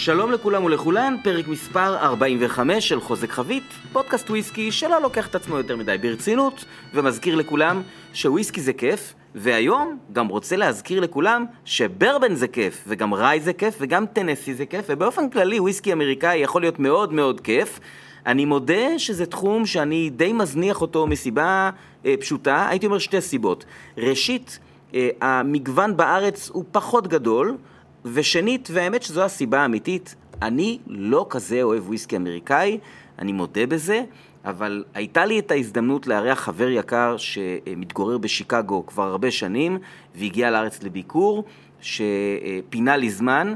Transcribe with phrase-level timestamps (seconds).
[0.00, 3.62] שלום לכולם ולכולן, פרק מספר 45 של חוזק חבית,
[3.92, 6.64] פודקאסט וויסקי שלא לוקח את עצמו יותר מדי ברצינות,
[6.94, 7.82] ומזכיר לכולם
[8.12, 13.76] שוויסקי זה כיף, והיום גם רוצה להזכיר לכולם שברבן זה כיף, וגם ראי זה כיף,
[13.80, 17.80] וגם טנסי זה כיף, ובאופן כללי וויסקי אמריקאי יכול להיות מאוד מאוד כיף.
[18.26, 21.70] אני מודה שזה תחום שאני די מזניח אותו מסיבה
[22.06, 23.64] אה, פשוטה, הייתי אומר שתי סיבות.
[23.96, 24.58] ראשית,
[24.94, 27.56] אה, המגוון בארץ הוא פחות גדול,
[28.04, 32.78] ושנית, והאמת שזו הסיבה האמיתית, אני לא כזה אוהב וויסקי אמריקאי,
[33.18, 34.02] אני מודה בזה,
[34.44, 39.78] אבל הייתה לי את ההזדמנות לארח חבר יקר שמתגורר בשיקגו כבר הרבה שנים,
[40.14, 41.44] והגיע לארץ לביקור,
[41.80, 43.54] שפינה לי זמן,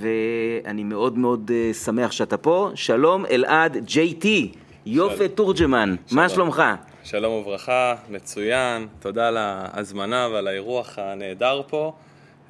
[0.00, 2.70] ואני מאוד מאוד אה, שמח שאתה פה.
[2.74, 3.76] שלום, אלעד
[4.18, 4.52] טי,
[4.86, 6.62] יופה תורג'מן, מה שלומך?
[7.04, 11.92] שלום וברכה, מצוין, תודה על ההזמנה ועל האירוח הנהדר פה.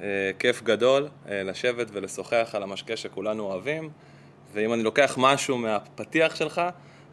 [0.01, 3.89] אה, כיף גדול אה, לשבת ולשוחח על המשקה שכולנו אוהבים,
[4.53, 6.61] ואם אני לוקח משהו מהפתיח שלך,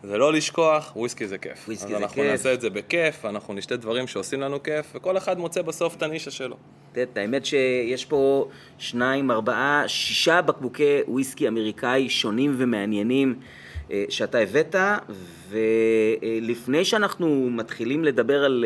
[0.02, 1.64] זה לא לשכוח, וויסקי זה כיף.
[1.66, 2.30] וויסקי אז זה אנחנו כיף.
[2.30, 6.02] נעשה את זה בכיף, אנחנו נשתה דברים שעושים לנו כיף, וכל אחד מוצא בסוף את
[6.02, 6.56] הנישה שלו.
[6.92, 8.48] את יודעת, האמת שיש פה
[8.78, 13.34] שניים, ארבעה, שישה בקבוקי וויסקי אמריקאי שונים ומעניינים
[13.90, 14.74] אה, שאתה הבאת,
[15.48, 18.64] ולפני שאנחנו מתחילים לדבר על,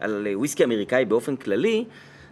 [0.00, 1.84] על וויסקי אמריקאי באופן כללי,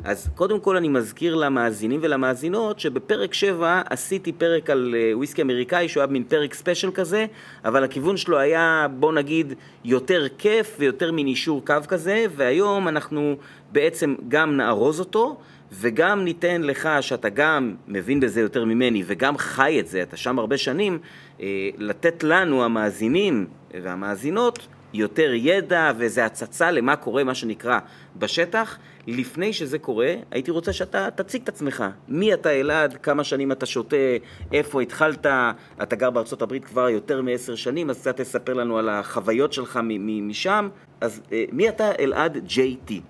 [0.04, 5.88] אז קודם כל אני מזכיר למאזינים ולמאזינות שבפרק 7 עשיתי פרק על אה, וויסקי אמריקאי
[5.88, 7.26] שהוא היה מין פרק special כזה,
[7.64, 9.52] אבל הכיוון שלו היה בוא נגיד
[9.84, 13.36] יותר כיף ויותר מין אישור קו כזה, והיום אנחנו
[13.72, 15.38] בעצם גם נארוז אותו
[15.72, 20.38] וגם ניתן לך, שאתה גם מבין בזה יותר ממני וגם חי את זה, אתה שם
[20.38, 20.98] הרבה שנים,
[21.40, 21.46] אה,
[21.78, 23.46] לתת לנו המאזינים
[23.82, 27.78] והמאזינות יותר ידע ואיזה הצצה למה קורה, מה שנקרא,
[28.16, 28.78] בשטח.
[29.06, 31.84] לפני שזה קורה, הייתי רוצה שאתה תציג את עצמך.
[32.08, 33.96] מי אתה אלעד, כמה שנים אתה שותה,
[34.52, 35.26] איפה התחלת,
[35.82, 39.76] אתה גר בארצות הברית כבר יותר מעשר שנים, אז קצת תספר לנו על החוויות שלך
[39.82, 40.68] מ- מ- משם.
[41.00, 42.38] אז אה, מי אתה אלעד
[42.84, 43.00] טי?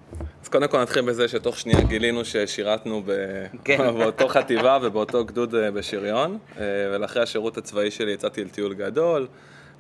[0.43, 3.13] אז קודם כל נתחיל בזה שתוך שנייה גילינו ששירתנו ב...
[3.65, 3.79] כן.
[3.99, 9.27] באותו חטיבה ובאותו גדוד אה, בשריון, אה, ולאחרי השירות הצבאי שלי יצאתי לטיול גדול,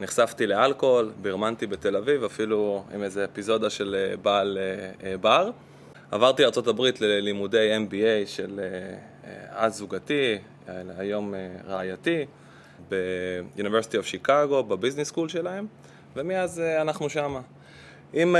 [0.00, 5.50] נחשפתי לאלכוהול, ברמנתי בתל אביב, אפילו עם איזה אפיזודה של אה, בעל אה, אה, בר.
[6.10, 8.60] עברתי לארה"ב ללימודי MBA של
[9.50, 10.38] אז זוגתי,
[10.98, 11.34] היום
[11.66, 12.25] רעייתי,
[12.88, 15.66] ב-University of Chicago, בביזנס סקול שלהם,
[16.16, 17.41] ומאז אנחנו שמה.
[18.12, 18.36] עם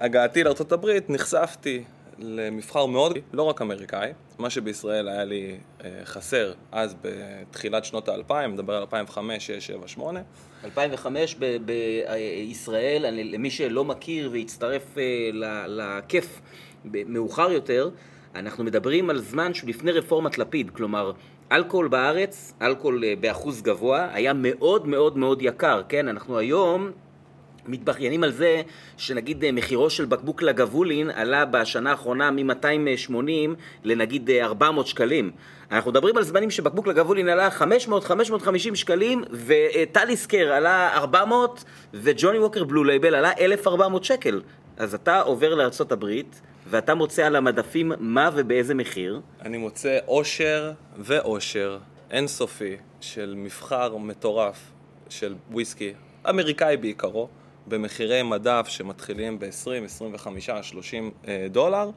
[0.00, 1.84] הגעתי לארה"ב נחשפתי
[2.18, 8.52] למבחר מאוד, לא רק אמריקאי, מה שבישראל היה לי uh, חסר אז בתחילת שנות האלפיים,
[8.52, 10.20] מדבר על 2005, 6, 7, 8.
[10.64, 15.30] 2005 ב- בישראל, למי שלא מכיר והצטרף אה,
[15.66, 16.40] לכיף
[16.84, 17.90] מאוחר יותר,
[18.34, 21.12] אנחנו מדברים על זמן שהוא לפני רפורמת לפיד, כלומר
[21.52, 26.08] אלכוהול בארץ, אלכוהול אה, באחוז גבוה, היה מאוד מאוד מאוד יקר, כן?
[26.08, 26.90] אנחנו היום
[27.68, 28.62] מתבכיינים על זה
[28.96, 33.14] שנגיד אה, מחירו של בקבוק לגבולין עלה בשנה האחרונה מ-280
[33.84, 35.30] לנגיד אה, 400 שקלים.
[35.70, 42.38] אנחנו מדברים על זמנים שבקבוק Lagavulin עלה 500-550 שקלים ו Talisker עלה 400 ו Johnnie
[42.38, 44.40] Walker Blue Label עלה 1,400 שקל.
[44.76, 45.54] אז אתה עובר
[45.92, 46.40] הברית
[46.70, 49.20] ואתה מוצא על המדפים מה ובאיזה מחיר.
[49.42, 51.78] אני מוצא אושר ואושר
[52.10, 54.70] אינסופי של מבחר מטורף
[55.08, 55.92] של וויסקי,
[56.28, 57.28] אמריקאי בעיקרו,
[57.68, 61.90] במחירי מדף שמתחילים ב-20, 25, 30 אה, דולר,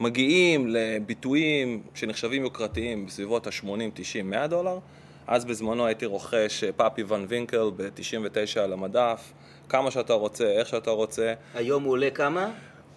[0.00, 4.78] מגיעים לביטויים שנחשבים יוקרתיים בסביבות ה-80, 90, 100 דולר.
[5.26, 9.32] אז בזמנו הייתי רוכש אה, פאפי ון וינקל ב-99 על המדף,
[9.68, 11.34] כמה שאתה רוצה, איך שאתה רוצה.
[11.54, 12.50] היום הוא עולה כמה?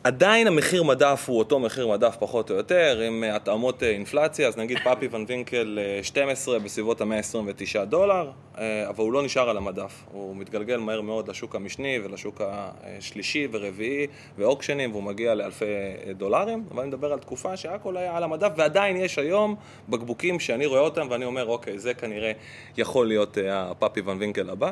[0.04, 4.48] עדיין המחיר מדף הוא אותו מחיר מדף פחות או יותר, עם אה, התאמות אה, אינפלציה,
[4.48, 9.50] אז נגיד פאפי ון וינקל אה, 12 בסביבות ה-129 דולר, אה, אבל הוא לא נשאר
[9.50, 14.08] על המדף, הוא מתגלגל מהר מאוד לשוק המשני ולשוק השלישי ורביעי
[14.38, 18.52] ואוקשנים, והוא מגיע לאלפי אה, דולרים, אבל אני מדבר על תקופה שהכל היה על המדף,
[18.58, 19.56] ועדיין יש היום
[19.90, 22.32] בקבוקים שאני רואה אותם ואני אומר, אוקיי, זה כנראה
[22.78, 24.72] יכול להיות אה, הפאפי ון וינקל הבא.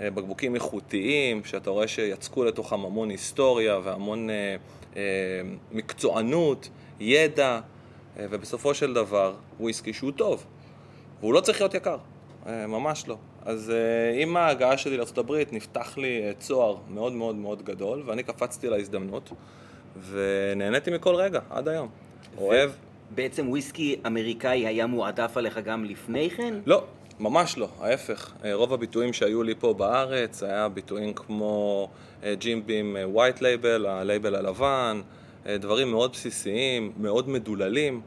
[0.00, 4.56] אה, בקבוקים איכותיים, שאתה רואה שיצקו לתוכם המון היסטוריה והמון אה,
[4.96, 5.02] אה,
[5.72, 6.68] מקצוענות,
[7.00, 7.60] ידע,
[8.18, 10.46] אה, ובסופו של דבר וויסקי שהוא טוב,
[11.20, 11.96] והוא לא צריך להיות יקר,
[12.46, 13.16] אה, ממש לא.
[13.44, 18.22] אז אה, עם ההגעה שלי לארה"ב נפתח לי אה, צוהר מאוד מאוד מאוד גדול, ואני
[18.22, 19.32] קפצתי להזדמנות,
[20.10, 21.88] ונהניתי מכל רגע, עד היום.
[22.38, 22.70] אוהב.
[23.14, 26.54] בעצם וויסקי אמריקאי היה מועדף עליך גם לפני כן?
[26.66, 26.84] לא,
[27.20, 28.32] ממש לא, ההפך.
[28.44, 31.88] אה, רוב הביטויים שהיו לי פה בארץ היה ביטויים כמו
[32.22, 35.00] אה, Jim Beam White Label, ה label הלבן,
[35.46, 38.00] אה, דברים מאוד בסיסיים, מאוד מדוללים,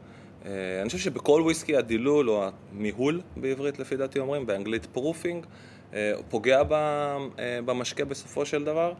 [0.80, 5.46] אני חושב שבכל וויסקי הדילול, או המיהול בעברית לפי דעתי אומרים, באנגלית proofing,
[6.28, 6.62] פוגע
[7.64, 8.92] במשקה בסופו של דבר,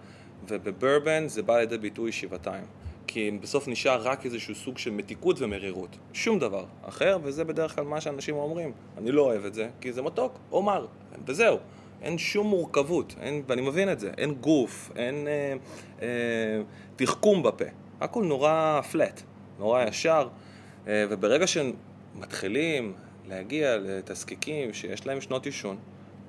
[0.48, 2.64] ובברבן זה בא לידי ביטוי שבעתיים.
[3.12, 5.96] כי בסוף נשאר רק איזשהו סוג של מתיקות ומרירות.
[6.12, 8.72] שום דבר אחר, וזה בדרך כלל מה שאנשים אומרים.
[8.98, 10.86] אני לא אוהב את זה, כי זה מתוק או מר,
[11.26, 11.58] וזהו.
[12.02, 14.10] אין שום מורכבות, אין, ואני מבין את זה.
[14.18, 15.54] אין גוף, אין אה,
[16.02, 16.62] אה,
[16.96, 17.64] תחכום בפה.
[18.00, 19.22] הכל נורא פלט,
[19.58, 20.28] נורא ישר,
[20.86, 22.92] אה, וברגע שמתחילים
[23.28, 25.76] להגיע לתזקיקים שיש להם שנות עישון,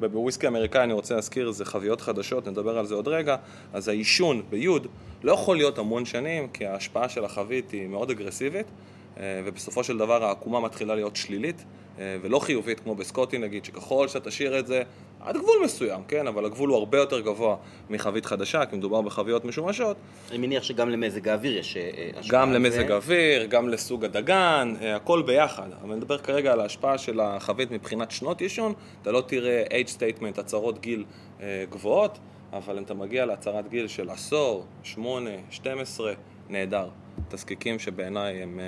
[0.01, 3.35] ובוויסקי אמריקאי אני רוצה להזכיר, זה חביות חדשות, נדבר על זה עוד רגע,
[3.73, 4.87] אז העישון ביוד
[5.23, 8.65] לא יכול להיות המון שנים, כי ההשפעה של החבית היא מאוד אגרסיבית,
[9.21, 11.65] ובסופו של דבר העקומה מתחילה להיות שלילית,
[11.99, 14.83] אה, ולא חיובית כמו בסקוטי נגיד, שככל שאתה תשאיר את זה
[15.19, 16.27] עד גבול מסוים, כן?
[16.27, 17.55] אבל הגבול הוא הרבה יותר גבוה
[17.89, 19.97] מחבית חדשה, כי מדובר בחביות משומשות.
[20.29, 22.39] אני מניח שגם למזג האוויר יש אה, השפעה.
[22.39, 25.67] גם למזג האוויר, גם לסוג הדגן, הכל ביחד.
[25.81, 29.89] אבל אני מדבר כרגע על ההשפעה של החבית מבחינת שנות עישון, אתה לא תראה age
[29.89, 31.05] statement, הצהרות גיל
[31.69, 32.19] גבוהות,
[32.53, 36.13] אבל אם אתה מגיע להצהרת גיל של עשור, שמונה, 12,
[36.49, 36.87] נהדר.
[37.29, 38.59] תזקיקים שבעיניי הם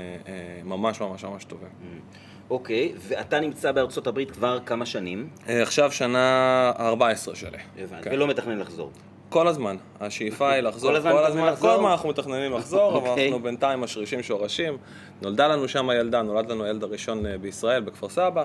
[0.64, 1.70] ממש ממש ממש טובים.
[1.70, 2.34] Mm.
[2.50, 5.30] אוקיי, ואתה נמצא בארצות הברית כבר כמה שנים?
[5.50, 7.58] אה, עכשיו שנה 14 שלי.
[7.78, 8.12] הבנתי, כן.
[8.14, 8.92] ולא מתכנן לחזור.
[9.30, 11.56] כל הזמן, השאיפה היא לחזור, כל הזמן, כל הזמן?
[11.60, 13.28] כל הזמן אנחנו מתכננים לחזור, אבל אוקיי.
[13.28, 14.78] אנחנו בינתיים משרישים שורשים.
[15.22, 18.44] נולדה לנו שם ילדה, נולד לנו הילד הראשון אה, בישראל, בכפר סבא.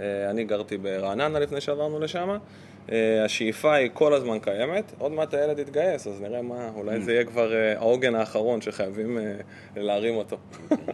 [0.00, 2.36] אה, אני גרתי ברעננה לפני שעברנו לשם.
[2.92, 7.12] אה, השאיפה היא כל הזמן קיימת, עוד מעט הילד יתגייס, אז נראה מה, אולי זה
[7.12, 9.18] יהיה כבר אה, העוגן האחרון שחייבים
[9.76, 10.36] להרים אותו.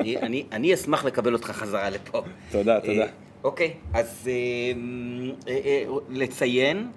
[0.01, 2.23] אני, אני אשמח לקבל אותך חזרה לפה.
[2.51, 3.07] תודה, תודה.
[3.45, 4.29] אוקיי, אז
[6.09, 6.91] לציין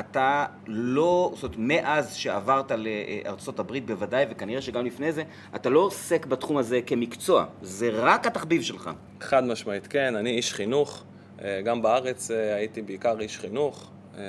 [0.00, 5.22] שאתה לא, זאת אומרת, מאז שעברת לארצות הברית בוודאי, וכנראה שגם לפני זה,
[5.54, 8.90] אתה לא עוסק בתחום הזה כמקצוע, זה רק התחביב שלך.
[9.20, 11.04] חד משמעית, כן, אני איש חינוך.
[11.42, 13.90] אה, גם בארץ אה, הייתי בעיקר איש חינוך.
[14.18, 14.22] אה,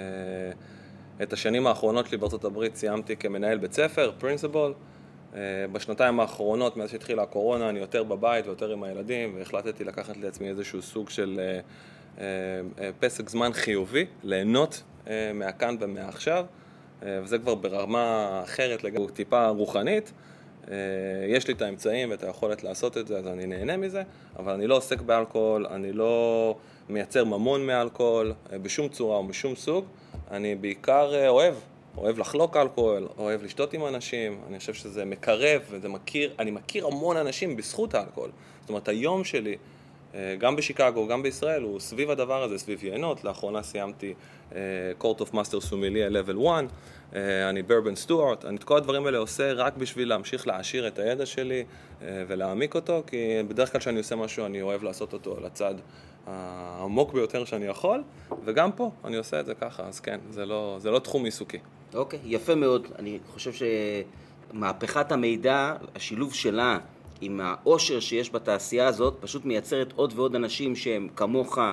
[1.24, 4.74] את השנים האחרונות שלי בארצות הברית סיימתי כמנהל בית ספר, פרינסיבול.
[5.72, 10.82] בשנתיים האחרונות, מאז שהתחילה הקורונה, אני יותר בבית ויותר עם הילדים, והחלטתי לקחת לעצמי איזשהו
[10.82, 11.40] סוג של
[13.00, 14.84] פסק זמן חיובי, ליהנות
[15.34, 16.46] מהכאן ומעכשיו,
[17.02, 20.12] וזה כבר ברמה אחרת לגמרי, טיפה רוחנית.
[21.28, 24.04] יש לי את האמצעים ואת היכולת לעשות את זה, אז אני נהנה מזה,
[24.40, 26.56] אבל אני לא עוסק באלכוהול, אני לא
[26.92, 29.86] מייצר ממון מאלכוהול אה, בשום צורה או בשום סוג.
[30.32, 31.54] אני בעיקר אה, אוהב,
[31.98, 36.88] אוהב לחלוק אלכוהול, אוהב לשתות עם אנשים, אני חושב שזה מקרב וזה מכיר, אני מכיר
[36.88, 38.30] המון אנשים בזכות האלכוהול.
[38.62, 39.56] זאת אומרת, היום שלי,
[40.16, 43.24] אה, גם בשיקגו, גם בישראל, הוא סביב הדבר הזה, סביב יינות.
[43.24, 44.14] לאחרונה סיימתי
[45.00, 46.38] Court of Master Sommelier Level
[47.14, 47.20] 1,
[47.50, 51.26] אני ברבן סטוארט, אני את כל הדברים האלה עושה רק בשביל להמשיך להעשיר את הידע
[51.26, 51.64] שלי
[52.02, 53.18] ולהעמיק אותו, כי
[53.48, 55.76] בדרך כלל כשאני עושה משהו אני אוהב לעשות אותו על הצד
[56.28, 58.04] העמוק ביותר שאני יכול,
[58.46, 61.60] וגם פה אני עושה את זה ככה, אז כן, זה לא, זה לא תחום עיסוקי.
[61.94, 62.88] אוקיי, יפה מאוד.
[63.00, 63.68] אני חושב
[64.54, 66.78] שמהפכת המידע, השילוב שלה
[67.22, 71.72] עם העושר שיש בתעשייה הזאת, פשוט מייצרת עוד ועוד אנשים שהם כמוך, אה,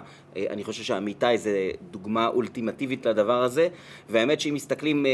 [0.51, 3.69] אני חושב שעמיתי זה דוגמה אולטימטיבית לדבר הזה,
[4.09, 5.11] והאמת שאם מסתכלים אה,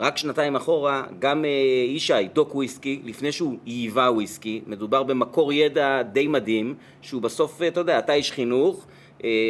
[0.00, 1.50] רק שנתיים אחורה, גם אה,
[1.88, 7.80] ישי, דוק וויסקי, לפני שהוא ייבא וויסקי, מדובר במקור ידע די מדהים, שהוא בסוף, אתה
[7.80, 8.86] יודע, אתה איש חינוך,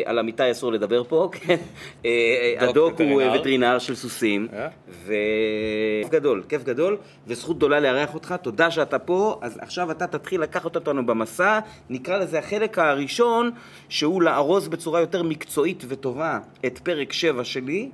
[0.05, 1.57] על אמיתי אסור לדבר פה, כן?
[2.05, 4.69] אה, הדוק הוא וטרינר של סוסים, אה?
[4.89, 10.41] וכיף גדול, כיף גדול, וזכות גדולה לארח אותך, תודה שאתה פה, אז עכשיו אתה תתחיל
[10.41, 11.59] לקחת אותנו במסע,
[11.91, 13.51] נקרא לזה החלק הראשון,
[13.89, 17.91] שהוא לארוז בצורה יותר מקצועית וטובה את פרק 7 שלי.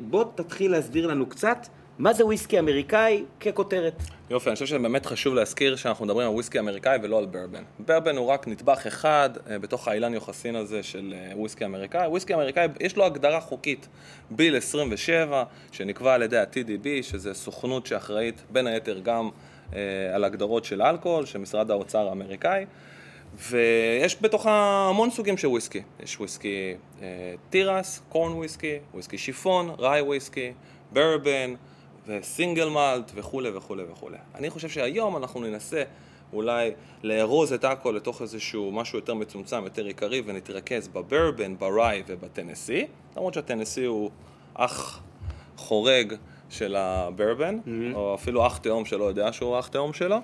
[0.00, 1.66] בוא תתחיל להסביר לנו קצת
[1.98, 4.02] מה זה וויסקי אמריקאי ככותרת.
[4.30, 7.62] יופי, אני חושב שבאמת חשוב להזכיר שאנחנו מדברים על וויסקי אמריקאי ולא על ברבן.
[7.78, 12.06] ברבן הוא רק נדבך אחד אה, בתוך האילן יוחסין הזה של אה, וויסקי אמריקאי.
[12.06, 13.88] וויסקי אמריקאי, יש לו הגדרה חוקית,
[14.30, 19.30] ביל 27, שנקבע על ידי ה-TDB, שזה סוכנות שאחראית בין היתר גם
[19.74, 19.80] אה,
[20.14, 22.66] על הגדרות של אלכוהול, של משרד האוצר האמריקאי.
[23.50, 25.82] ויש בתוכה המון סוגים של וויסקי.
[26.00, 30.52] יש וויסקי אה, תירס, קורן וויסקי, וויסקי שיפון, ראי וויסקי,
[30.92, 31.54] ברבן.
[32.08, 34.16] וסינגל מאלט וכולי וכולי וכולי.
[34.34, 35.82] אני חושב שהיום אנחנו ננסה
[36.32, 36.70] אולי
[37.02, 42.86] לארוז את הכל לתוך איזשהו משהו יותר מצומצם, יותר עיקרי, ונתרכז בברבן, בראי ובטנסי,
[43.16, 44.10] למרות שהטנסי הוא
[44.54, 45.02] אח
[45.56, 46.14] חורג
[46.50, 47.94] של הברבן, mm-hmm.
[47.94, 50.16] או אפילו אח תאום שלא יודע שהוא אח תאום שלו,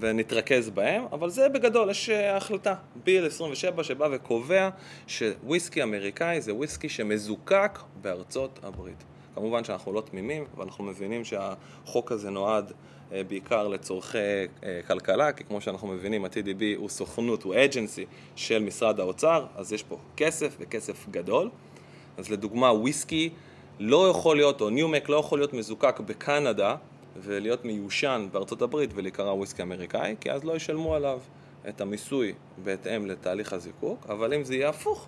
[0.00, 4.68] ונתרכז בהם, אבל זה בגדול, יש אה, החלטה, ביל 27 שבא וקובע
[5.06, 9.04] שוויסקי אמריקאי זה וויסקי שמזוקק בארצות הברית.
[9.40, 12.72] כמובן שאנחנו לא תמימים, ואנחנו מבינים שהחוק הזה נועד
[13.12, 18.04] אה, בעיקר לצורכי אה, כלכלה, כי כמו שאנחנו מבינים, ה-TDB הוא סוכנות, הוא אג'נסי
[18.36, 21.50] של משרד האוצר, אז יש פה כסף וכסף גדול.
[22.18, 23.30] אז לדוגמה, וויסקי
[23.78, 26.76] לא יכול להיות, או ניומק לא יכול להיות מזוקק בקנדה
[27.16, 31.20] ולהיות מיושן בארצות הברית ולהיקרא וויסקי אמריקאי, כי אז לא ישלמו עליו
[31.68, 32.32] את המיסוי
[32.64, 35.06] בהתאם לתהליך הזיקוק, אבל אם זה יהיה הפוך,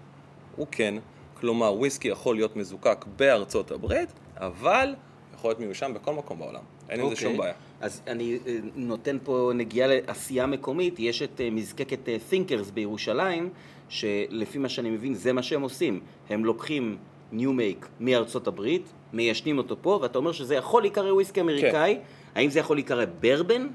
[0.56, 0.94] הוא כן.
[1.40, 4.08] כלומר, וויסקי יכול להיות מזוקק בארצות הברית,
[4.42, 4.94] אבל
[5.34, 6.62] יכול להיות מיושן בכל מקום בעולם.
[6.88, 7.10] אין עם okay.
[7.10, 7.38] זה שום אוקיי.
[7.38, 7.54] בעיה.
[7.80, 13.50] אז אני אה, נותן פה נגיעה לעשייה מקומית, יש את אה, מזקקת אה, Thinkers בירושלים,
[13.88, 16.00] שלפי מה שאני מבין זה מה שהם עושים.
[16.30, 16.96] הם לוקחים
[17.32, 22.00] ניו מייק מארצות הברית, מיישנים אותו פה, ואתה אומר שזה יכול להיקרא וויסקי אמריקאי, כן.
[22.34, 23.66] האם זה יכול להיקרא ברבן?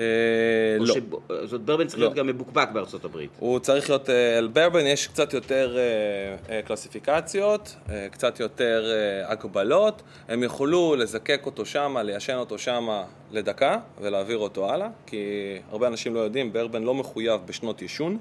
[0.00, 0.04] אה,
[0.80, 0.94] לא.
[1.44, 2.04] זאת ברבן צריך לא.
[2.04, 3.30] להיות גם מבוקבק בארצות הברית.
[3.38, 5.76] הוא צריך להיות, על אה, ברבן יש קצת יותר
[6.48, 7.76] אה, קלסיפיקציות,
[8.10, 8.92] קצת יותר
[9.24, 10.02] הגבלות.
[10.28, 15.18] הם יוכלו לזקק אותו שמה, ליישן אותו שמה לדקה ולהעביר אותו הלאה, כי
[15.70, 18.18] הרבה אנשים לא יודעים, ברבן לא מחויב בשנות עישון.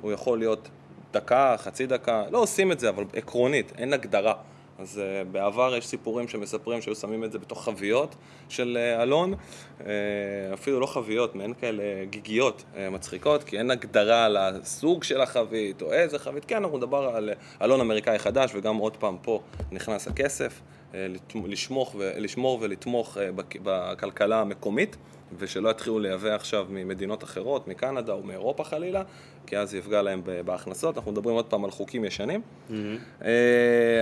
[0.00, 0.68] הוא יכול להיות
[1.12, 4.34] דקה, חצי דקה, לא עושים את זה, אבל עקרונית, אין הגדרה.
[4.82, 8.14] אז uh, בעבר יש סיפורים שמספרים שהיו שמים את זה בתוך חביות
[8.48, 9.82] של uh, אלון, uh,
[10.54, 15.92] אפילו לא חביות, מעין כאלה גיגיות uh, מצחיקות, כי אין הגדרה לסוג של החבית או
[15.92, 17.30] איזה חבית, כן, אנחנו נדבר על
[17.62, 19.40] אלון אמריקאי חדש, וגם עוד פעם פה
[19.72, 20.60] נכנס הכסף,
[20.92, 20.94] uh,
[21.44, 23.20] לשמוך ו- לשמור ולתמוך uh,
[23.62, 24.96] בכלכלה המקומית.
[25.38, 29.02] ושלא יתחילו לייבא עכשיו ממדינות אחרות, מקנדה או מאירופה חלילה,
[29.46, 30.96] כי אז יפגע להם בהכנסות.
[30.96, 32.40] אנחנו מדברים עוד פעם על חוקים ישנים.
[32.40, 33.24] Mm-hmm.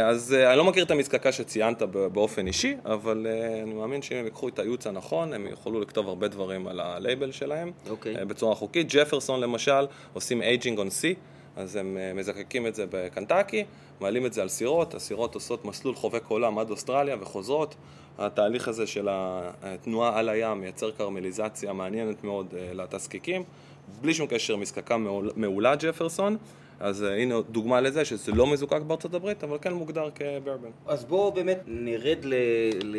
[0.04, 1.82] אז אה, אני לא מכיר את המזקקה שציינת
[2.12, 6.08] באופן אישי, אבל אה, אני מאמין שאם הם ייקחו את הייעוץ הנכון, הם יוכלו לכתוב
[6.08, 7.90] הרבה דברים על הלייבל שלהם, okay.
[7.90, 8.24] אוקיי.
[8.24, 8.86] בצורה חוקית.
[8.90, 11.14] Jefferson למשל, עושים aging on sea.
[11.56, 13.64] אז הם מזקקים את זה בקנטקי,
[14.00, 17.74] מעלים את זה על סירות, הסירות עושות מסלול חובק עולם עד אוסטרליה וחוזרות.
[18.18, 23.44] התהליך הזה של התנועה על הים מייצר קרמליזציה מעניינת מאוד אה, לתזקיקים,
[24.00, 24.96] בלי שום קשר מזקקה
[25.36, 26.36] מעולה ג'פרסון.
[26.80, 30.68] אז uh, הנה דוגמה לזה שזה לא מזוקק בארצות הברית, אבל כן מוגדר כברבן.
[30.86, 32.34] אז בואו באמת נרד ל,
[32.82, 32.96] ל,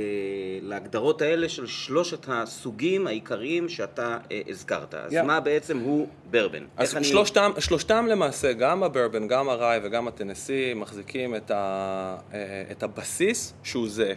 [0.61, 4.93] להגדרות האלה של שלושת הסוגים העיקריים שאתה uh, הזכרת.
[4.93, 5.23] אז yeah.
[5.23, 6.63] מה בעצם הוא ברבן?
[6.77, 7.61] אז שלושתם, אני...
[7.61, 12.35] שלושתם למעשה, גם הברבן, גם הראי וגם הטנסי, מחזיקים את, ה, uh,
[12.71, 14.13] את הבסיס שהוא זהה.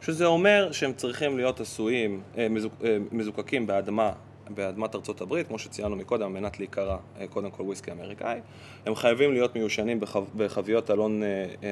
[0.00, 4.12] שזה אומר שהם צריכים להיות עשויים, אה, מזוק, אה, מזוקקים באדמה,
[4.54, 8.40] באדמת ארצות הברית, כמו שציינו מקודם, על מנת להיקרא אה, קודם כל וויסקי אמריקאי.
[8.86, 11.22] הם חייבים להיות מיושנים בחו, בחביות אלון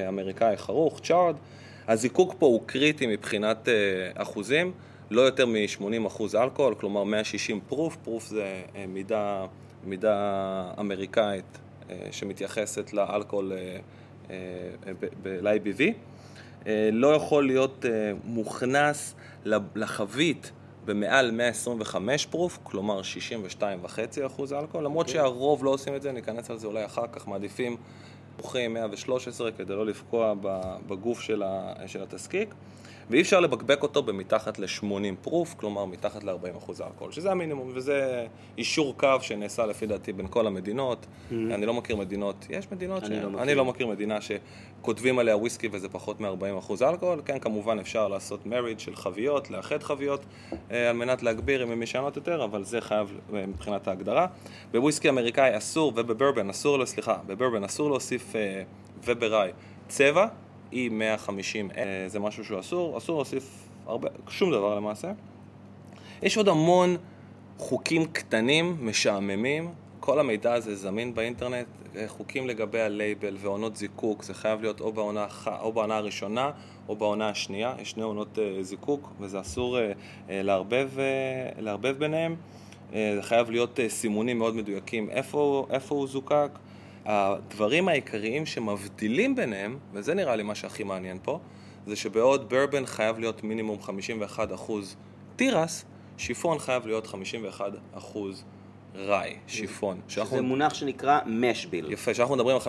[0.09, 1.35] אמריקאי חרוך, צ'ארד.
[1.87, 3.67] הזיקוק פה הוא קריטי מבחינת
[4.15, 4.71] אחוזים,
[5.11, 9.45] לא יותר מ-80% אלכוהול, כלומר 160 פרוף, פרוף זה מידה,
[9.85, 11.57] מידה אמריקאית
[12.11, 13.53] שמתייחסת לאלכוהול
[15.23, 15.81] ב-IBV.
[16.67, 19.15] אה, לא יכול להיות אה, מוכנס
[19.75, 20.51] לחבית
[20.87, 23.61] במעל 125 פרוף, כלומר 62.5%
[24.51, 25.09] אלכוהול, למרות okay.
[25.09, 25.13] אוקיי.
[25.13, 27.77] שהרוב לא עושים את זה, ניכנס על זה אולי אחר כך, מעדיפים
[28.37, 30.33] פרוחים 113 כדי לא לפגוע
[30.87, 31.21] בגוף
[31.85, 32.53] של התזקיק.
[33.09, 38.97] ואי אפשר לבקבק אותו במתחת ל-80 פרוף, כלומר מתחת ל-40% אלכוהול, שזה המינימום, וזה אישור
[38.97, 41.05] קו שנעשה לפי דעתי בין כל המדינות.
[41.05, 41.33] Mm-hmm.
[41.33, 43.19] אני לא מכיר מדינות, יש מדינות אני, ש...
[43.19, 47.21] לא, אני לא מכיר מדינה שכותבים עליה וויסקי וזה פחות מ-40% אלכוהול.
[47.25, 50.25] כן, כמובן אפשר לעשות מריד של חביות, לאחד חביות,
[50.71, 54.27] אה, על מנת להגביר אם הן משנות יותר, אבל זה חייב אה, מבחינת ההגדרה.
[54.71, 58.63] בוויסקי אמריקאי אסור, ובברבן אסור, סליחה, בברבן אסור להוסיף, אה,
[59.05, 59.51] ובראי,
[59.87, 60.27] צבע.
[60.71, 65.11] E150 זה משהו שהוא אסור, אסור להוסיף הרבה, שום דבר למעשה.
[66.21, 66.97] יש עוד המון
[67.57, 71.67] חוקים קטנים, משעממים, כל המידע הזה זמין באינטרנט,
[72.07, 75.27] חוקים לגבי הלייבל ועונות זיקוק, זה חייב להיות או בעונה,
[75.61, 76.51] או בעונה הראשונה
[76.89, 79.77] או בעונה השנייה, יש שני עונות uh, זיקוק וזה אסור
[80.29, 80.89] לערבב,
[81.59, 82.35] לערבב ביניהם,
[82.91, 85.09] זה חייב להיות סימונים מאוד מדויקים.
[85.09, 86.49] איפה, איפה הוא זוקק,
[87.07, 91.39] הדברים העיקריים שמבדילים ביניהם, וזה נראה לי מה שהכי מעניין פה,
[91.87, 93.77] זה שבעוד ברבן חייב להיות מינימום
[94.37, 94.71] 51%
[95.35, 95.85] תירס,
[96.17, 97.07] שיפון חייב להיות
[98.03, 98.17] 51%
[98.95, 99.99] ראי, שיפון.
[100.07, 100.43] שזה שאנחנו...
[100.43, 101.91] מונח שנקרא משביל.
[101.91, 102.61] יפה, שאנחנו מדברים על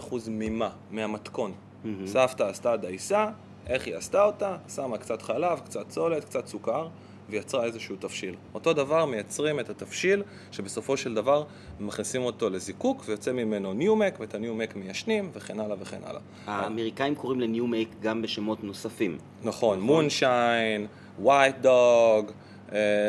[0.00, 0.70] 51% ממה?
[0.90, 1.52] מהמתכון.
[1.52, 1.88] Mm-hmm.
[2.06, 3.26] סבתא עשתה דייסה,
[3.66, 4.56] איך היא עשתה אותה?
[4.74, 6.88] שמה קצת חלב, קצת סולת, קצת סוכר.
[7.30, 8.34] ויצרה איזשהו תבשיל.
[8.54, 11.44] אותו דבר מייצרים את התבשיל שבסופו של דבר
[11.80, 16.20] מכניסים אותו לזיקוק ויוצא ממנו ניומק ואת הניומק מיישנים וכן הלאה וכן הלאה.
[16.46, 19.18] האמריקאים קוראים ל new make גם בשמות נוספים.
[19.44, 20.86] נכון, moonshine,
[21.18, 22.32] white dog,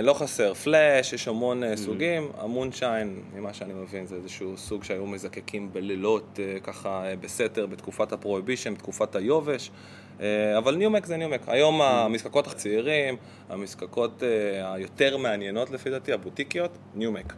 [0.04, 4.84] לא חסר פלאש, יש המון אה, סוגים, ה moonshine, ממה שאני מבין, זה איזשהו סוג
[4.84, 9.72] שהיו מזקקים בלילות, אה, ככה אה, בסתר, בתקופת ה Prohibition, בתקופת היובש,
[10.58, 11.42] אבל new make זה new make.
[11.48, 13.16] היום המזקקות הצעירים,
[13.50, 17.34] המזקקות אה, היותר מעניינות לפי דעתי, הבוטיקיות, ניומק.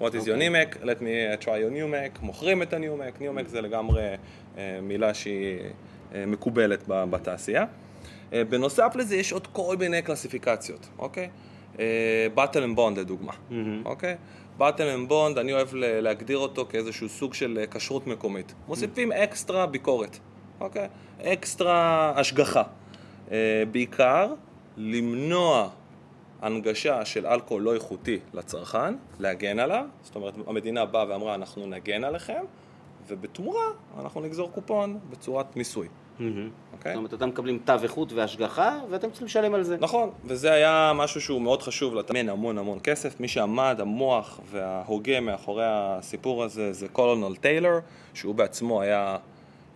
[0.00, 0.76] What is your ניומק?
[0.82, 4.02] Let me try your ניומק, מוכרים את הניומק, ניומק זה לגמרי
[4.58, 5.58] אה, מילה שהיא
[6.14, 7.64] אה, מקובלת בתעשייה.
[8.32, 11.28] אה, בנוסף לזה יש עוד כל מיני קלסיפיקציות, אוקיי?
[12.34, 13.32] bottled in bond לדוגמה,
[13.84, 14.16] אוקיי?
[14.58, 18.54] bottled in bond, אני אוהב להגדיר אותו כאיזשהו סוג של אה, כשרות מקומית.
[18.68, 20.18] מוסיפים אקסטרה ביקורת,
[20.60, 20.88] אוקיי?
[21.22, 22.62] אקסטרה השגחה.
[23.30, 24.34] אה, בעיקר
[24.76, 25.68] למנוע
[26.42, 32.04] הנגשה של אלכוהול לא איכותי לצרכן, להגן עליו, זאת אומרת המדינה באה ואמרה אנחנו נגן
[32.04, 32.42] עליכם,
[33.08, 33.64] ובתמורה
[34.00, 35.88] אנחנו נגזור קופון בצורת מיסוי,
[36.72, 36.92] אוקיי?
[36.92, 39.76] זאת אומרת, אתם מקבלים תו איכות והשגחה, ואתם צריכים לשלם על זה.
[39.80, 43.20] נכון, וזה היה משהו שהוא מאוד חשוב לתאמן המון המון כסף.
[43.20, 47.78] מי שעמד, המוח וההוגה מאחורי הסיפור הזה זה קולונל Taylor,
[48.14, 49.16] שהוא בעצמו היה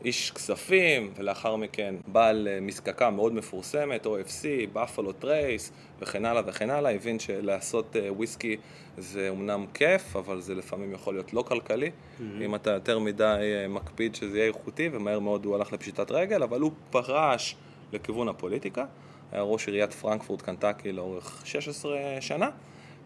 [0.04, 6.70] איש כספים, ולאחר מכן בעל אה, מזקקה מאוד מפורסמת, OFC, Buffalo Trace, וכן הלאה וכן
[6.70, 8.56] הלאה, הבין שלעשות אה, וויסקי
[8.98, 13.68] זה אמנם כיף, אבל זה לפעמים יכול להיות לא כלכלי, אם אתה יותר מדי אה,
[13.68, 17.56] מקפיד שזה יהיה איכותי, ומהר מאוד הוא הלך לפשיטת רגל, אבל הוא פרש
[17.92, 18.84] לכיוון הפוליטיקה.
[19.32, 22.50] היה ראש עיריית פרנקפורט קנטקי לאורך 16 שנה,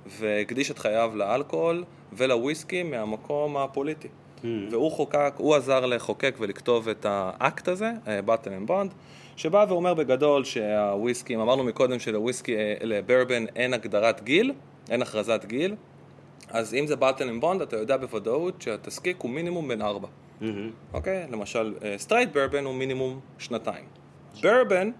[0.07, 4.09] והקדיש את חייו לאלכוהול ולוויסקי מהמקום הפוליטי.
[4.45, 7.93] והוא חוקק, הוא עזר לחוקק ולכתוב את האקט הזה,
[8.25, 8.95] bottled in bond,
[9.37, 14.53] שבא ואומר בגדול שהוויסקי, אם אמרנו מקודם שלוויסקי, אה, לברבן אין הגדרת גיל,
[14.91, 15.75] אין הכרזת גיל,
[16.51, 20.09] אז אם זה bottled in bond, אתה יודע בוודאות שהתזקיק הוא מינימום בן ארבע.
[20.95, 21.27] אוקיי?
[21.31, 23.85] למשל, straight ברבן הוא מינימום שנתיים.
[24.43, 24.91] ברבן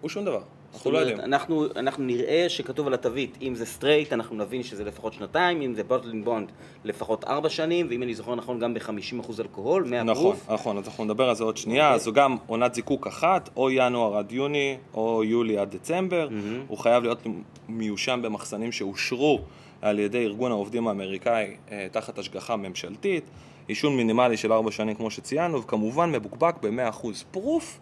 [0.00, 0.40] הוא שום דבר.
[0.74, 1.32] אנחנו לא אומרת, יודעים.
[1.32, 5.74] אנחנו, אנחנו נראה שכתוב על התווית, אם זה straight, אנחנו נבין שזה לפחות שנתיים, אם
[5.74, 6.52] זה bottled in bond,
[6.84, 10.50] לפחות ארבע שנים, ואם אני זוכר נכון, גם ב-50% אלכוהול, 100 נכון, proof.
[10.50, 13.70] נכון, אז אנחנו נדבר על זה עוד שנייה, אז זו גם עונת זיקוק אחת, או
[13.70, 16.28] ינואר עד יוני, או יולי עד דצמבר,
[16.68, 17.22] הוא חייב להיות
[17.68, 19.40] מיושן במחסנים שאושרו
[19.82, 23.24] על ידי ארגון העובדים האמריקאי אה, תחת השגחה ממשלתית,
[23.68, 27.78] יישון מינימלי של ארבע שנים כמו שציינו, וכמובן מבוקבק ב-100% proof.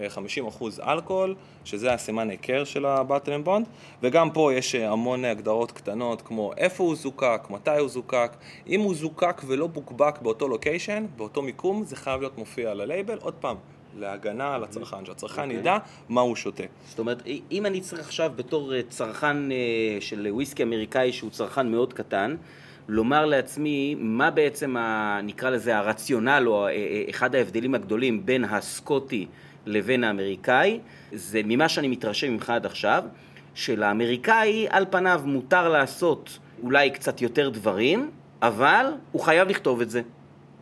[0.00, 0.06] אה,
[0.58, 3.66] 50% אלכוהול, שזה הסימן היכר של ה bottled in bond,
[4.02, 8.32] וגם פה יש אה, המון הגדרות קטנות כמו איפה הוא זוקק, מתי הוא זוקק,
[8.68, 13.18] אם הוא זוקק ולא בוקבק באותו location, באותו מיקום, זה חייב להיות מופיע על הלייבל,
[13.20, 13.56] עוד פעם,
[13.98, 15.56] להגנה על הצרכן, שהצרכן אוקיי.
[15.56, 15.78] ידע
[16.08, 16.64] מה הוא שותה.
[16.88, 19.56] זאת אומרת, אם אני צריך עכשיו בתור אה, צרכן אה,
[20.00, 22.36] של וויסקי אמריקאי שהוא צרכן מאוד קטן,
[22.88, 26.66] לומר לעצמי מה בעצם, ה, נקרא לזה הרציונל או
[27.10, 29.26] אחד ההבדלים הגדולים בין הסקוטי
[29.66, 30.80] לבין האמריקאי,
[31.12, 33.04] זה ממה שאני מתרשם ממך עד עכשיו,
[33.54, 38.10] שלאמריקאי על פניו מותר לעשות אולי קצת יותר דברים,
[38.42, 40.02] אבל הוא חייב לכתוב את זה.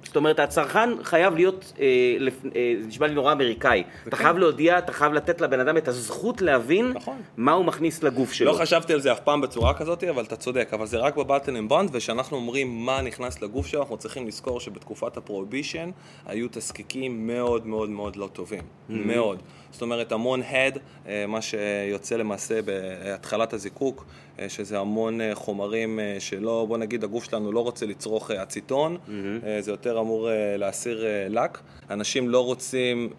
[0.05, 1.87] זאת אומרת, הצרכן חייב להיות, אה,
[2.19, 2.35] לפ...
[2.45, 3.83] אה, זה נשמע לי נורא אמריקאי.
[4.09, 7.17] אתה חייב להודיע, אתה חייב לתת לבן אדם את הזכות להבין נכון.
[7.37, 8.53] מה הוא מכניס לגוף שלו.
[8.53, 11.57] לא חשבתי על זה אף פעם בצורה כזאת, אבל אתה צודק, אבל זה רק בbottled
[11.57, 15.90] in bond, וכשאנחנו אומרים מה נכנס לגוף שלו, אנחנו צריכים לזכור שבתקופת ה prohibition
[16.27, 19.38] היו תזקיקים מאוד מאוד מאוד לא טובים, מאוד.
[19.75, 24.05] זאת אומרת, המון head, אה, מה שיוצא למעשה בהתחלת הזיקוק,
[24.39, 28.97] אה, שזה המון אה, חומרים שלא, בוא נגיד, הגוף שלנו לא רוצה לצרוך אציטון,
[29.47, 31.61] אה, זה יותר אמור להסיר לק.
[31.91, 33.11] אנשים לא רוצים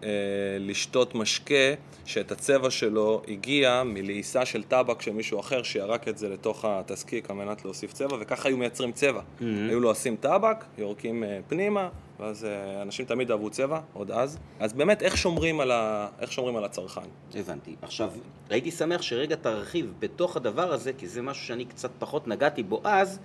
[0.60, 6.28] לשתות משקה שאת הצבע שלו הגיע מלעיסה של טבק של מישהו אחר שירק את זה
[6.28, 9.20] לתוך התזקיק על מנת להוסיף צבע, וככה היו מייצרים צבע.
[9.40, 11.88] היו לועסים טבק, יורקים פנימה,
[12.20, 14.38] ואז אה, אנשים תמיד אהבו צבע, עוד אז.
[14.60, 16.08] אז באמת, איך שומרים על, ה...
[16.20, 17.00] איך שומרים על הצרכן?
[17.34, 17.76] הבנתי.
[17.82, 18.12] עכשיו,
[18.50, 22.80] הייתי שמח שרגע תרחיב בתוך הדבר הזה, כי זה משהו שאני קצת פחות נגעתי בו
[22.84, 23.18] אז,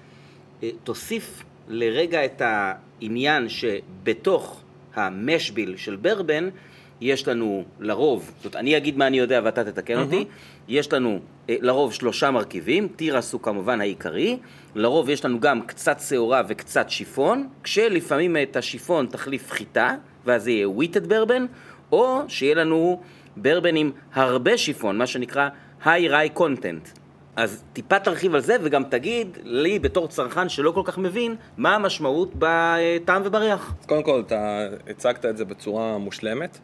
[0.63, 4.62] אה, תוסיף לרגע את העניין שבתוך
[4.93, 6.49] המשביל של ברבן,
[7.01, 10.25] יש לנו לרוב, זאת אומרת, אני אגיד מה אני יודע ואתה תתקן אותי,
[10.67, 14.37] יש לנו אה, לרוב שלושה מרכיבים, תירס הוא כמובן העיקרי,
[14.75, 20.51] לרוב יש לנו גם קצת שעורה וקצת שיפון, כשלפעמים את השיפון תחליף חיטה, ואז זה
[20.51, 21.45] יהיה wheated ברבן,
[21.91, 23.01] או שיהיה לנו
[23.37, 25.49] ברבן עם הרבה שיפון, מה שנקרא
[25.86, 26.88] high rye content.
[27.35, 31.75] אז טיפה תרחיב על זה וגם תגיד לי בתור צרכן שלא כל כך מבין מה
[31.75, 33.73] המשמעות בטעם ובריח.
[33.85, 36.59] קודם כל, אתה הצגת את זה בצורה מושלמת,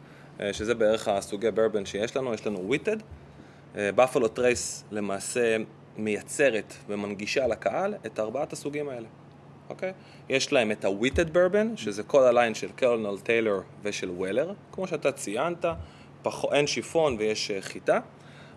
[0.52, 2.98] שזה בערך הסוגי ברבן שיש לנו, יש לנו wheated.
[3.76, 5.58] Buffalo Trace למעשה
[5.98, 9.08] מייצרת ומנגישה לקהל את ארבעת הסוגים האלה,
[9.70, 9.94] אוקיי?
[10.30, 15.12] יש להם את ה-Witted Bourbon, שזה כל הליין של קרנל טיילור ושל וולר, כמו שאתה
[15.12, 15.66] ציינת,
[16.22, 16.46] פח...
[16.54, 18.00] אין שיפון ויש אה, חיטה.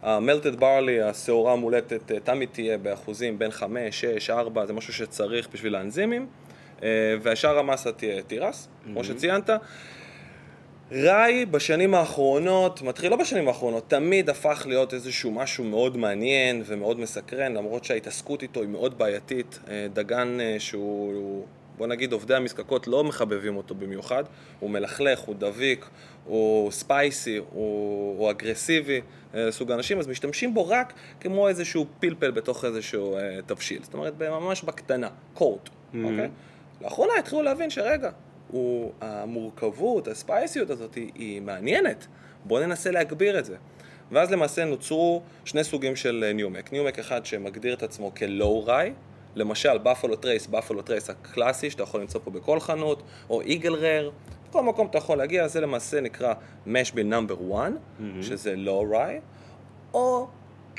[0.02, 5.48] המלטד ברלי, השעורה המולטת, אה, תמיד תהיה באחוזים בין 5, 6, 4, זה משהו שצריך
[5.52, 6.26] בשביל האנזימים,
[6.82, 6.88] אה,
[7.22, 9.50] והשאר המסה תהיה תירס, כמו שציינת.
[10.92, 17.00] ראי בשנים האחרונות, מתחיל לא בשנים האחרונות, תמיד הפך להיות איזשהו משהו מאוד מעניין ומאוד
[17.00, 19.58] מסקרן, למרות שההתעסקות איתו היא מאוד בעייתית.
[19.68, 24.24] אה, דגן אה, שהוא, בוא נגיד, עובדי המזקקות לא מחבבים אותו במיוחד,
[24.60, 25.88] הוא מלכלך, הוא דביק,
[26.24, 27.44] הוא ספייסי, הוא,
[28.18, 29.00] הוא אגרסיבי,
[29.34, 33.82] אה, סוג האנשים, אז משתמשים בו רק כמו איזשהו פלפל בתוך איזשהו תבשיל.
[33.82, 35.96] זאת אומרת, ממש בקטנה, קורט, mm-hmm.
[36.04, 36.28] אוקיי?
[36.80, 38.10] לאחרונה התחילו להבין שרגע,
[38.50, 42.06] הוא, המורכבות, הספייסיות הזאת היא, מעניינת,
[42.44, 43.56] בואו ננסה להגביר את זה.
[44.12, 46.72] ואז למעשה נוצרו שני סוגים של ניומק.
[46.72, 48.92] ניומק אחד שמגדיר את עצמו כלואו ריי,
[49.34, 54.10] למשל Buffalo Trace, Buffalo Trace הקלאסי שאתה יכול למצוא פה בכל חנות, או Eagle Rare,
[54.50, 56.34] בכל מקום אתה יכול להגיע, זה למעשה נקרא
[56.66, 57.72] mash bill number 1,
[58.22, 59.20] שזה לואו ריי,
[59.94, 60.28] או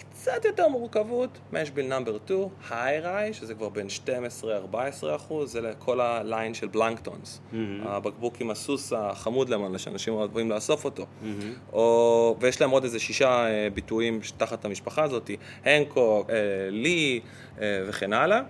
[0.10, 4.76] קצת יותר מורכבות, mash bill number 2, high rye, שזה כבר בין 12-14
[5.16, 7.40] אחוז, זה לכל ה line של Blanton's.
[7.40, 7.56] Mm-hmm.
[7.86, 11.04] הבקבוק עם הסוס החמוד למעלה, שאנשים אוהבים לאסוף אותו.
[11.04, 11.74] Mm-hmm.
[11.74, 15.32] או, ויש להם עוד איזה שישה אה, ביטויים תחת המשפחה הזאת,
[15.66, 16.36] הנקוק, אה,
[16.72, 17.20] לי
[17.62, 18.42] אה, וכן הלאה.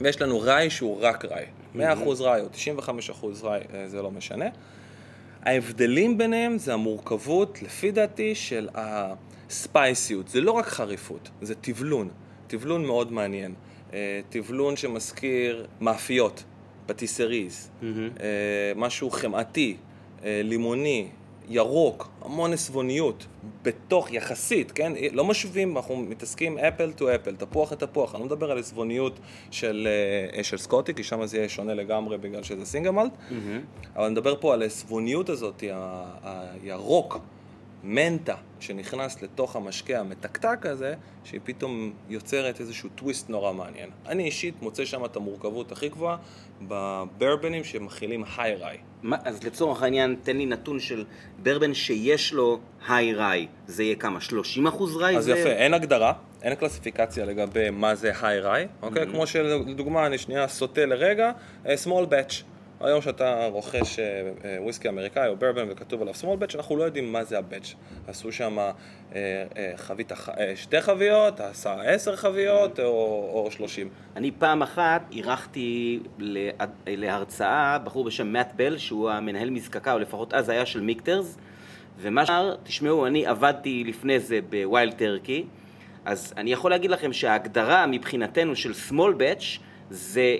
[0.00, 1.46] ויש לנו ריי שהוא רק ריי.
[1.76, 1.78] 100%
[2.20, 2.46] ריי או
[2.78, 4.46] 95% ריי, זה לא משנה.
[5.42, 9.12] ההבדלים ביניהם זה המורכבות, לפי דעתי, של ה...
[9.52, 12.08] ספייסיות, זה לא רק חריפות, זה טבלון,
[12.46, 13.54] טבלון מאוד מעניין.
[14.28, 16.44] טבלון שמזכיר מאפיות,
[16.86, 17.86] פטיסריז, mm-hmm.
[18.76, 19.76] משהו חמאתי,
[20.24, 21.08] לימוני,
[21.48, 23.26] ירוק, המון עסבוניות,
[23.62, 24.92] בתוך, יחסית, כן?
[25.12, 29.18] לא משווים, אנחנו מתעסקים אפל טו אפל, תפוח לתפוח, אני לא מדבר על עסבוניות
[29.50, 29.88] של,
[30.42, 33.34] של סקוטי, כי שם זה יהיה שונה לגמרי בגלל שזה סינגמלט, mm-hmm.
[33.96, 35.64] אבל אני מדבר פה על העסבוניות הזאת,
[36.22, 37.18] הירוק.
[37.84, 43.90] מנטה שנכנס לתוך המשקה המתקתק הזה, שהיא פתאום יוצרת איזשהו טוויסט נורא מעניין.
[44.06, 46.16] אני אישית מוצא שם את המורכבות הכי גבוהה
[46.68, 48.78] בברבנים שמכילים היי ריי.
[49.24, 51.04] אז לצורך העניין, תן לי נתון של
[51.42, 53.46] ברבן שיש לו היי ריי.
[53.66, 54.20] זה יהיה כמה?
[54.20, 55.16] 30 אחוז ריי?
[55.16, 55.32] אז זה...
[55.32, 59.02] יפה, אין הגדרה, אין קלסיפיקציה לגבי מה זה היי ריי, אוקיי?
[59.02, 59.10] Mm-hmm.
[59.10, 61.32] כמו שלדוגמה, אני שנייה סוטה לרגע,
[61.64, 62.51] small batch.
[62.82, 66.84] היום שאתה רוכש אה, אה, וויסקי אמריקאי או ברבן וכתוב עליו small batch, אנחנו לא
[66.84, 67.74] יודעים מה זה הבאץ'.
[68.06, 68.58] עשו שם
[69.14, 69.44] אה,
[69.76, 70.12] חבית,
[70.54, 73.88] שתי חביות, עשה עשר חביות או, שלושים.
[74.16, 76.00] אני פעם אחת אירחתי
[76.86, 81.38] להרצאה בחור בשם מאט בל, שהוא המנהל מזקקה, או לפחות אז היה של Michter's,
[81.98, 85.44] ומה שאמר, תשמעו, אני עבדתי לפני זה ב Wild Turkey,
[86.04, 90.36] אז אני יכול להגיד לכם שההגדרה מבחינתנו של small batch זה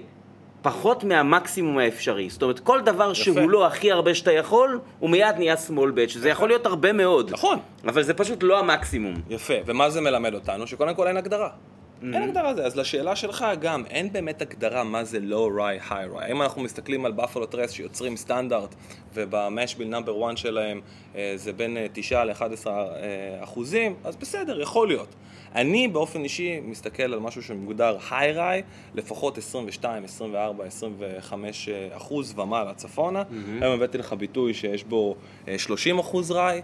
[0.62, 2.30] פחות מהמקסימום האפשרי.
[2.30, 3.14] זאת אומרת, כל דבר יפה.
[3.14, 6.18] שהוא לא הכי הרבה שאתה יכול, הוא מיד נהיה small batch.
[6.18, 7.30] זה יכול להיות הרבה מאוד.
[7.30, 7.58] נכון.
[7.84, 9.14] אבל זה פשוט לא המקסימום.
[9.30, 9.54] יפה.
[9.66, 10.66] ומה זה מלמד אותנו?
[10.66, 11.48] שקודם כל אין הגדרה.
[11.48, 12.04] Mm-hmm.
[12.14, 12.64] אין הגדרה לזה.
[12.64, 16.30] אז לשאלה שלך גם, אין באמת הגדרה מה זה low rye, high rye.
[16.30, 18.74] אם אנחנו מסתכלים על Buffalo Trace שיוצרים סטנדרט,
[19.14, 20.80] ובמשביל נאמבר 1 שלהם
[21.16, 25.08] אה, זה בין 9 אה, ל-11 אה, אחוזים, אז בסדר, יכול להיות.
[25.54, 28.62] אני באופן אישי מסתכל על משהו שמוגדר היי ריי,
[28.94, 33.22] לפחות 22, 24, 25 אחוז ומעלה צפונה.
[33.22, 33.62] Mm-hmm.
[33.62, 35.16] היום הבאתי לך ביטוי שיש בו
[35.56, 36.62] 30 אחוז ריי.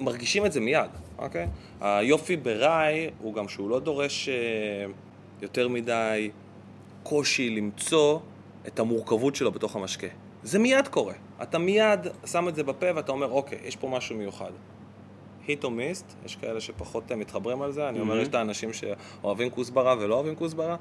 [0.00, 1.46] מרגישים את זה מיד, אוקיי?
[1.80, 4.34] היופי בראי הוא גם שהוא לא דורש אה,
[5.42, 6.30] יותר מדי
[7.02, 8.18] קושי למצוא
[8.66, 10.06] את המורכבות שלו בתוך המשקה.
[10.42, 11.14] זה מיד קורה.
[11.42, 14.50] אתה מיד שם את זה בפה ואתה אומר, אוקיי, יש פה משהו מיוחד.
[15.46, 18.70] היט או מיסט, יש כאלה שפחות אה, מתחברים על זה, אני אומר, יש את האנשים
[18.72, 20.76] שאוהבים כוסברה ולא אוהבים כוסברה,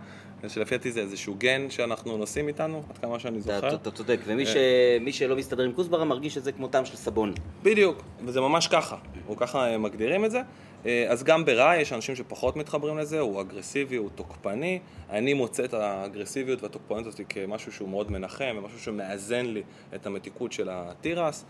[0.47, 3.75] שלפי דעתי זה איזשהו גן שאנחנו נוסעים איתנו, עד כמה שאני זוכר.
[3.75, 7.33] אתה צודק, ומי אה, שלא מסתדר עם כוסברה מרגיש את זה כמו טעם של סבון.
[7.63, 8.97] בדיוק, וזה ממש ככה,
[9.27, 10.41] או ככה אה, מגדירים את זה.
[11.07, 14.79] אז גם בראי יש אנשים שפחות מתחברים לזה, הוא אגרסיבי, הוא תוקפני.
[15.09, 19.61] אני מוצא את האגרסיביות והתוקפנות הזאת כמשהו שהוא מאוד מנחם, ומשהו שמאזן לי
[19.95, 21.45] את המתיקות של התירס.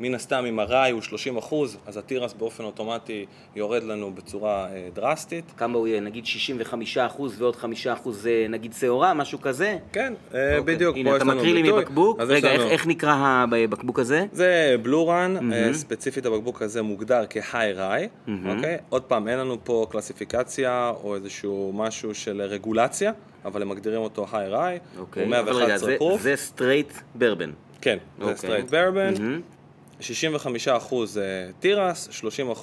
[0.00, 4.88] מן הסתם אם הראי הוא 30 אחוז, אז התירס באופן אוטומטי יורד לנו בצורה אה,
[4.94, 5.44] דרסטית.
[5.56, 6.00] כמה הוא יהיה?
[6.00, 9.76] נגיד 65 אחוז ועוד 5 אחוז זה נגיד שעורה, משהו כזה?
[9.92, 10.74] כן, אה, אוקיי.
[10.74, 10.96] בדיוק.
[10.96, 12.20] הנה, אתה מקריא לי מבקבוק.
[12.20, 14.26] רגע, איך, איך נקרא הבקבוק הזה?
[14.32, 15.74] זה בלורן, mm-hmm.
[15.74, 18.30] ספציפית הבקבוק הזה מוגדר כהיי ראי, mm-hmm.
[18.48, 18.76] אוקיי?
[18.88, 23.12] עוד פעם, אין לנו פה קלסיפיקציה או איזשהו משהו של רגולציה.
[23.44, 25.22] אבל הם מגדירים אותו high rye, אוקיי.
[25.22, 26.22] הוא 111 proof.
[26.22, 27.50] זה straight ברבן.
[27.80, 29.14] כן, זה straight ברבן.
[30.00, 30.04] 65%
[31.60, 32.08] תירס,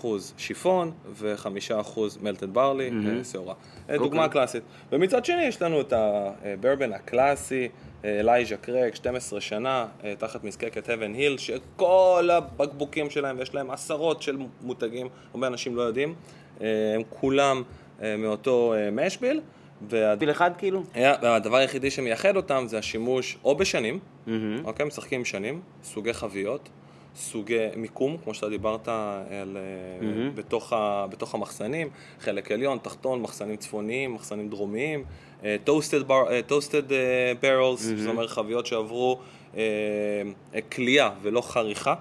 [0.02, 2.92] 30% שיפון ו-5% malted barley,
[3.32, 3.54] שעורה.
[3.88, 4.30] דוגמה אוקיי.
[4.30, 4.64] קלאסית.
[4.92, 7.70] ומצד שני יש לנו את הברבן הקלאסי,
[8.06, 14.22] Elijah Craig, 12 שנה, אה, תחת מזקקת Heaven Hill, שכל הבקבוקים שלהם, ויש להם עשרות
[14.22, 16.16] של מותגים, הרבה אנשים לא יודעים,
[16.60, 17.64] הם כולם
[18.02, 19.42] מאותו משביל.
[19.90, 20.84] וביל אחד כאילו?
[20.96, 24.32] והדבר היחידי שמייחד אותם זה השימוש או בשנים, mm-hmm.
[24.64, 26.70] אוקיי, משחקים שנים, סוגי חביות,
[27.16, 29.58] סוגי מיקום, כמו שאתה דיברת על,
[30.00, 30.36] mm-hmm.
[30.36, 35.04] בתוך, ה, בתוך המחסנים, חלק עליון, תחתון, מחסנים צפוניים, מחסנים דרומיים,
[35.64, 36.84] טוסטד
[37.42, 39.20] ברלס, זאת אומרת חביות שעברו
[40.72, 41.96] כליאה ולא חריכה,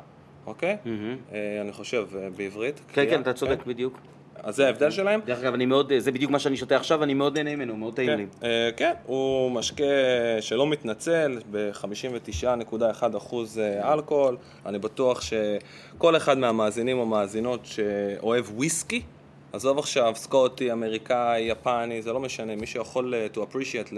[0.46, 0.76] אוקיי?
[0.84, 1.30] Mm-hmm.
[1.30, 2.80] Uh, אני חושב uh, בעברית.
[2.92, 3.70] כן, כן, אתה צודק כן?
[3.70, 3.98] בדיוק.
[4.44, 5.20] אז זה ההבדל שלהם.
[5.24, 7.94] דרך אגב, אני מאוד, זה בדיוק מה שאני שותה עכשיו, אני מאוד נהנה ממנו, מאוד
[7.96, 8.26] טעים כן, לי.
[8.42, 9.84] אה, כן, הוא משקה
[10.40, 14.36] שלא מתנצל, ב-59.1% אה, אלכוהול.
[14.66, 19.02] אני בטוח שכל אחד מהמאזינים או מאזינות שאוהב וויסקי,
[19.54, 23.94] עזוב עכשיו סקוטי, אמריקאי, יפני, זה לא משנה, מי שיכול uh, to appreciate, uh,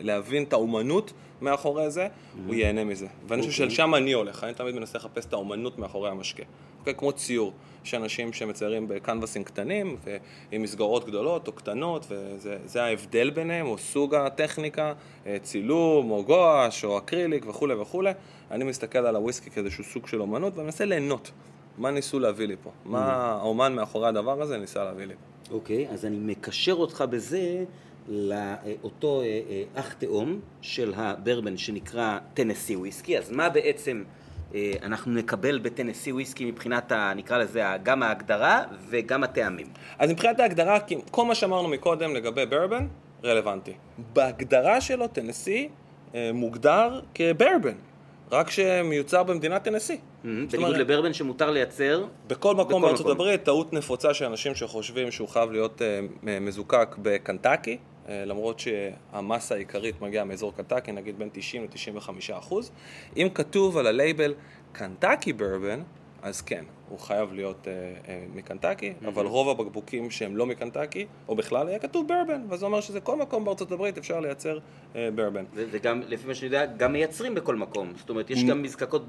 [0.00, 2.38] להבין את האומנות מאחורי זה, mm-hmm.
[2.46, 3.06] הוא ייהנה מזה.
[3.28, 3.62] ואני חושב.
[3.62, 3.70] אוקיי.
[3.70, 6.42] שלשם אני הולך, אני תמיד מנסה לחפש את האומנות מאחורי המשקה.
[6.78, 6.94] אוקיי?
[6.94, 7.52] כמו ציור,
[7.84, 14.14] יש אנשים שמציירים בקנבסים קטנים, ועם מסגרות גדולות או קטנות, וזה ההבדל ביניהם, או סוג
[14.14, 14.92] הטכניקה,
[15.26, 18.12] אה, צילום, או גואש, או אקריליק וכולי וכולי.
[18.50, 21.30] אני מסתכל על הוויסקי כאיזשהו סוג של אומנות, ואני ליהנות.
[21.78, 22.70] מה ניסו להביא לי פה?
[22.84, 23.12] מה mm.
[23.12, 25.54] האומן מאחורי הדבר הזה ניסה להביא לי פה?
[25.54, 27.64] אוקיי, אז אני מקשר אותך בזה
[28.08, 34.04] לאותו אה, אה, אח תאום של הברבן שנקרא טנסי וויסקי, אז מה בעצם
[34.54, 39.66] אה, אנחנו נקבל בטנסי וויסקי מבחינת, ה, נקרא לזה, גם ההגדרה וגם הטעמים?
[39.98, 40.78] אז מבחינת ההגדרה,
[41.10, 42.86] כל מה שאמרנו מקודם לגבי ברבן,
[43.24, 43.72] רלוונטי.
[44.12, 45.68] בהגדרה שלו, טנסי
[46.34, 47.74] מוגדר כברבן.
[48.32, 49.98] רק שמיוצר במדינת טנסי.
[50.24, 55.52] בניגוד לברבן שמותר לייצר בכל מקום בארצות הברית, טעות נפוצה של אנשים שחושבים שהוא חייב
[55.52, 56.00] להיות אה,
[56.40, 62.70] מזוקק בקנטקי, אה, למרות שהמסה העיקרית מגיעה מאזור קנטקי, נגיד בין 90 ל-95 אחוז.
[63.16, 64.34] אם כתוב על הלייבל
[64.72, 65.82] קנטקי ברבן,
[66.22, 67.72] אז כן, הוא חייב להיות אה,
[68.08, 69.08] אה, מקנטקי, mm-hmm.
[69.08, 73.16] אבל רוב הבקבוקים שהם לא מקנטקי, או בכלל, היה כתוב ברבן, וזה אומר שזה כל
[73.16, 74.58] מקום בארצות הברית אפשר לייצר
[74.96, 75.44] אה, ברבן.
[75.54, 77.92] וגם, לפי מה שאני יודע, גם מייצרים בכל מקום.
[77.96, 79.08] זאת אומרת, יש גם מזקקות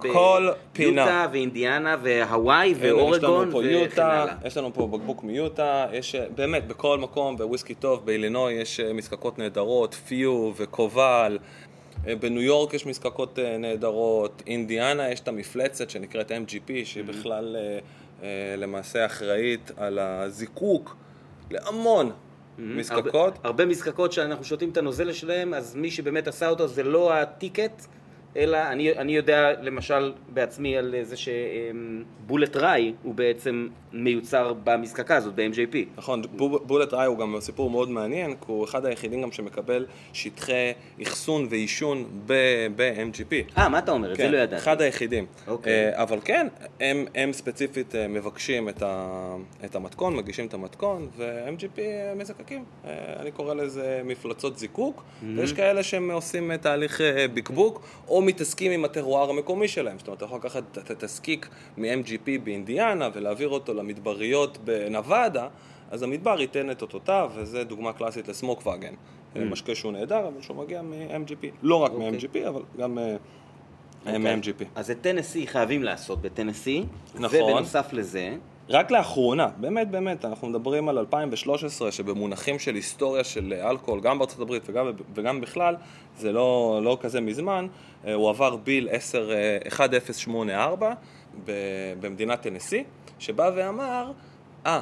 [0.75, 4.35] ביוטה ואינדיאנה והוואי ואורגון וכן הלאה.
[4.45, 8.93] יש לנו פה בקבוק מיוטה, יש אה, באמת בכל מקום, בוויסקי טוב, באילינוי יש אה,
[8.93, 11.37] מזקקות נהדרות, פיו וקובל.
[12.07, 17.07] אה, בניו יורק יש מזקקות אה, נהדרות, אינדיאנה יש את המפלצת שנקראת MGP, שהיא mm-hmm.
[17.07, 17.57] בכלל
[18.23, 20.95] אה, למעשה אחראית על הזיקוק
[21.51, 22.11] להמון.
[22.57, 23.15] מזקקות.
[23.35, 27.13] הרבה, הרבה מזקקות שאנחנו שותים את הנוזל שלהם, אז מי שבאמת עשה אותו זה לא
[27.13, 27.85] הטיקט,
[28.37, 35.35] אלא אני, אני יודע למשל בעצמי על זה שבולט ראי הוא בעצם מיוצר במזקקה הזאת,
[35.35, 35.75] ב-MJP.
[35.97, 36.21] נכון,
[36.63, 40.71] בולט ראי הוא גם סיפור מאוד מעניין, כי הוא אחד היחידים גם שמקבל שטחי
[41.03, 43.57] אחסון ועישון ב-MGP.
[43.57, 44.11] אה, מה אתה אומר?
[44.11, 44.63] את כן, זה לא ידעתי.
[44.63, 45.25] אחד היחידים.
[45.47, 45.73] אוקיי.
[45.73, 46.47] אה, אבל כן,
[46.79, 51.79] הם, הם ספציפית אה, מבקשים את, ה, את המתכון, מגישים את המתכון, ו-MGP
[52.15, 52.63] מזקקים.
[52.85, 55.25] אה, אני קורא לזה מפלצות זיקוק, mm-hmm.
[55.35, 57.01] ויש כאלה שהם עושים תהליך
[57.33, 59.97] בקבוק, או מתעסקים עם הטרואר המקומי שלהם.
[59.99, 65.47] זאת אומרת, אתה יכול לקחת את התזקיק מ-MGP באינדיאנה ולהעביר אותו למדבריות בנוואדה,
[65.91, 68.93] אז המדבר ייתן את אותותיו, וזו דוגמה קלאסית לסמוק וגן.
[68.93, 69.39] Mm.
[69.39, 71.45] משקה שהוא נהדר, אבל שהוא מגיע מ-MGP.
[71.61, 71.93] לא רק okay.
[71.93, 72.11] אוקיי.
[72.11, 73.01] מ-MGP, אבל גם okay.
[74.07, 74.35] אוקיי.
[74.35, 74.63] מ-MGP.
[74.75, 76.83] אז את טנסי חייבים לעשות בטנסי,
[77.15, 77.41] נכון.
[77.41, 78.35] ובנוסף לזה...
[78.69, 84.39] רק לאחרונה, באמת באמת, אנחנו מדברים על 2013, שבמונחים של היסטוריה של אלכוהול, גם בארצות
[84.39, 85.75] הברית וגם, וגם בכלל,
[86.17, 87.67] זה לא, לא כזה מזמן,
[88.05, 89.31] אה, הוא עבר bill 10,
[89.93, 90.93] 1084
[92.01, 92.83] במדינת טנסי,
[93.19, 94.11] שבא ואמר,
[94.65, 94.81] אה,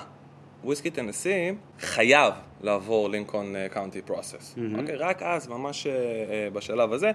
[0.63, 4.55] וויסקי טנסי חייב לעבור Lincoln County Process.
[4.79, 4.95] אוקיי?
[4.95, 5.87] רק אז, ממש
[6.53, 7.11] בשלב הזה,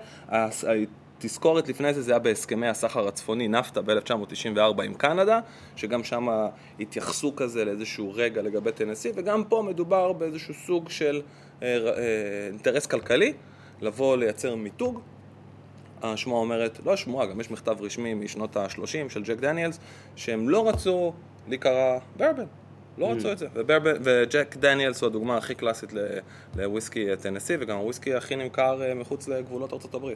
[1.18, 5.40] התזכורת לפני זה זה היה בהסכמי הסחר הצפוני, נפטה ב-1994 עם קנדה,
[5.76, 6.28] שגם שם
[6.80, 11.22] התייחסו כזה לאיזשהו רגע לגבי טנסי, וגם פה מדובר באיזשהו סוג של
[11.60, 11.64] uh, uh,
[12.50, 13.32] אינטרס כלכלי,
[13.80, 15.00] לבוא לייצר מיתוג.
[16.02, 19.78] השמועה אומרת, לא השמועה, גם יש מכתב רשמי משנות ה-30 של ג'ק דניאלס,
[20.16, 21.12] שהם לא רצו
[21.48, 22.44] להיקרא ברבן,
[22.98, 23.46] לא רצו את זה.
[24.02, 25.92] וג'ק דניאלס הוא הדוגמה הכי קלאסית
[26.56, 30.06] לוויסקי טנסי, וגם הוויסקי הכי נמכר אה, מחוץ לגבולות ארה"ב,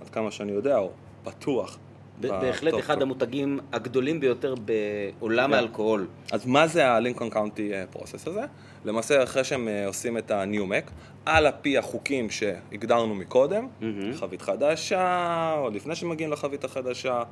[0.00, 0.90] עד כמה שאני יודע, או
[1.24, 1.78] בטוח.
[2.20, 5.56] בהחלט אחד המותגים הגדולים ביותר בעולם כן.
[5.56, 6.06] האלכוהול.
[6.32, 8.42] אז מה זה הלינקון קאונטי פרוסס הזה?
[8.84, 10.90] למעשה אחרי שהם אה, עושים את הניו-מק,
[11.26, 13.68] על הפי החוקים שהגדרנו מקודם.
[14.14, 17.22] חבית חדשה, או לפני שמגיעים לחבית החדשה,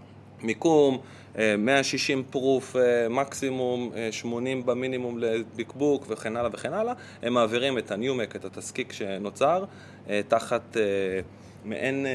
[0.44, 0.98] מיקום,
[1.58, 7.90] 160 אה, פרוף אה, מקסימום, 80 במינימום לבקבוק וכן הלאה וכן הלאה, הם מעבירים את
[7.90, 9.64] הניומק, את התזקיק שנוצר,
[10.28, 10.76] תחת
[11.64, 12.06] מעין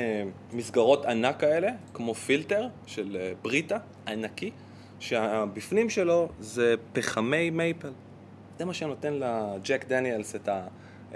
[0.54, 4.52] מסגרות ענק כאלה, כמו פילטר של בריטה, ענקי,
[5.00, 7.92] שהבפנים שלו זה פחמי מייפל.
[8.60, 10.68] זה מה שנותן ל Jack Daniel's את, ה,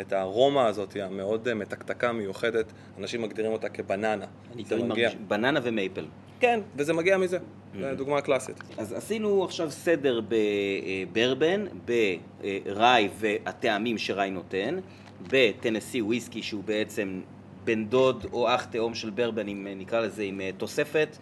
[0.02, 2.65] את הארומה הזאת, המאוד אה, מתקתקה, מיוחדת.
[2.99, 4.26] אנשים מגדירים אותה כבננה.
[4.54, 5.08] אני תמיד מגיע.
[5.10, 6.06] מרגיש, בננה ומייפל.
[6.43, 7.38] כן, וזה מגיע מזה.
[7.79, 8.56] זו דוגמה קלאסית.
[8.77, 14.79] אז עשינו עכשיו סדר בברבן, ב rye והטעמים ש rye נותן,
[15.27, 17.21] בטנסי וויסקי שהוא בעצם
[17.63, 21.17] בן דוד או אח תאום של ברבן, עם, נקרא לזה עם אה, תוספת,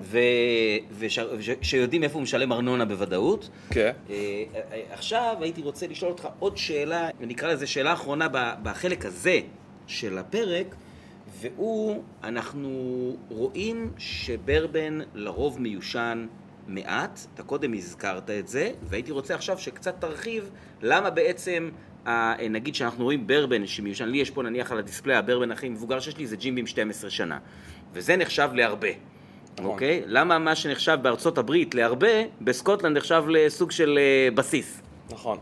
[0.00, 0.18] ו-
[0.98, 3.48] וש- וש- שיודעים איפה הוא משלם ארנונה בוודאות.
[3.70, 3.92] כן.
[4.10, 4.14] אה,
[4.72, 8.28] אה, עכשיו הייתי רוצה לשאול אותך עוד שאלה, נקרא לזה שאלה אחרונה
[8.62, 9.40] בחלק הזה
[9.86, 10.74] של הפרק,
[11.40, 12.70] והוא, אנחנו
[13.28, 16.26] רואים שברבן לרוב מיושן
[16.66, 20.50] מעט, אתה קודם הזכרת את זה, והייתי רוצה עכשיו שקצת תרחיב
[20.82, 21.70] למה בעצם,
[22.06, 26.00] ה- נגיד שאנחנו רואים ברבן שמיושן, לי יש פה נניח על הדיספליי, הברבן הכי מבוגר
[26.00, 27.38] שיש לי זה ג'ים בים 12 שנה,
[27.92, 28.88] וזה נחשב להרבה.
[29.58, 29.64] נכון.
[29.70, 30.02] אוקיי?
[30.06, 32.08] למה מה שנחשב בארצות הברית להרבה,
[32.40, 34.80] בסקוטלנד נחשב לסוג של אה, בסיס?
[35.10, 35.38] נכון.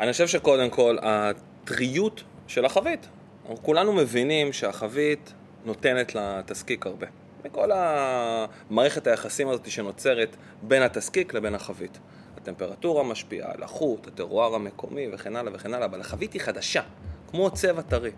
[0.00, 3.08] אני חושב שקודם כל, הטריות של החבית.
[3.56, 5.32] כולנו מבינים שהחבית
[5.64, 7.06] נותנת לתזקיק הרבה.
[7.44, 11.98] מכל המערכת היחסים הזאת שנוצרת בין התזקיק לבין החבית.
[12.36, 16.82] הטמפרטורה משפיעה, הלחות, הטרואר המקומי וכן הלאה וכן הלאה, אבל החבית היא חדשה,
[17.30, 18.10] כמו צבע טרי.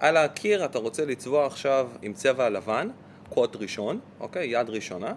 [0.00, 2.88] על הקיר אתה רוצה לצבוע עכשיו עם צבע לבן,
[3.28, 4.46] קוט ראשון, אוקיי?
[4.46, 5.14] יד ראשונה.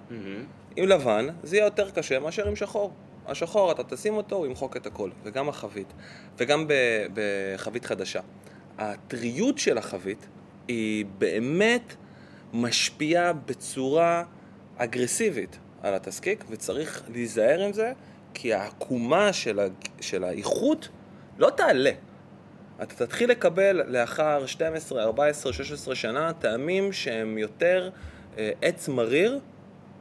[0.75, 2.93] עם לבן זה יהיה יותר קשה מאשר עם שחור.
[3.27, 5.93] השחור, אתה תשים אותו, הוא ימחוק את הכל, וגם החבית,
[6.37, 6.67] וגם
[7.13, 8.21] בחבית חדשה.
[8.77, 10.27] הטריות של החבית
[10.67, 11.95] היא באמת
[12.53, 14.23] משפיעה בצורה
[14.77, 17.93] אגרסיבית על התזקיק, וצריך להיזהר עם זה,
[18.33, 19.67] כי העקומה של, ה-
[20.01, 20.89] של האיכות
[21.37, 21.91] לא תעלה.
[22.81, 27.89] אתה תתחיל לקבל לאחר 12, 14, 16 שנה טעמים שהם יותר
[28.37, 29.39] אה, עץ מריר,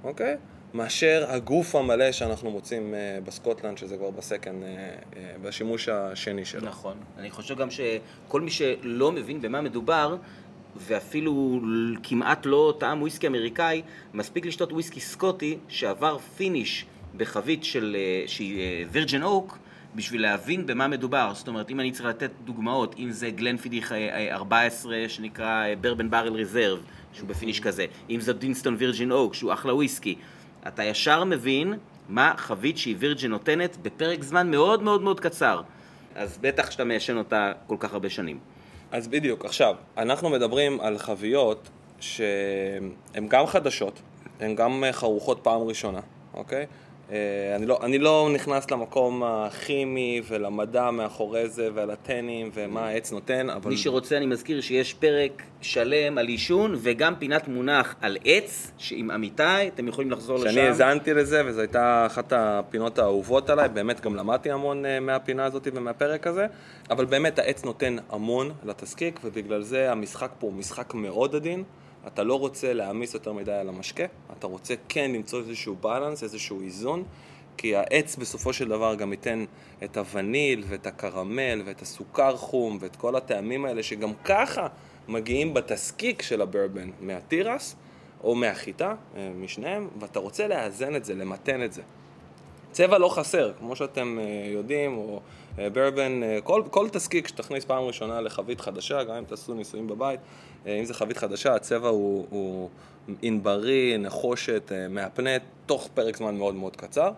[0.04, 0.36] אוקיי?
[0.74, 4.68] מאשר הגוף המלא שאנחנו מוצאים אה, בסקוטלנד, שזה כבר בסקן, אה,
[5.16, 6.68] אה, בשימוש השני שלו.
[6.68, 6.96] נכון.
[7.18, 10.16] אני חושב גם שכל מי שלא מבין במה מדובר,
[10.76, 11.60] ואפילו
[12.02, 13.82] כמעט לא טעם וויסקי אמריקאי,
[14.14, 19.58] מספיק לשתות וויסקי סקוטי שעבר finish בחבית של, שהיא virgin oak,
[19.94, 21.32] בשביל להבין במה מדובר.
[21.34, 26.10] זאת אומרת, אם אני צריך לתת דוגמאות, אם זה Glenfiddich אה, אה, 14 שנקרא Bourbon
[26.10, 26.78] Barrel Reserve,
[27.12, 30.14] שהוא ב finish כזה, אם זה Deanston Virgin Oak, שהוא אחלה וויסקי,
[30.68, 31.74] אתה ישר מבין
[32.08, 35.62] מה חבית שהיא virgin נותנת בפרק זמן מאוד מאוד מאוד קצר.
[36.14, 38.38] אז בטח שאתה מיישן אותה כל כך הרבה שנים.
[38.92, 41.68] אז בדיוק, עכשיו, אנחנו מדברים על חביות
[42.00, 44.02] שהן גם חדשות,
[44.40, 46.00] הן גם אה, חרוכות פעם ראשונה,
[46.34, 46.66] אוקיי?
[47.12, 53.12] אה, אני לא, אני לא נכנס למקום הכימי ולמדע מאחורי זה ועל הטנים ומה העץ
[53.12, 53.70] נותן, אבל...
[53.70, 59.10] מי שרוצה, אני מזכיר שיש פרק שלם על עישון וגם פינת מונח על עץ, עם
[59.10, 59.42] עמיתי,
[59.74, 60.50] אתם יכולים לחזור לשם.
[60.50, 65.44] שאני האזנתי לזה, וזו הייתה אחת הפינות האהובות עליי, באמת גם למדתי המון אה, מהפינה
[65.44, 66.46] הזאת ומהפרק הזה,
[66.90, 71.64] אבל באמת העץ נותן המון לתזקיק, ובגלל זה המשחק פה הוא משחק מאוד עדין.
[72.06, 74.04] אתה לא רוצה להעמיס יותר מדי על המשקה,
[74.38, 77.04] אתה רוצה כן למצוא איזשהו בלנס, איזשהו איזון,
[77.56, 79.44] כי העץ בסופו של דבר גם ייתן
[79.84, 84.66] את הווניל ואת הקרמל ואת הסוכר חום ואת כל הטעמים האלה שגם ככה
[85.08, 87.76] מגיעים בתזקיק של הברבן מהתירס
[88.24, 91.82] או מהחיטה, אה, משניהם, ואתה רוצה לאזן את זה, למתן את זה.
[92.72, 95.20] צבע לא חסר, כמו שאתם אה, יודעים, או
[95.58, 99.86] אה, ברבן, אה, כל, כל תזקיק שתכניס פעם ראשונה לחבית חדשה, גם אם תעשו ניסויים
[99.86, 100.20] בבית,
[100.66, 102.68] אה, אם זה חבית חדשה, הצבע הוא, הוא
[103.22, 107.10] ענברי, נחושת, אה, מהפנט, תוך פרק זמן מאוד מאוד קצר,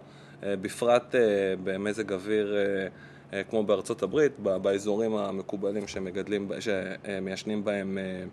[0.45, 1.21] אה, בפרט אה,
[1.65, 2.87] במזג אוויר אה,
[3.33, 8.25] אה, כמו בארצות הברית, באזורים המקובלים שמגדלים, שמיישנים בהם אה,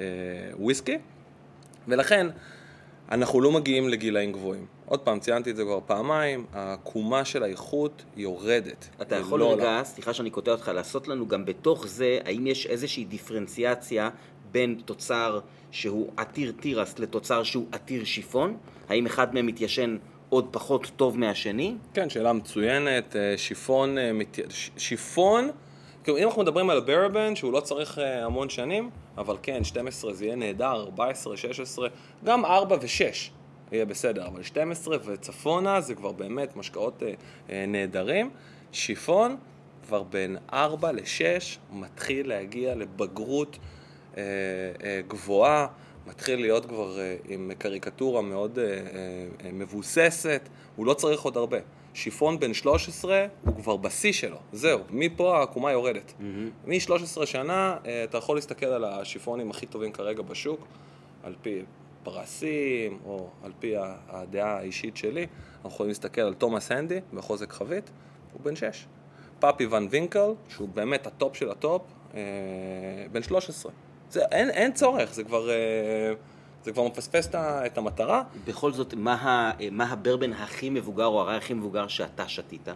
[0.00, 0.04] אה,
[0.58, 0.98] וויסקי,
[1.88, 2.26] ולכן
[3.10, 4.77] אנחנו לא מגיעים לגילאים גבוהים.
[4.88, 8.88] עוד פעם, ציינתי את זה כבר פעמיים, העקומה של האיכות יורדת.
[9.02, 9.84] אתה יכול לא רגע, עולה.
[9.84, 14.10] סליחה שאני קוטע אותך, לעשות לנו גם בתוך זה, האם יש איזושהי דיפרנציאציה
[14.52, 18.56] בין תוצר שהוא עתיר תירס לתוצר שהוא עתיר שיפון?
[18.88, 19.96] האם אחד מהם מתיישן
[20.28, 21.74] עוד פחות טוב מהשני?
[21.94, 23.16] כן, שאלה מצוינת.
[23.16, 24.10] אה, שיפון, אה,
[24.76, 25.50] שיפון,
[26.04, 30.14] כאילו אם אנחנו מדברים על ברבן, שהוא לא צריך אה, המון שנים, אבל כן, 12
[30.14, 31.88] זה יהיה נהדר, 14, 16,
[32.24, 33.37] גם 4 ו-6
[33.72, 37.12] יהיה בסדר, אבל 12 וצפונה זה כבר באמת משקאות אה,
[37.50, 38.30] אה, נהדרים.
[38.72, 39.36] שיפון,
[39.86, 43.58] כבר בין 4 ל-6, מתחיל להגיע לבגרות
[44.16, 44.22] אה,
[44.84, 45.66] אה, גבוהה,
[46.06, 48.78] מתחיל להיות כבר אה, עם קריקטורה מאוד אה, אה,
[49.44, 51.58] אה, מבוססת, הוא לא צריך עוד הרבה.
[51.94, 56.12] שיפון בן 13 הוא כבר בשיא שלו, זהו, מפה העקומה יורדת.
[56.66, 60.66] מ-13 שנה אה, אתה יכול להסתכל על השיפונים הכי טובים כרגע בשוק,
[61.22, 61.62] על פי
[62.02, 63.74] פרסים, או על פי
[64.08, 67.90] הדעה האישית שלי, אנחנו יכולים להסתכל על Thomas Handy בחוזק חבית,
[68.32, 68.86] הוא בן 6.
[69.40, 71.82] Pappy Van Winkle, שהוא באמת ה top של ה top,
[72.14, 72.20] אה,
[73.12, 73.72] בן 13.
[74.10, 76.12] זה, אין, אין צורך, זה כבר, אה,
[76.64, 78.22] זה כבר מפספס את המטרה.
[78.44, 82.68] בכל זאת, מה, מה הברבן הכי מבוגר או ה rye הכי מבוגר שאתה שתית?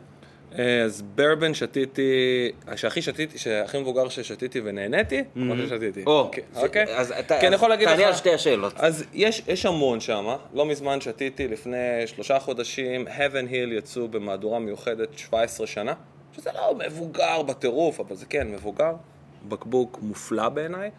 [0.59, 6.03] אה, אז ברבן שתיתי, שהכי שתיתי, שהכי מבוגר ששתיתי ונהניתי, מה ששתיתי.
[6.07, 6.97] או, אוקיי, אוקיי?
[6.97, 7.95] אז אתה, כן, אני יכול להגיד לך...
[7.95, 8.73] תענה על שתי השאלות.
[8.77, 14.59] אז יש, יש המון שם, לא מזמן שתיתי לפני שלושה חודשים, Heaven Hill יצאו במהדורה
[14.59, 15.95] מיוחדת 17 שנה,
[16.37, 18.93] שזה לא מבוגר בטירוף, אבל זה כן מבוגר,
[19.49, 20.91] בקבוק מופלא בעיניי.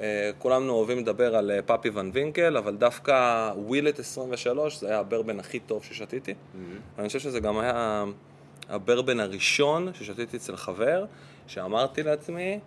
[0.00, 4.98] אה, כולנו אוהבים לדבר על אה, פאפי ון וינקל, אבל דווקא ווילט 23 זה היה
[4.98, 6.34] הברבן הכי טוב ששתיתי.
[6.96, 8.04] ואני חושב שזה גם היה
[8.72, 11.04] הברבן הראשון ששתיתי אצל חבר,
[11.46, 12.60] שאמרתי לעצמי,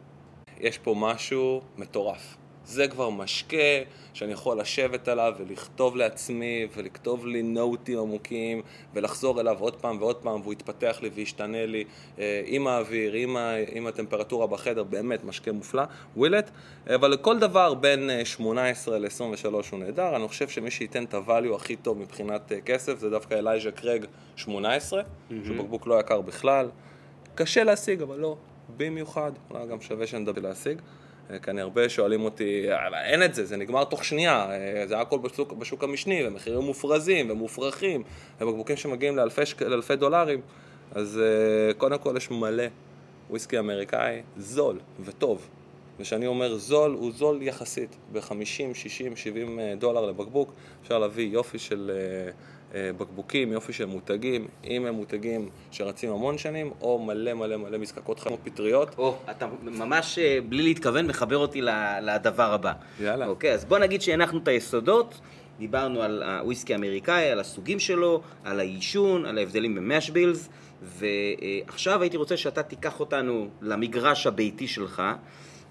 [0.58, 2.38] יש פה משהו מטורף.
[2.66, 3.58] זה כבר משקה
[4.14, 8.62] שאני יכול לשבת עליו ולכתוב לעצמי ולכתוב לי נוטים עמוקים
[8.94, 11.84] ולחזור אליו עוד פעם ועוד פעם והוא יתפתח לי וישתנה לי
[12.20, 15.84] אה, עם האוויר, עם, ה, עם הטמפרטורה בחדר, באמת משקה מופלא,
[16.18, 16.52] ווילט,
[16.96, 21.56] אבל לכל דבר בין אה, 18 ל-23 הוא נהדר, אני חושב שמי שייתן את הvalue
[21.56, 24.06] הכי טוב מבחינת אה, כסף זה דווקא אלייז'ה קרג
[24.36, 25.02] 18,
[25.46, 26.70] שהוא בקבוק לא יקר בכלל,
[27.36, 28.38] קשה להשיג אבל לא
[28.78, 30.82] במיוחד, אולי גם שווה שנדבר להשיג.
[31.32, 34.88] אה, כי אני הרבה שואלים אותי, "אבל אין את זה, זה נגמר תוך שנייה, אה,
[34.88, 38.04] זה הכל בשוק, בשוק המשני, ומחירים מופרזים ומופרכים,
[38.42, 40.42] ובקבוקים שמגיעים לאלפי, שק- לאלפי דולרים,
[40.92, 42.64] אז אה, קודם כל יש מלא
[43.30, 45.48] וויסקי אמריקאי זול וטוב.
[46.00, 48.34] וכשאני אומר זול, הוא זול יחסית, ב-50,
[48.74, 50.54] 60, 70 אה, דולר לבקבוק,
[50.84, 51.92] אפשר להביא יופי של
[52.98, 58.20] בקבוקים, יופי של מותגים, אם הם מותגים שרצים המון שנים, או מלא מלא מלא מזקקות
[58.20, 58.96] חמות פטריות.
[58.98, 61.62] או, אתה ממש אה, בלי להתכוון מחבר אותי
[62.02, 62.74] לדבר הבא.
[63.00, 63.28] יאללה.
[63.28, 65.20] אוקיי, אז בוא נגיד שהנחנו את היסודות,
[65.60, 70.50] דיברנו על הוויסקי האמריקאי, על הסוגים שלו, על היישון, על ההבדלים ב mash bills,
[70.82, 75.04] ועכשיו הייתי רוצה שאתה תיקח אותנו למגרש הביתי שלך,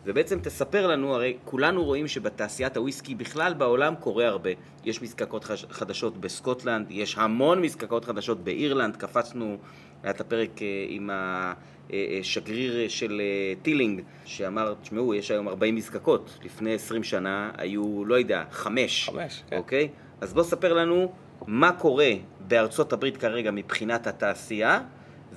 [0.04, 4.50] ובעצם תספר לנו, הרי כולנו רואים שבתעשיית הוויסקי בכלל בעולם קורה הרבה.
[4.84, 9.58] יש מזקקות חדשות בסקוטלנד, יש המון מזקקות חדשות באירלנד, קפצנו,
[10.02, 11.10] היה את הפרק אה, עם
[12.20, 18.14] השגריר של אה, טילינג, שאמר, תשמעו, יש היום 40 מזקקות, לפני 20 שנה היו, לא
[18.14, 19.08] יודע, חמש.
[19.08, 19.56] חמש, כן.
[19.56, 19.88] אוקיי?
[20.20, 21.12] אז בוא ספר לנו
[21.46, 24.80] מה קורה בארצות הברית כרגע מבחינת התעשייה,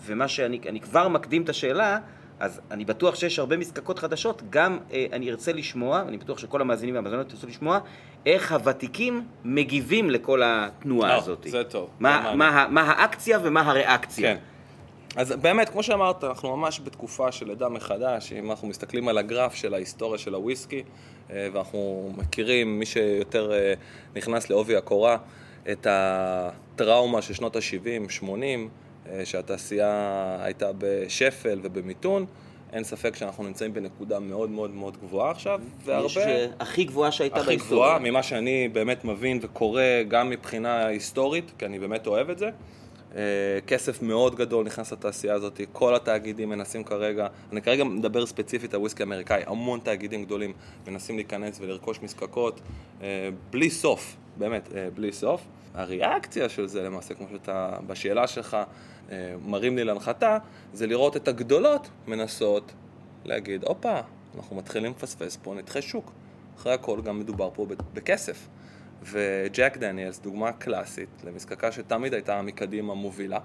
[0.05, 1.99] ומה שאני אני כבר מקדים את השאלה,
[2.39, 6.61] אז אני בטוח שיש הרבה מזקקות חדשות, גם אה, אני ארצה לשמוע, אני בטוח שכל
[6.61, 7.79] המאזינים והמאזינות ירצו לשמוע,
[8.25, 11.47] איך הוותיקים מגיבים לכל התנועה אה, הזאת.
[11.49, 12.37] זה טוב, מה, מעניין.
[12.37, 14.35] מה, ה- מה האקציה ומה הריאקציה.
[14.35, 14.41] כן.
[15.15, 19.53] אז באמת, כמו שאמרת, אנחנו ממש בתקופה של לידה מחדש, אם אנחנו מסתכלים על הגרף
[19.55, 20.83] של ההיסטוריה של הוויסקי,
[21.31, 23.73] אה, ואנחנו מכירים, מי שיותר אה,
[24.15, 25.17] נכנס לעובי הקורה,
[25.71, 28.86] את הטראומה של שנות ה-70, 80, אה,
[29.23, 32.25] שהתעשייה הייתה בשפל ובמיתון,
[32.73, 36.07] אין ספק שאנחנו נמצאים בנקודה מאוד מאוד מאוד גבוהה עכשיו, והרבה...
[36.07, 36.17] יש
[36.59, 37.85] הכי גבוהה שהייתה הכי בהיסטוריה.
[37.85, 42.49] גבוהה, ממה שאני באמת מבין וקורא גם מבחינה היסטורית, כי אני באמת אוהב את זה.
[43.15, 43.21] אה,
[43.67, 48.79] כסף מאוד גדול נכנס לתעשייה הזאת, כל התאגידים מנסים כרגע, אני כרגע מדבר ספציפית על
[48.79, 50.53] וויסקי אמריקאי, המון תאגידים גדולים
[50.87, 52.61] מנסים להיכנס ולרכוש מזקקות
[53.01, 55.41] אה, בלי סוף, באמת, אה, בלי סוף.
[55.73, 58.57] הריאקציה של זה למעשה, כמו שאתה בשאלה שלך
[59.45, 60.37] מרים לי להנחתה,
[60.73, 62.71] זה לראות את הגדולות מנסות
[63.25, 63.99] להגיד, הופה,
[64.37, 66.11] אנחנו מתחילים לפספס פה נתחי שוק.
[66.57, 68.47] אחרי הכל גם מדובר פה בכסף.
[69.03, 73.39] וג'ק דניאלס, דוגמה קלאסית למזקקה שתמיד הייתה מקדימה מובילה,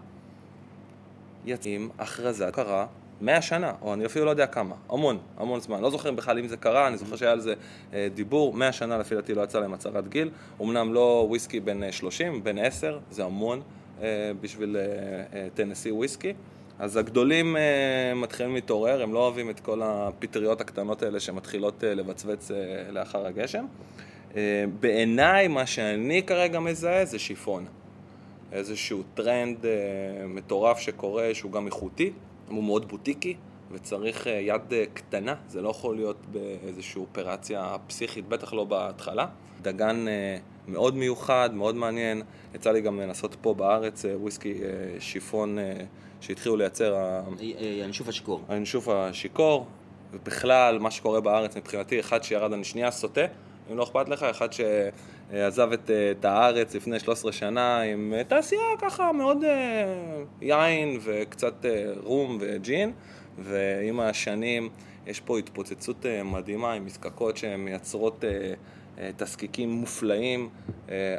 [1.45, 2.87] יצאים הכרזה קרה
[3.21, 5.81] 100 שנה, או אני אפילו לא יודע כמה, המון, המון זמן.
[5.81, 7.55] לא זוכר בכלל אם זה קרה, אני זוכר שהיה על זה
[7.93, 11.83] אה, דיבור, 100 שנה לפי דעתי לא יצא להם הצהרת גיל, אמנם לא וויסקי בן
[11.83, 13.63] אה, 30, בן 10, זה המון
[14.40, 14.82] בשביל אה,
[15.38, 16.32] אה, טנסי וויסקי.
[16.78, 21.95] אז הגדולים אה, מתחילים להתעורר, הם לא אוהבים את כל הפטריות הקטנות האלה שמתחילות אה,
[21.95, 22.57] לבצבץ אה,
[22.90, 23.64] לאחר הגשם.
[24.36, 27.66] אה, בעיניי, מה שאני כרגע מזהה זה שיפון.
[28.53, 32.12] איזשהו טרנד אה, מטורף שקורה, שהוא גם איכותי,
[32.49, 33.36] הוא מאוד בוטיקי,
[33.73, 39.27] וצריך אה, יד אה, קטנה, זה לא יכול להיות באיזושהי אופרציה פסיכית, בטח לא בהתחלה.
[39.62, 40.37] דגן אה,
[40.68, 42.23] מאוד מיוחד, מאוד מעניין,
[42.55, 44.55] יצא לי גם לנסות פה בארץ וויסקי
[44.99, 45.59] שיפון
[46.20, 47.23] שהתחילו לייצר ה-
[47.85, 48.41] הינשוף השיכור.
[48.49, 49.66] הינשוף השיכור,
[50.12, 53.20] ובכלל, מה שקורה בארץ מבחינתי, אחד שירד, אני שנייה סוטה,
[53.73, 59.12] אם לא אכפת לך, אחד שעזב את, את הארץ לפני 13 שנה עם תעשייה ככה
[59.12, 59.39] מאוד
[60.41, 61.64] יין וקצת
[62.05, 62.93] רום וג'ין,
[63.39, 64.68] ועם השנים
[65.07, 68.55] יש פה התפוצצות אה, מדהימה עם מזקקות שהן מייצרות אה,
[68.99, 70.49] אה, תזקיקים מופלאים,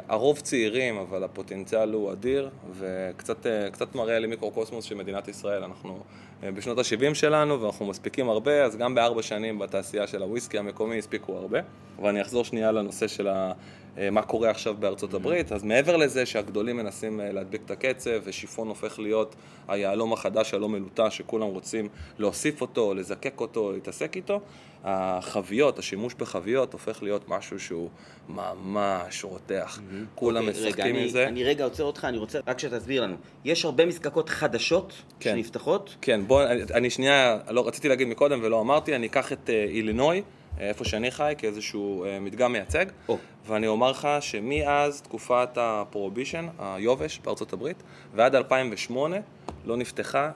[0.08, 5.64] הרוב צעירים, אבל הפוטנציאל הוא אדיר, וקצת אה, קצת מראה לי מיקרוקוסמוס של מדינת ישראל.
[5.64, 6.00] אנחנו
[6.42, 11.36] בשנות ה-70 שלנו, ואנחנו מספיקים הרבה, אז גם בארבע שנים בתעשייה של הוויסקי המקומי הספיקו
[11.36, 11.58] הרבה.
[12.02, 13.52] ואני אחזור שנייה לנושא של ה...
[13.98, 18.10] אה, מה קורה עכשיו בארצות הברית, אז מעבר לזה שהגדולים מנסים אה, להדביק את הקצב
[18.24, 19.34] ושיפון הופך להיות
[19.68, 21.88] היהלום החדש הלא מלוטש שכולם רוצים
[22.18, 24.40] להוסיף אותו, לזקק אותו, להתעסק איתו,
[24.84, 27.88] החביות, השימוש בחביות הופך להיות משהו שהוא
[28.28, 29.80] ממש רותח.
[30.14, 31.28] כולם אוקיי, משחקים עם אני- זה.
[31.28, 33.16] אני רגע עוצר אותך, אני רוצה רק שתסביר לנו.
[33.44, 35.32] יש הרבה מזקקות חדשות כן.
[35.36, 35.96] שנפתחות?
[36.00, 36.42] כן, בוא,
[36.74, 40.22] אני, שנייה, לא רציתי להגיד מקודם ולא אמרתי, אני אקח את אה, אילינוי,
[40.58, 43.18] איפה שאני חי, כאיזשהו אה, מדגם מייצג, או.
[43.46, 47.82] ואני אומר לך שמאז תקופת הפרובישן, היובש בארצות הברית,
[48.14, 49.16] ועד 2008
[49.64, 50.30] לא נפתחה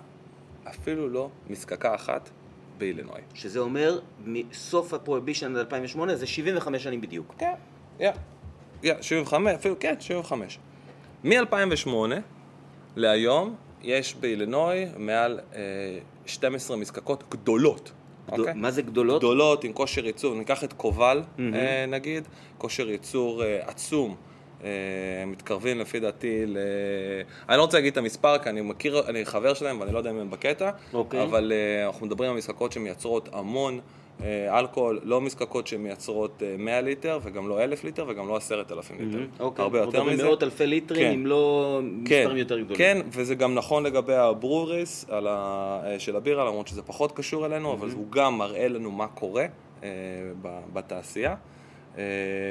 [0.68, 2.30] אפילו לא מזקקה אחת
[2.78, 3.20] באילינוי.
[3.34, 7.34] שזה אומר, מסוף הפרויבישן עד 2008 זה 75 שנים בדיוק.
[7.38, 7.52] כן,
[8.00, 8.10] יא,
[8.82, 10.58] יא, 75, אפילו, כן, 75.
[11.24, 11.90] מ-2008
[12.96, 15.60] להיום יש באילינוי מעל אה,
[16.26, 17.92] 12 מזקקות גדולות.
[18.32, 18.54] גדול- אוקיי?
[18.60, 19.18] מה זה גדולות?
[19.20, 24.16] גדולות עם כושר ייצור, ניקח את קובל אה, נגיד, כושר ייצור אה, עצום.
[24.64, 24.68] אה,
[25.26, 26.58] מתקרבים לפי דעתי ל...
[27.48, 30.10] אני לא רוצה להגיד את המספר כי אני מכיר, אני חבר שלהם ואני לא יודע
[30.10, 31.22] אם הם בקטע, אוקיי.
[31.22, 31.52] אבל
[31.86, 33.80] אנחנו מדברים על מזקקות שמייצרות המון
[34.48, 39.26] אלכוהול, לא מזקקות שמייצרות אה, 100 ליטר וגם לא 1,000 ליטר וגם לא 10,000 ליטר,
[39.40, 39.62] אוקיי.
[39.62, 40.24] הרבה יותר מדברים מזה.
[40.24, 41.12] מאות אלפי ליטרים, כן.
[41.12, 42.76] אם לא כן, מספרים יותר גדולים.
[42.76, 47.72] כן, וזה גם נכון לגבי הברוריס ה, אה, של הבירה, למרות שזה פחות קשור אלינו,
[47.72, 49.46] אבל הוא גם מראה לנו מה קורה
[49.82, 49.88] אה,
[50.42, 51.34] ב- בתעשייה.
[51.98, 52.02] אה,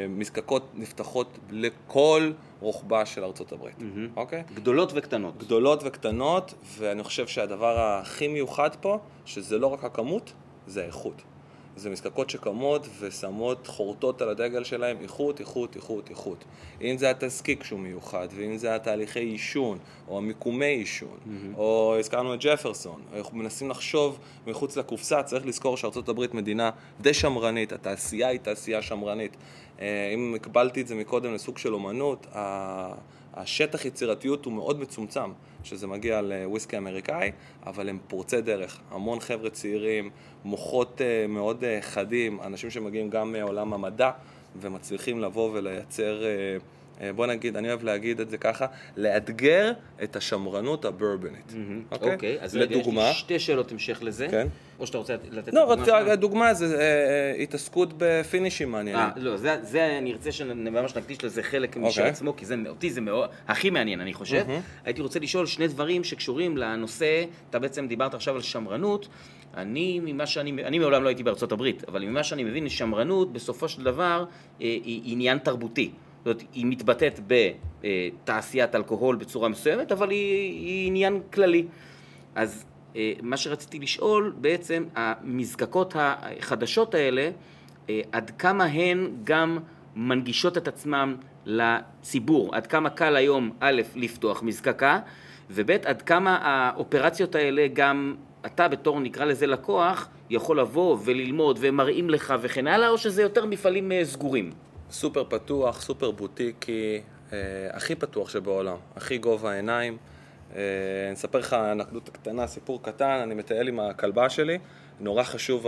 [0.09, 3.75] מזקקות נפתחות לכל רוחבה של ארצות הברית,
[4.15, 4.43] אוקיי?
[4.53, 5.37] גדולות וקטנות.
[5.37, 10.33] גדולות וקטנות, ואני חושב שהדבר הכי מיוחד פה, שזה לא רק הכמות,
[10.67, 11.21] זה האיכות.
[11.77, 16.43] זה מזקקות שקמות ושמות, חורטות על הדגל שלהם, איכות, איכות, איכות, איכות.
[16.81, 21.17] אם זה התזקיק שהוא מיוחד, ואם זה התהליכי עישון, או המיקומי עישון,
[21.57, 26.69] או הזכרנו את ג'פרסון, אנחנו מנסים לחשוב מחוץ לקופסה, צריך לזכור שארצות הברית מדינה
[27.01, 29.37] די שמרנית, התעשייה היא תעשייה שמרנית.
[29.79, 32.93] אה, אם הקבלתי את זה מקודם לסוג של אומנות, ה-
[33.37, 35.31] השטח יצירתיות הוא מאוד מצומצם,
[35.63, 37.31] שזה מגיע לוויסקי אמריקאי,
[37.65, 38.79] אבל הם פורצי דרך.
[38.91, 40.09] המון חבר'ה צעירים,
[40.45, 44.11] מוחות אה, מאוד אה, חדים, אנשים שמגיעים גם מעולם המדע,
[44.61, 46.57] ומצליחים לבוא ולייצר, אה,
[47.15, 48.65] בוא נגיד, אני אוהב להגיד את זה ככה,
[48.97, 49.71] לאתגר
[50.03, 51.53] את השמרנות הברבנית.
[52.01, 54.27] אוקיי, אז רגע, יש לדוגמה, לי שתי שאלות המשך לזה.
[54.31, 54.47] כן.
[54.79, 55.93] או שאתה רוצה לתת לא, דוגמה שלך?
[55.93, 59.01] להגיד, דוגמה זה אה, אה, התעסקות בפינישים מעניינים.
[59.01, 62.11] אה, לא, זה, זה אני ארצה שממש נקדיש לזה חלק משל אוקיי.
[62.11, 64.45] עצמו, כי זה, אותי זה מאוד, הכי מעניין, אני חושב.
[64.85, 69.07] הייתי רוצה לשאול שני דברים שקשורים לנושא, אתה בעצם דיברת עכשיו על שמרנות.
[69.57, 73.69] אני, ממה שאני, אני מעולם לא הייתי בארצות הברית, אבל ממה שאני מבין, שמרנות בסופו
[73.69, 74.25] של דבר
[74.61, 75.91] אה, היא עניין תרבותי.
[76.27, 81.65] זאת אומרת, היא מתבטאת בתעשיית אלכוהול בצורה מסוימת, אבל היא, היא עניין כללי.
[82.35, 82.65] אז
[82.95, 87.29] אה, מה שרציתי לשאול, בעצם המזקקות החדשות האלה,
[87.89, 89.59] אה, עד כמה הן גם
[89.95, 91.15] מנגישות את עצמן
[91.45, 92.55] לציבור?
[92.55, 94.99] עד כמה קל היום, א', לפתוח מזקקה,
[95.49, 98.15] וב', עד כמה האופרציות האלה גם,
[98.45, 103.45] אתה בתור נקרא לזה לקוח, יכול לבוא וללמוד ומראים לך וכן הלאה, או שזה יותר
[103.45, 104.66] מפעלים אה, סגורים?
[104.91, 107.01] סופר פתוח, סופר בוטיקי,
[107.33, 107.37] אה,
[107.71, 109.97] הכי פתוח שבעולם, הכי גובה העיניים.
[110.55, 110.61] אה,
[111.07, 114.57] אני אספר לך אנקדוטה קטנה, סיפור קטן, אני מטייל עם הכלבה שלי,
[114.99, 115.65] נורא חשוב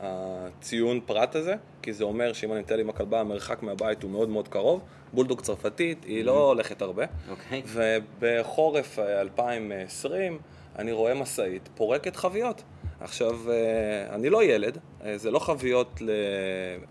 [0.00, 4.28] הציון פרט הזה, כי זה אומר שאם אני מטייל עם הכלבה, המרחק מהבית הוא מאוד
[4.28, 4.80] מאוד קרוב.
[5.12, 7.04] בולדוג צרפתית, היא לא הולכת הרבה.
[7.30, 7.62] אוקיי.
[7.66, 10.38] ובחורף אה, 2020
[10.78, 12.62] אני רואה משאית פורקת חביות.
[13.00, 16.02] עכשיו, אה, אני לא ילד, אה, זה לא חביות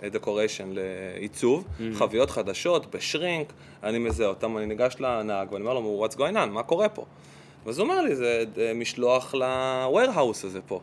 [0.01, 6.16] לדקוריישן, לעיצוב, חביות חדשות, בשרינק, אני מזהה אותם, אני ניגש לנהג ואני אומר לו, what's
[6.16, 7.06] going on, מה קורה פה?
[7.66, 10.80] ואז הוא אומר לי, זה אה, משלוח ל-warehouse הזה פה.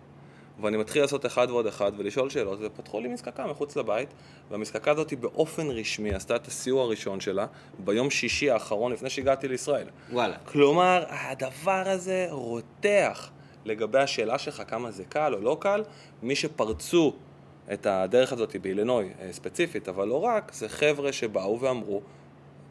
[0.63, 4.09] ואני מתחיל לעשות אחד ועוד אחד ולשאול שאלות, ופתחו לי מזקקה מחוץ לבית,
[4.51, 7.47] והמזקקה הזאת באופן רשמי עשתה את הסיור הראשון שלה
[7.79, 9.87] ביום שישי האחרון לפני שהגעתי לישראל.
[10.13, 10.37] וואלה.
[10.45, 13.31] כלומר, הדבר הזה רותח
[13.65, 15.83] לגבי השאלה שלך כמה זה קל או לא קל,
[16.23, 17.13] מי שפרצו
[17.73, 22.01] את הדרך הזאת באילינוי אה, ספציפית, אבל לא רק, זה חבר'ה שבאו ואמרו,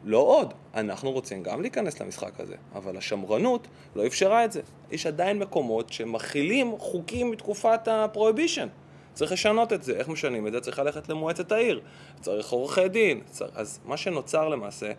[0.04, 4.60] לא עוד, אנחנו רוצים גם להיכנס למשחק הזה, אבל השמרנות לא אפשרה את זה.
[4.90, 8.68] יש עדיין מקומות שמכילים חוקים מתקופת הפרויבישן.
[9.14, 10.60] צריך לשנות את זה, איך משנים את זה?
[10.60, 11.80] צריך ללכת למועצת העיר,
[12.20, 13.20] צריך עורכי דין.
[13.26, 13.50] צריך...
[13.54, 14.92] אז מה שנוצר למעשה,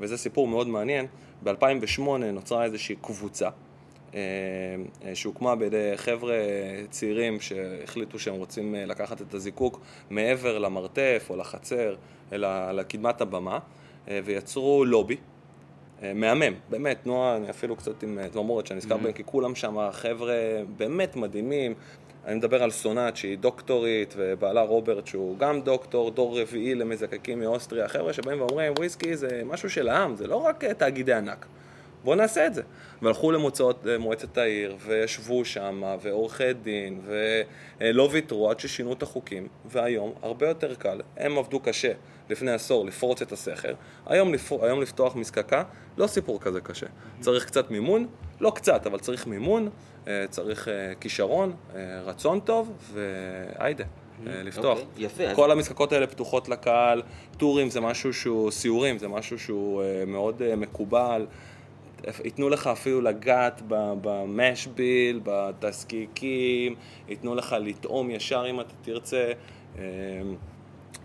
[0.00, 1.06] וזה סיפור מאוד מעניין,
[1.42, 2.00] ב-2008
[2.32, 3.48] נוצרה איזושהי קבוצה
[5.14, 6.34] שהוקמה בידי חבר'ה
[6.90, 9.80] צעירים שהחליטו שהם רוצים אה, לקחת את הזיקוק
[10.10, 11.94] מעבר למרתף או לחצר,
[12.32, 13.58] אלא לקדמת הבמה,
[14.08, 15.16] ויצרו לובי.
[16.02, 18.98] מהמם, באמת, נועה, אני אפילו קצת עם תמרמורת שאני נזכר mm-hmm.
[18.98, 20.34] בהם, כי כולם שם חבר'ה
[20.76, 21.74] באמת מדהימים.
[22.26, 27.88] אני מדבר על סונאט שהיא דוקטורית, ובעלה רוברט שהוא גם דוקטור, דור רביעי למזקקים מאוסטריה,
[27.88, 31.46] חבר'ה שבאים ואומרים וויסקי זה משהו של העם, זה לא רק תאגידי ענק.
[32.04, 32.62] בואו נעשה את זה.
[33.02, 33.32] והלכו
[33.84, 37.00] למועצת העיר, וישבו שם, ועורכי דין,
[37.80, 41.92] ולא ויתרו עד ששינו את החוקים, והיום הרבה יותר קל, הם עבדו קשה
[42.30, 43.74] לפני עשור לפרוץ את הסכר,
[44.06, 44.52] היום, לפ...
[44.52, 45.62] היום לפתוח מזקקה,
[45.96, 46.86] לא סיפור כזה קשה.
[47.20, 48.06] צריך קצת מימון,
[48.40, 49.68] לא קצת, אבל צריך מימון,
[50.08, 53.84] אה, צריך אה, כישרון, אה, רצון טוב, והיידה.
[54.24, 54.78] לפתוח.
[54.78, 55.34] Okay, אוקיי, יפה.
[55.34, 55.56] כל אז...
[55.56, 57.02] המזקקות האלה פתוחות לקהל,
[57.36, 61.26] טורים זה משהו שהוא, סיורים זה משהו שהוא מאוד מקובל.
[62.24, 63.62] ייתנו לך אפילו לגעת
[64.00, 66.74] במשביל, בתזקיקים,
[67.08, 69.32] ייתנו לך לטעום ישר אם אתה תרצה.
[69.78, 69.82] אמ,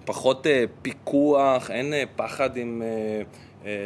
[0.05, 3.21] פחות אה, פיקוח, אין אה, פחד עם אה,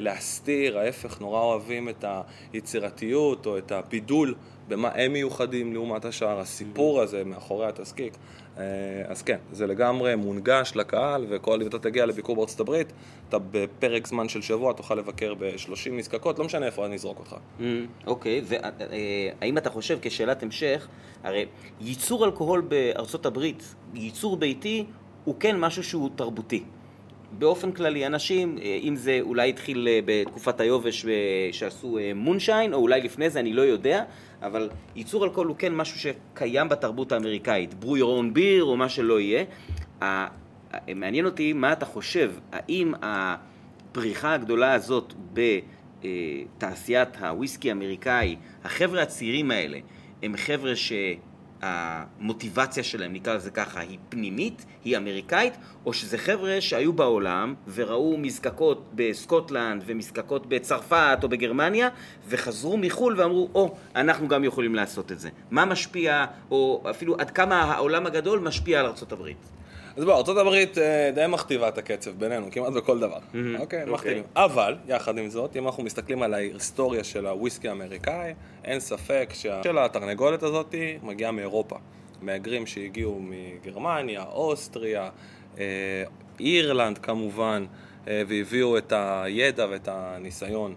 [0.01, 2.05] להסתיר, ההפך, נורא אוהבים את
[2.53, 4.35] היצירתיות או את הבידול
[4.67, 8.13] במה הם מיוחדים לעומת השאר, הסיפור הזה מאחורי התזקיק.
[8.57, 8.63] אה,
[9.07, 12.93] אז כן, זה לגמרי מונגש לקהל, וכל אם אתה תגיע לביקור בארצות הברית,
[13.29, 17.35] אתה בפרק זמן של שבוע תוכל לבקר ב-30 נזקקות, לא משנה איפה אני אזרוק אותך.
[17.59, 17.63] Mm,
[18.07, 20.87] אוקיי, והאם אתה חושב, כשאלת המשך,
[21.23, 21.45] הרי
[21.81, 24.85] ייצור אלכוהול בארצות הברית, ייצור ביתי,
[25.23, 26.63] הוא כן משהו שהוא תרבותי.
[27.31, 31.05] באופן כללי, אנשים, אה, אם זה אולי התחיל אה, בתקופת היובש
[31.51, 34.03] שעשו מונשיין, או אולי לפני זה, אני לא יודע,
[34.41, 38.89] אבל ייצור אלכוהול הוא כן משהו שקיים בתרבות האמריקאית, brew your own beer או מה
[38.89, 39.43] שלא יהיה.
[40.95, 49.77] מעניין אותי מה אתה חושב, האם הפריחה הגדולה הזאת בתעשיית הוויסקי האמריקאי, החבר'ה הצעירים האלה,
[50.23, 50.93] הם חבר'ה ש...
[51.65, 55.53] המוטיבציה שלהם, נקרא לזה ככה, היא פנימית, היא אמריקאית,
[55.85, 61.89] או שזה חבר'ה שהיו בעולם וראו מזקקות בסקוטלנד ומזקקות בצרפת או בגרמניה
[62.27, 65.29] וחזרו מחו"ל ואמרו, או, oh, אנחנו גם יכולים לעשות את זה.
[65.51, 69.54] מה משפיע, או אפילו עד כמה העולם הגדול משפיע על ארה"ב?
[69.97, 73.17] אז בוא, ארה"ב אה, די מכתיבה את הקצב בינינו, כמעט בכל דבר.
[73.17, 74.23] אוקיי, אוקיי, מכתיבים.
[74.35, 78.33] אבל, יחד עם זאת, אם אנחנו מסתכלים על ההיסטוריה של הוויסקי האמריקאי,
[78.63, 79.29] אין ספק
[79.63, 81.75] של התרנגולת הזאת מגיעה מאירופה.
[82.21, 85.09] מהגרים שהגיעו מגרמניה, אוסטריה,
[85.59, 86.03] אה,
[86.39, 87.65] אירלנד כמובן,
[88.07, 90.75] אה, והביאו את הידע ואת הניסיון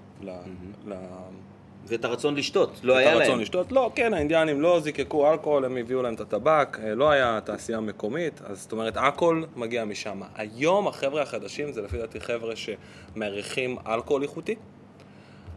[1.89, 3.17] ואת הרצון לשתות, לא היה להם.
[3.17, 6.95] את הרצון לשתות, לא, כן, האינדיאנים לא זיקקו אלכוהול, הם הביאו להם את הטבק, אה,
[6.95, 10.21] לא היה תעשייה מקומית, אז זאת אומרת, הכל מגיע משם.
[10.35, 14.55] היום החבר'ה החדשים זה לפי דעתי חבר'ה שמעריכים אלכוהול איכותי.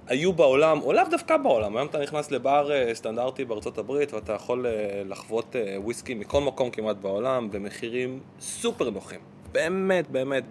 [0.07, 4.33] היו בעולם, או לאו דווקא בעולם, היום אתה נכנס לבר אה, סטנדרטי בארצות הברית ואתה
[4.33, 9.19] יכול אה, לחוות וויסקי מכל מקום כמעט בעולם במחירים סופר נוחים.
[9.51, 10.43] באמת, באמת,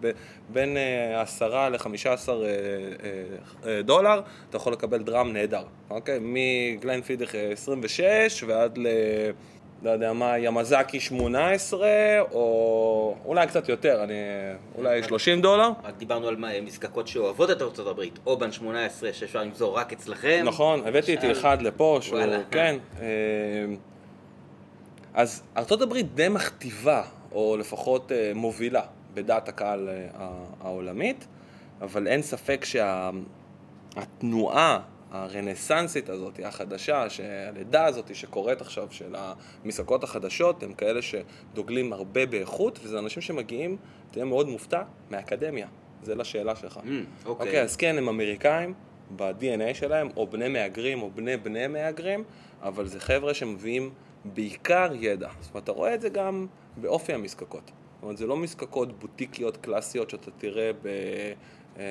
[0.48, 2.48] בין אה, עשרה לחמישה עשר אה,
[3.70, 6.18] אה, דולר, אתה יכול לקבל דראם נהדר, אוקיי?
[6.22, 8.86] מגליין פידך 26 ועד ל...
[9.82, 11.88] לא יודע מה, ימזקי 18,
[12.32, 14.14] או אולי קצת יותר, אני...
[14.78, 15.70] אולי 30 דולר.
[15.84, 20.42] רק דיברנו על מזקקות שאוהבות את ארצות הברית, או בן 18 שאפשר למזור רק אצלכם.
[20.44, 22.20] נכון, הבאתי איתי אחד לפה, שהוא,
[22.50, 22.76] כן.
[25.14, 28.82] אז ארצות הברית די מכתיבה, או לפחות מובילה,
[29.14, 30.08] בדעת הקהל אה,
[30.60, 31.26] העולמית,
[31.80, 32.64] אבל אין ספק
[33.94, 37.06] שהתנועה הרנסנסית הזאת, החדשה,
[37.48, 39.14] הלידה הזאת שקורית עכשיו של
[39.64, 43.76] המסעקות החדשות, הם כאלה שדוגלים הרבה באיכות, וזה אנשים שמגיעים,
[44.10, 45.66] תהיה מאוד מופתע, מהאקדמיה.
[46.02, 46.76] זה לשאלה שלך.
[46.76, 47.02] Mm, אוקיי.
[47.02, 47.28] Mm, okay.
[47.28, 48.74] אוקיי, אז כן, הם אמריקאים
[49.16, 52.24] ב-DNA שלהם, או בני מהגרים, או בני בני מהגרים,
[52.62, 53.90] אבל זה חבר'ה שמביאים
[54.24, 55.28] בעיקר ידע.
[55.40, 56.46] זאת אומרת, אתה רואה את זה גם
[56.80, 57.62] באופי המזקקות.
[57.66, 60.86] זאת אומרת, זה לא מזקקות בוטיקיות קלאסיות שאתה תראה ב,
[61.78, 61.84] אה,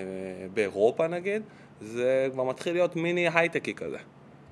[0.54, 1.42] באירופה נגיד,
[1.82, 3.98] זה כבר מתחיל להיות מיני הייטקי כזה,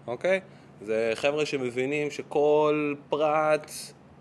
[0.08, 0.40] אוקיי?
[0.82, 3.72] זה חבר'ה שמבינים שכל פרט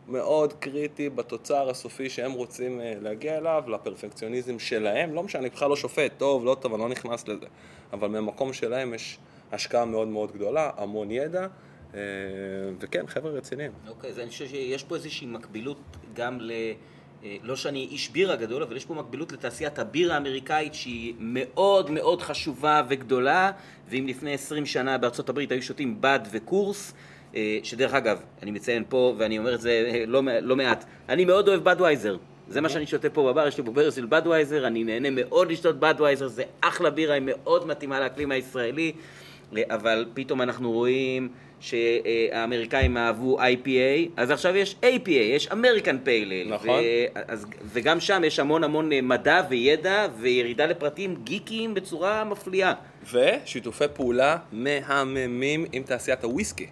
[0.08, 5.68] מאוד קריטי בתוצר הסופי שהם רוצים אה, להגיע אליו, לפרפקציוניזם שלהם, לא משנה, אני בכלל
[5.68, 7.46] לא שופט, טוב, לא טוב, אני לא נכנס לזה,
[7.92, 9.18] אבל מהמקום שלהם יש
[9.52, 11.46] השקעה מאוד מאוד גדולה, המון ידע.
[11.95, 12.01] אה,
[12.80, 13.72] וכן, חבר'ה רציניים.
[13.89, 15.78] אוקיי, אז אני חושב שיש פה איזושהי מקבילות
[16.14, 16.53] גם ל...
[17.24, 21.91] אה, לא שאני איש בירה גדול, אבל יש פה מקבילות לתעשיית הבירה האמריקאית שהיא מאוד
[21.91, 23.51] מאוד חשובה וגדולה,
[23.89, 26.95] ואם לפני 20 שנה בארצות הברית היו שותים בד וקורס,
[27.34, 31.49] אה, שדרך אגב, אני מציין פה ואני אומר את זה לא, לא מעט, אני מאוד
[31.49, 32.16] אוהב בדווייזר.
[32.49, 35.51] זה מה שאני שותה פה בבר, יש לי פה ברז של בדווייזר, אני נהנה מאוד
[35.51, 38.93] לשתות בדווייזר, זה אחלה בירה, היא מאוד מתאימה לאקלים הישראלי,
[39.55, 41.28] אבל פתאום אנחנו רואים
[41.61, 46.54] שהאמריקאים אהבו IPA, אז עכשיו יש APA, יש אמריקן פיילל.
[46.54, 46.80] נכון.
[47.64, 52.72] וגם שם יש המון המון מדע וידע וירידה לפרטים גיקיים בצורה מפליאה.
[53.12, 56.66] ושיתופי פעולה מהממים עם תעשיית הוויסקי.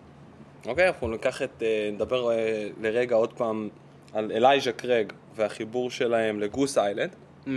[0.66, 3.68] אוקיי, אנחנו ניקח את, אה, נדבר אה, לרגע עוד פעם
[4.12, 7.10] על אלייז'ה קרג והחיבור שלהם לגוס איילנד.
[7.46, 7.50] Mm,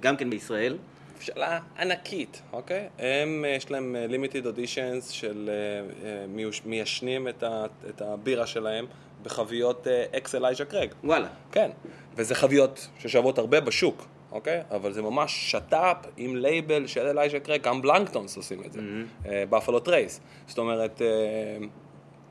[0.00, 0.76] גם כן בישראל.
[1.22, 2.88] שאלה ענקית, אוקיי?
[2.98, 5.50] הם, יש להם limited editions של
[6.34, 8.86] uh, מיישנים את, ה, את הבירה שלהם
[9.22, 10.88] בחביות אקס אלייז'ה קרייג.
[11.04, 11.28] וואלה.
[11.52, 11.70] כן,
[12.16, 14.62] וזה חביות ששוות הרבה בשוק, אוקיי?
[14.70, 19.80] אבל זה ממש שת"פ עם לייבל של אלייז'ה קרייג, גם בלנטונס עושים את זה, mm-hmm.
[19.84, 20.16] טרייס.
[20.16, 21.02] Uh, זאת אומרת...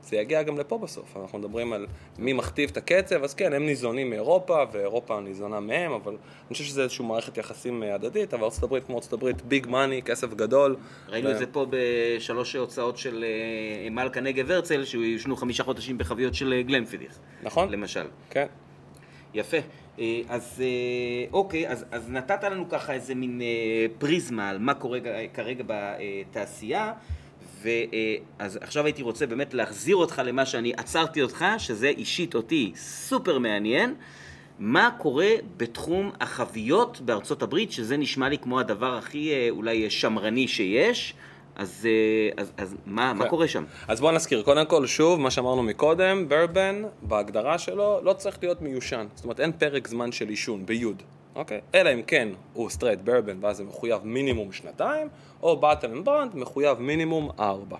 [0.04, 1.16] זה יגיע גם לפה בסוף.
[1.16, 1.86] אנחנו מדברים על
[2.18, 6.64] מי מכתיב את הקצב, אז כן, הם ניזונים מאירופה, ואירופה ניזונה מהם, אבל אני חושב
[6.64, 10.76] שזה איזושהי מערכת יחסים אה, הדדית, אבל ארה"ב כמו ארה"ב, big money, כסף גדול.
[11.08, 11.32] ראינו ו...
[11.32, 16.52] את זה פה בשלוש הוצאות של אה, מלכה נגב הרצל, שיושנו חמישה חודשים בחביות של
[16.52, 17.18] אה, גלמפידיך.
[17.42, 17.70] נכון.
[17.70, 18.06] למשל.
[18.30, 18.46] כן.
[19.34, 19.56] יפה.
[20.28, 20.62] אז
[21.32, 23.40] אוקיי, אז, אז נתת לנו ככה איזה מין
[23.98, 24.98] פריזמה על מה קורה
[25.34, 26.92] כרגע בתעשייה.
[27.62, 33.38] ואז עכשיו הייתי רוצה באמת להחזיר אותך למה שאני עצרתי אותך, שזה אישית אותי סופר
[33.38, 33.94] מעניין.
[34.58, 40.48] מה קורה בתחום החביות בארצות הברית, שזה נשמע לי כמו הדבר הכי אה, אולי שמרני
[40.48, 41.14] שיש.
[41.56, 43.18] אז, אה, אז, אז מה, כן.
[43.18, 43.64] מה קורה שם?
[43.88, 48.62] אז בוא נזכיר, קודם כל, שוב, מה שאמרנו מקודם, ברבן, בהגדרה שלו, לא צריך להיות
[48.62, 49.06] מיושן.
[49.14, 51.02] זאת אומרת, אין פרק זמן של יישון, ביו"ד.
[51.34, 51.60] אוקיי?
[51.74, 55.08] אלא אם כן הוא straight bourbon ואז זה מחויב מינימום שנתיים,
[55.42, 57.78] או bottled in bond מחויב מינימום ארבע.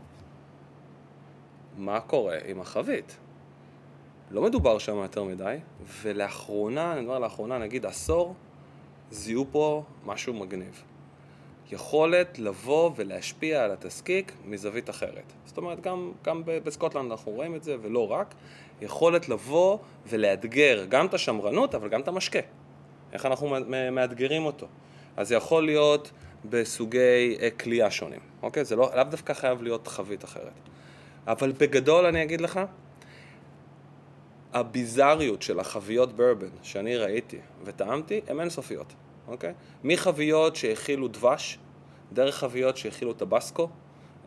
[1.77, 3.17] מה קורה עם החבית?
[4.31, 5.57] לא מדובר שם יותר מדי,
[6.03, 8.35] ולאחרונה, אני אומר לאחרונה, נגיד עשור,
[9.11, 10.83] זיהו פה משהו מגניב.
[11.73, 15.33] יכולת לבוא ולהשפיע על התזקיק מזווית אחרת.
[15.45, 18.35] זאת אומרת, גם, גם בסקוטלנד אנחנו רואים את זה, ולא רק.
[18.81, 22.39] יכולת לבוא ולאתגר גם את השמרנות, אבל גם את המשקה.
[23.13, 23.57] איך אנחנו
[23.93, 24.67] מאתגרים אותו.
[25.17, 26.11] אז זה יכול להיות
[26.45, 28.65] בסוגי כליאה אה, שונים, אוקיי?
[28.65, 30.53] זה לא, לאו דווקא חייב להיות חבית אחרת.
[31.27, 32.61] אבל בגדול אני אגיד לך,
[34.53, 38.93] הביזריות של החביות ברבן שאני ראיתי וטעמתי, הן אינסופיות,
[39.29, 39.53] אוקיי?
[39.85, 41.59] מחביות שהכילו דבש,
[42.13, 43.69] דרך חביות שהכילו טבסקו,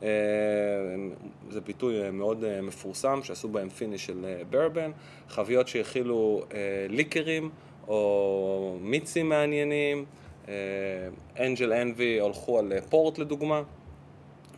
[0.04, 0.08] אה,
[1.50, 4.92] זה ביטוי אה, מאוד מפורסם שעשו בהם finish של ברבן,
[5.30, 6.46] חביות שהכילו
[6.90, 7.50] ליקרים
[7.88, 10.06] או מיצים מעניינים,
[11.40, 13.62] אנג'לס אנבי הלכו על פורט לדוגמה,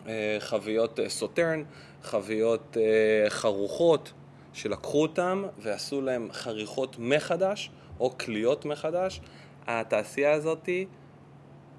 [0.07, 1.63] אה, חביות סוטרן,
[2.03, 4.13] חביות אה, חרוכות
[4.53, 7.69] שלקחו אותם ועשו להם חריכות מחדש
[7.99, 9.21] או כליות מחדש.
[9.67, 10.85] התעשייה הזאתי,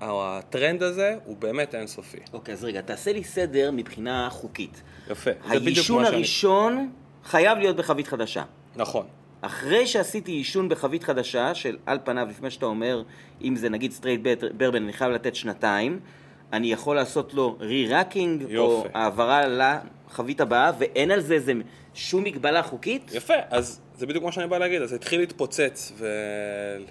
[0.00, 2.18] הטרנד הזה הוא באמת אינסופי.
[2.32, 4.82] אוקיי, okay, אז רגע, תעשה לי סדר מבחינה חוקית.
[5.10, 5.98] יפה, זה בדיוק מה שאני...
[5.98, 6.90] העישון הראשון
[7.24, 8.42] חייב להיות בחבית חדשה.
[8.76, 9.06] נכון.
[9.40, 13.02] אחרי שעשיתי עישון בחבית חדשה, של על פניו, לפני שאתה אומר,
[13.42, 14.20] אם זה נגיד straight
[14.56, 16.00] bourbon, אני חייב לתת שנתיים,
[16.52, 21.52] אני יכול לעשות לו re-racking, או העברה לחבית הבאה, ואין על זה איזה
[21.94, 23.10] שום מגבלה חוקית?
[23.14, 25.92] יפה, אז זה בדיוק מה שאני בא להגיד, אז התחיל להתפוצץ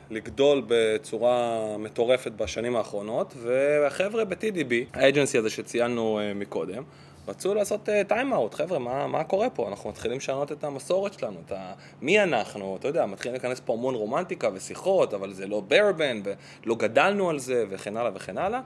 [0.09, 6.83] ולגדול בצורה מטורפת בשנים האחרונות, והחבר'ה ב-TTB, ה agency הזה שציינו אה, מקודם,
[7.27, 9.67] רצו לעשות time-out, uh, חבר'ה, מה, מה קורה פה?
[9.69, 11.73] אנחנו מתחילים לשנות את המסורת שלנו, את ה...
[12.01, 16.75] מי אנחנו, אתה יודע, מתחילים להיכנס פה המון רומנטיקה ושיחות, אבל זה לא ברבן, ולא
[16.75, 18.61] גדלנו על זה, וכן הלאה וכן הלאה.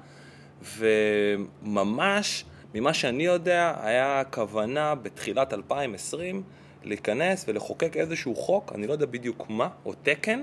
[0.77, 6.43] וממש, ממה שאני יודע, היה כוונה בתחילת 2020
[6.83, 10.41] להיכנס ולחוקק איזשהו חוק, אני לא יודע בדיוק מה, או תקן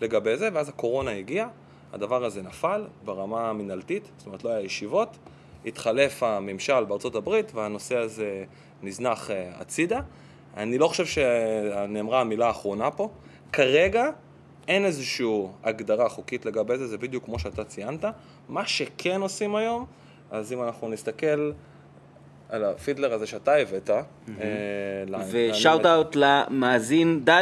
[0.00, 1.48] לגבי זה, ואז הקורונה הגיעה,
[1.92, 5.16] הדבר הזה נפל ברמה המינהלתית, זאת אומרת לא היה ישיבות.
[5.66, 8.44] התחלף הממשל בארצות הברית והנושא הזה
[8.82, 10.00] נזנח אה, הצידה.
[10.56, 13.08] אני לא חושב שנאמרה המילה האחרונה פה.
[13.52, 14.10] כרגע
[14.68, 15.26] אין איזושהי
[15.64, 18.04] הגדרה חוקית לגבי זה, זה בדיוק כמו שאתה ציינת.
[18.48, 19.86] מה שכן עושים היום,
[20.30, 21.52] אז אם אנחנו נסתכל
[22.48, 23.90] על הפידלר הזה שאתה הבאת.
[25.30, 27.40] ושאוט אאוט למאזין ד'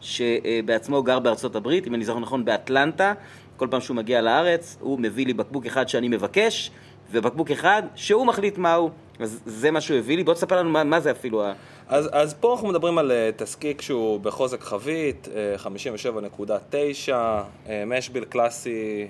[0.00, 3.12] שבעצמו גר בארצות הברית, אם אני זוכר נכון, באטלנטה.
[3.56, 6.70] כל פעם שהוא מגיע לארץ, הוא מביא לי בקבוק אחד שאני מבקש,
[7.14, 8.90] ובקבוק אחד שהוא מחליט מהו.
[9.18, 10.24] אז זה מה שהוא הביא לי.
[10.24, 11.42] בוא תספר לנו מה, מה זה אפילו.
[11.88, 18.24] אז, אז פה אנחנו מדברים על uh, תזקיק שהוא בחוזק חבית, uh, 57.9, uh, משביל
[18.24, 19.06] קלאסי,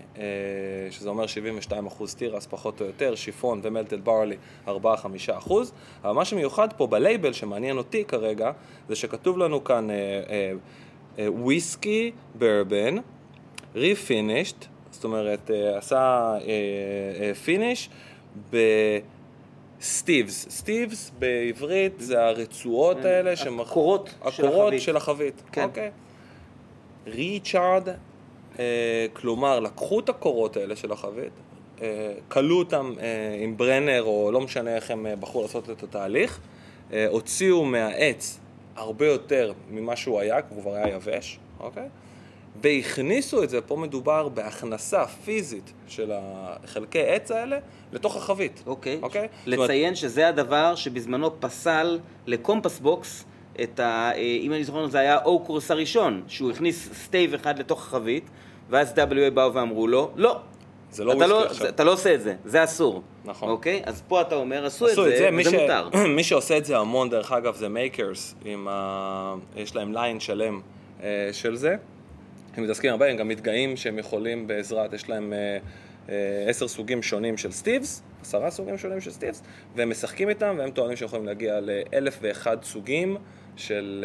[0.91, 1.25] שזה אומר
[1.71, 1.71] 72%
[2.17, 4.37] תירס פחות או יותר, שיפון ומלטד ברלי
[4.67, 4.71] 4-5%.
[6.05, 8.51] אבל מה שמיוחד פה בלייבל שמעניין אותי כרגע,
[8.89, 9.89] זה שכתוב לנו כאן
[11.19, 12.97] וויסקי ברבן,
[13.75, 14.67] refinished,
[15.05, 16.35] זאת אומרת, עשה
[17.45, 17.89] finish.
[18.51, 18.57] ב...
[19.81, 21.11] staves.
[21.19, 24.81] בעברית זה הרצועות האלה, שמח- הקורות של הקורות החבית.
[24.83, 25.43] של החבית.
[25.53, 25.63] כן.
[25.65, 25.91] אוקיי.
[27.07, 27.89] re-charred,
[28.59, 31.33] אה, כלומר, לקחו את הקורות האלה של החבית,
[31.83, 35.83] אה, קלו אותם אה, עם burner, או לא משנה איך הם אה, בחרו לעשות את
[35.83, 36.41] התהליך,
[36.93, 38.39] אה, הוציאו מהעץ
[38.77, 41.89] הרבה יותר ממה שהוא היה, כי הוא כבר היה יבש, אוקיי?
[42.63, 47.59] והכניסו את זה, פה מדובר בהכנסה פיזית של החלקי עץ האלה
[47.93, 48.63] לתוך החבית.
[48.67, 48.99] אוקיי.
[49.03, 49.29] אוקיי?
[49.45, 53.25] זאת אומרת, לציין שזה הדבר שבזמנו פסל לקומפס בוקס
[53.63, 54.11] את ה...
[54.15, 58.31] אה, אם אני זוכר, זה היה אוק קרוס הראשון, שהוא הכניס stave אחד לתוך החבית,
[58.71, 60.39] ואז SWA באו ואמרו לו, לא.
[60.91, 61.63] זה לא וויסקי לא, עכשיו.
[61.63, 63.03] זה, אתה לא עושה את זה, זה אסור.
[63.25, 63.49] נכון.
[63.49, 63.83] אוקיי?
[63.85, 65.55] אז פה אתה אומר, עשו, עשו את זה, מי, וזה ש...
[65.55, 65.89] מותר.
[66.17, 69.35] מי שעושה את זה המון, דרך אגב, זה מייקרס, עם ה...
[69.57, 70.61] יש להם line שלם
[71.03, 71.77] אה, של זה.
[72.57, 75.59] הם מתעסקים הרבה, הם גם מתגאים שהם יכולים בעזרת, יש להם אה,
[76.09, 79.43] אה, עשר סוגים שונים של סטיבס, עשרה סוגים שונים של סטיבס,
[79.77, 83.17] והם משחקים איתם, והם טוענים שהם יכולים להגיע לאלף ואחד סוגים
[83.57, 84.05] של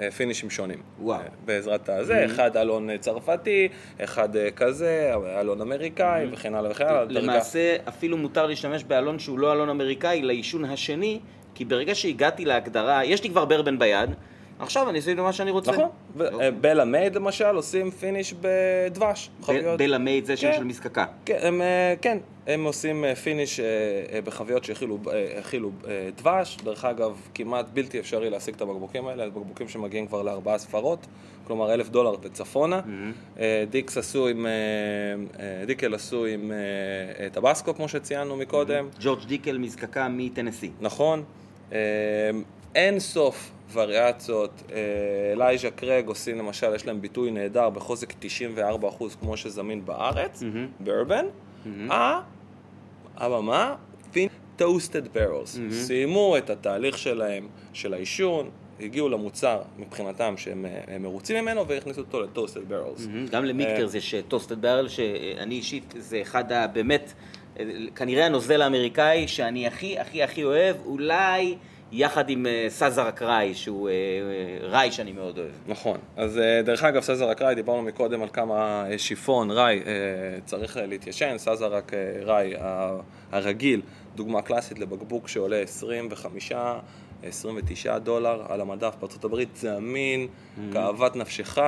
[0.00, 0.78] אה, פינישים שונים.
[1.00, 1.20] וואו.
[1.44, 3.68] בעזרת הזה, אחד אלון צרפתי,
[4.00, 7.04] אחד כזה, אלון אמריקאי, וכן הלאה וכן הלאה.
[7.08, 11.20] למעשה, אפילו מותר להשתמש באלון שהוא לא אלון אמריקאי לעישון השני,
[11.54, 14.10] כי ברגע שהגעתי להגדרה, יש לי כבר ברבן ביד,
[14.58, 15.72] עכשיו אני עושה איתו מה שאני רוצה.
[15.72, 15.88] נכון,
[16.20, 16.50] אוקיי.
[16.50, 19.30] בל מיד למשל עושים finish בדבש.
[19.78, 20.56] בל מיד זה שם כן.
[20.56, 21.04] של מזקקה.
[21.24, 23.66] כן, הם, אה, כן, הם עושים אה, finish אה,
[24.12, 29.06] אה, בחביות שהכילו אה, הכילו, אה, דבש, דרך אגב, כמעט בלתי אפשרי להשיג את הבקבוקים
[29.06, 31.06] האלה, בקבוקים שמגיעים כבר לארבעה ספרות,
[31.46, 32.80] כלומר אלף דולר וצפונה.
[33.40, 34.52] אה, דיקס עשו עם, אה,
[35.40, 36.56] אה, דיקל עשו עם אה,
[37.24, 38.88] אה, טבסקו, כמו שציינו מקודם.
[39.00, 40.70] ג'ורג' דיקל מזקקה מטנסי.
[40.80, 41.22] נכון.
[41.72, 41.78] אה,
[42.74, 44.62] אין סוף וריאציות.
[44.72, 50.42] אה, אלייז'ה קרייג עושים למשל, יש להם ביטוי נהדר בחוזק 94% כמו שזמין בארץ,
[50.80, 51.24] ברבן.
[51.90, 52.20] אה,
[53.16, 53.74] אבל מה?
[54.12, 55.58] פין toasted barrels.
[55.70, 58.50] סיימו את התהליך שלהם, של היישון,
[58.80, 63.06] הגיעו למוצר מבחינתם שהם אה, מרוצים ממנו והכניסו אותו ל toasted barrels.
[63.30, 63.48] גם אה.
[63.48, 67.12] למיקטרס יש toasted barrel, שאני אישית, זה אחד הבאמת,
[67.58, 67.64] אה,
[67.94, 71.56] כנראה הנוזל האמריקאי שאני הכי הכי הכי אוהב, אולי
[71.92, 75.50] יחד עם אה, סאזר אקראי, שהוא אה, אה, ראי שאני מאוד אוהב.
[75.68, 75.98] נכון.
[76.16, 79.80] אז דרך אגב, סזרק ראי, דיברנו מקודם על כמה שיפון ראי
[80.44, 81.38] צריך להתיישן.
[81.38, 82.96] סזרק אה, ראי ה-
[83.32, 83.80] הרגיל,
[84.14, 86.52] דוגמה קלאסית לבקבוק שעולה 25,
[87.22, 90.26] 29 דולר על המדף בארצות הברית, זמין,
[90.72, 91.58] כאוות נפשך,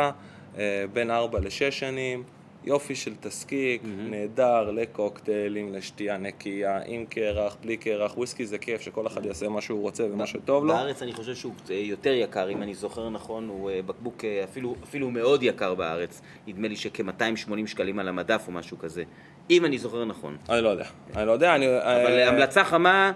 [0.93, 2.23] בין 4 ל-6 שנים.
[2.69, 9.07] יופי של תזקיק, נהדר לקוקטיילים, לשתייה נקייה, עם קרח, בלי קרח, וויסקי זה כיף שכל
[9.07, 10.75] אחד יעשה מה שהוא רוצה ומה שטוב לו.
[10.75, 14.45] בארץ אני חושב שהוא אה, יותר יקר, אם אני זוכר נכון, הוא אה, בקבוק אה,
[14.45, 16.23] אפילו, אפילו מאוד יקר בארץ.
[16.47, 19.03] נדמה לי שכ-280 שקלים על המדף או משהו כזה,
[19.51, 20.37] אם אני זוכר נכון.
[20.49, 21.67] אני לא יודע, אני לא יודע, אני...
[21.67, 23.13] אבל המלצה חמה,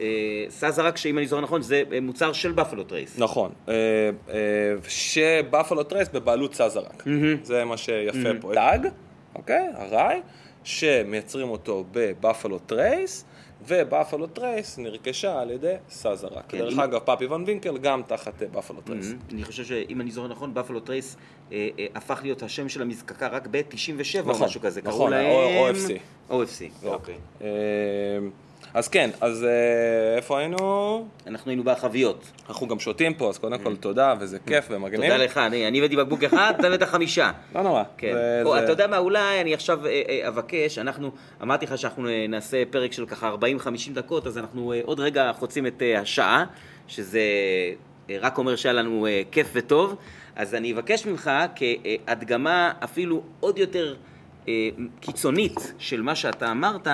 [0.00, 0.06] אה,
[0.48, 3.18] סאזרק, שאם אני זוכר נכון, זה אה, מוצר של בפלו טרייס.
[3.18, 3.74] נכון, אה,
[4.88, 7.04] שבפלו טרייס בבעלות סאזרק,
[7.42, 8.52] זה מה שיפה פה.
[8.54, 8.78] דרך אגב,
[9.34, 10.20] אוקיי, ראיי,
[10.64, 13.24] שמייצרים אותו בבפלו טרייס,
[13.68, 16.44] ובפלו טרייס נרכשה על ידי סאזרק.
[16.48, 19.14] כן, דרך אם- אגב, פאפי ון וינקל גם תחת בפלו טרייס.
[19.32, 21.16] אני חושב שאם אני זוכר נכון, בפלו טרייס
[21.52, 24.80] אה, אה, הפך להיות השם של המזקקה רק ב-97 או נכון, משהו כזה.
[24.84, 25.74] נכון, קראו להם...
[25.74, 25.90] OFC.
[26.32, 27.14] OFC, אוקיי.
[27.42, 27.48] אה,
[28.76, 31.08] אז כן, אז אה, איפה היינו?
[31.26, 32.30] אנחנו היינו בחביות.
[32.48, 35.10] אנחנו גם שותים פה, אז קודם כל תודה, וזה כיף ומגניב.
[35.10, 37.30] תודה לך, אני הבאתי בקבוק אחד, אתה הבאת חמישה.
[37.54, 37.82] לא נורא.
[37.98, 38.16] כן.
[38.64, 41.10] אתה יודע מה, אולי אני עכשיו אה, אה, אבקש, אנחנו,
[41.42, 45.82] אמרתי לך שאנחנו נעשה פרק של ככה 40-50 דקות, אז אנחנו עוד רגע חוצים את
[45.98, 46.44] השעה,
[46.88, 47.20] שזה
[48.20, 49.96] רק אומר שהיה לנו כיף וטוב,
[50.36, 53.94] אז אני אבקש ממך כהדגמה אפילו עוד יותר
[55.00, 56.88] קיצונית של מה שאתה אמרת,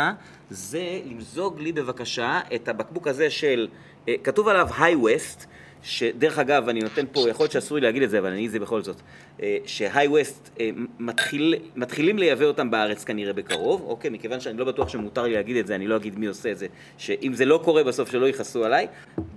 [0.53, 3.68] זה למזוג לי בבקשה את הבקבוק הזה של,
[4.09, 5.46] אה, כתוב עליו היי ווסט,
[5.82, 8.50] שדרך אגב, אני נותן פה, יכול להיות שאסור לי להגיד את זה, אבל אני אגיד
[8.50, 8.96] זה בכל זאת,
[9.42, 14.11] אה, שהי ווסט אה, מתחיל, מתחילים לייבא אותם בארץ כנראה בקרוב, אוקיי?
[14.11, 16.59] מכיוון שאני לא בטוח שמותר לי להגיד את זה, אני לא אגיד מי עושה את
[16.59, 16.66] זה,
[16.98, 18.86] שאם זה לא קורה בסוף שלא יכעסו עליי.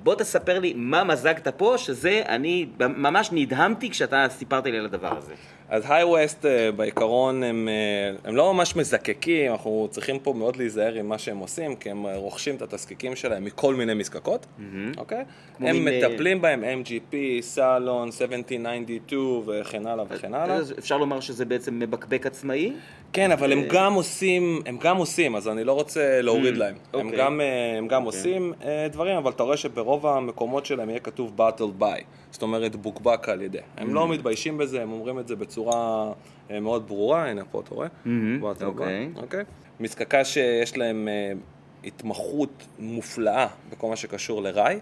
[0.03, 5.17] בוא תספר לי מה מזגת פה, שזה, אני ממש נדהמתי כשאתה סיפרת לי על הדבר
[5.17, 5.33] הזה.
[5.69, 6.45] אז היי ווסט
[6.75, 11.37] בעיקרון הם, אה, הם לא ממש מזקקים, אנחנו צריכים פה מאוד להיזהר עם מה שהם
[11.37, 14.45] עושים, כי הם אה, רוכשים את התזקיקים שלהם מכל מיני מזקקות,
[14.97, 15.23] אוקיי?
[15.57, 20.55] כמו הם מין, אה, מטפלים בהם, MGP, סלון, 1792 וכן הלאה וכן הלאה.
[20.55, 22.73] אז אפשר לומר שזה בעצם מבקבק עצמאי?
[23.13, 26.75] כן, אבל הם גם עושים, הם גם עושים, אז אני לא רוצה להוריד להם.
[26.93, 27.19] הם אוקיי.
[27.19, 31.41] גם, אה, הם גם עושים אה, דברים, אבל אתה רואה שברוב המקומות שלהם יהיה כתוב
[31.41, 32.01] battled by,
[32.35, 33.57] זאת אומרת בוקבק על ידי.
[33.77, 36.11] הם לא מתביישים בזה, הם אומרים את זה בצורה
[36.51, 37.87] אה, מאוד ברורה, הנה פה אתה רואה.
[38.61, 39.09] by, אוקיי.
[39.15, 39.43] אוקיי.
[39.79, 41.33] מזקקה שיש להם, אה,
[41.83, 44.79] התמחות מופלאה בכל מה שקשור לראי.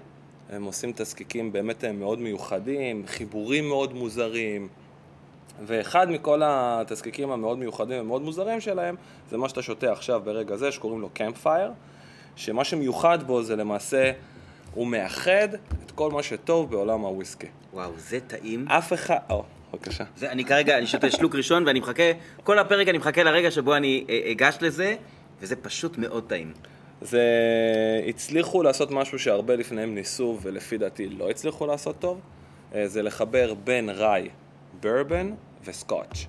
[0.50, 4.68] הם עושים תזקיקים באמת מאוד מיוחדים, חיבורים מאוד מוזרים,
[5.66, 8.96] ואחד מכל התזקיקים המאוד מיוחדים ומאוד מוזרים שלהם
[9.30, 11.72] זה מה שאתה שותה עכשיו ברגע זה שקוראים לו קמפפייר
[12.36, 14.12] שמה שמיוחד בו זה למעשה
[14.74, 15.48] הוא מאחד
[15.96, 17.48] כל מה שטוב בעולם הוויסקי.
[17.74, 18.68] וואו, זה טעים.
[18.68, 19.18] אף אחד...
[19.30, 20.04] או, בבקשה.
[20.18, 22.04] זה, אני כרגע, אני שותה שלוק ראשון ואני מחכה,
[22.44, 24.96] כל הפרק אני מחכה לרגע שבו אני אה, אגש לזה,
[25.42, 26.54] וזה פשוט מאוד טעים.
[27.02, 27.22] זה...
[28.08, 32.20] הצליחו לעשות משהו שהרבה לפניהם ניסו ולפי דעתי לא הצליחו לעשות טוב,
[32.76, 34.30] אה, זה לחבר בין ראי,
[34.80, 35.34] ברבן
[35.66, 36.28] וסקוטש.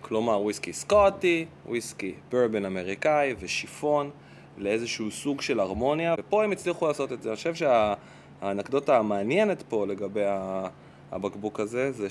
[0.00, 4.10] כלומר וויסקי סקוטי, וויסקי ברבן אמריקאי ושיפון
[4.58, 7.28] לאיזשהו סוג של הרמוניה, ופה הם הצליחו לעשות את זה.
[7.28, 7.54] אני חושב
[8.40, 10.24] שהאנקדוטה המעניינת פה לגבי
[11.12, 12.06] הבקבוק הזה זה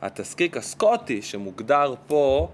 [0.00, 2.48] שהתזקיק הסקוטי שמוגדר פה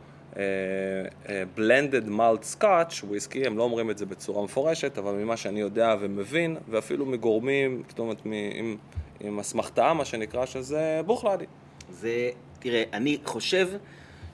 [1.55, 5.97] בלנדד מלט סקאץ', וויסקי, הם לא אומרים את זה בצורה מפורשת, אבל ממה שאני יודע
[6.01, 8.77] ומבין, ואפילו מגורמים, זאת אומרת, עם,
[9.21, 11.45] עם אסמכתה, מה שנקרא, שזה בוכלדי.
[11.91, 13.69] זה, תראה, אני חושב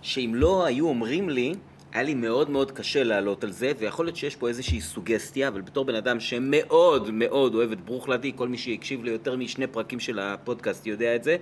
[0.03, 1.55] שאם לא היו אומרים לי,
[1.93, 5.61] היה לי מאוד מאוד קשה לעלות על זה, ויכול להיות שיש פה איזושהי סוגסטיה, אבל
[5.61, 10.19] בתור בן אדם שמאוד מאוד אוהב את ברוכלדי, כל מי שהקשיב ליותר משני פרקים של
[10.19, 11.37] הפודקאסט יודע את זה,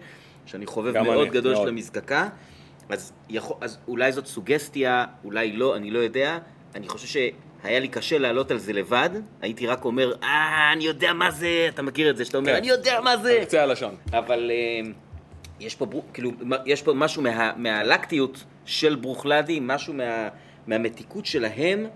[0.47, 1.65] שאני חובב מאוד אני, גדול מאוד.
[1.65, 2.29] של המזקקה.
[2.89, 6.39] אז, יכול, אז אולי זאת סוגסטיה, אולי לא, אני לא יודע.
[6.75, 9.11] אני חושב שהיה לי קשה לעלות על זה לבד.
[9.41, 12.57] הייתי רק אומר, אה, אני יודע מה זה, אתה מכיר את זה, שאתה אומר, כן.
[12.57, 13.39] אני יודע מה זה.
[13.43, 13.95] קצה הלשון.
[14.13, 14.91] אבל אה,
[15.61, 16.31] יש פה, כאילו,
[16.67, 20.29] יש פה משהו מה, מהלקטיות של ברוכלדי, משהו מה,
[20.67, 21.87] מהמתיקות שלהם,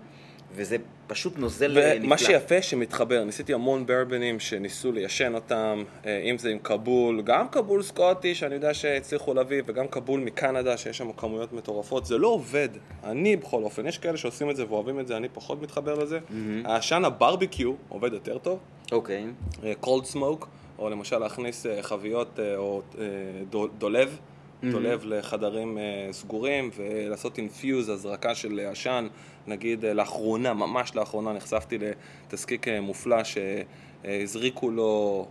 [0.55, 2.05] וזה פשוט נוזל אה, נפלא.
[2.05, 7.49] ומה שיפה שמתחבר, ניסיתי המון ברבנים שניסו ליישן אותם, אה, אם זה עם כבול, גם
[7.49, 12.27] כבול סקוטי שאני יודע שהצליחו להביא, וגם כבול מקנדה שיש שם כמויות מטורפות, זה לא
[12.27, 12.69] עובד.
[13.03, 16.19] אני בכל אופן, יש כאלה שעושים את זה ואוהבים את זה, אני פחות מתחבר לזה.
[16.19, 16.67] Mm-hmm.
[16.67, 18.59] העשן הברביקיו עובד יותר טוב.
[18.91, 19.25] אוקיי.
[19.79, 20.47] cold smoke,
[20.83, 22.81] או למשל להכניס אה, חביות או
[23.77, 24.19] דולב.
[24.71, 25.05] דולב mm-hmm.
[25.05, 25.77] לחדרים
[26.11, 29.07] סגורים ולעשות infuse, הזרקה של עשן
[29.47, 35.27] נגיד אה, לאחרונה, ממש לאחרונה, נחשפתי לתזקיק אה, מופלא שהזריקו לו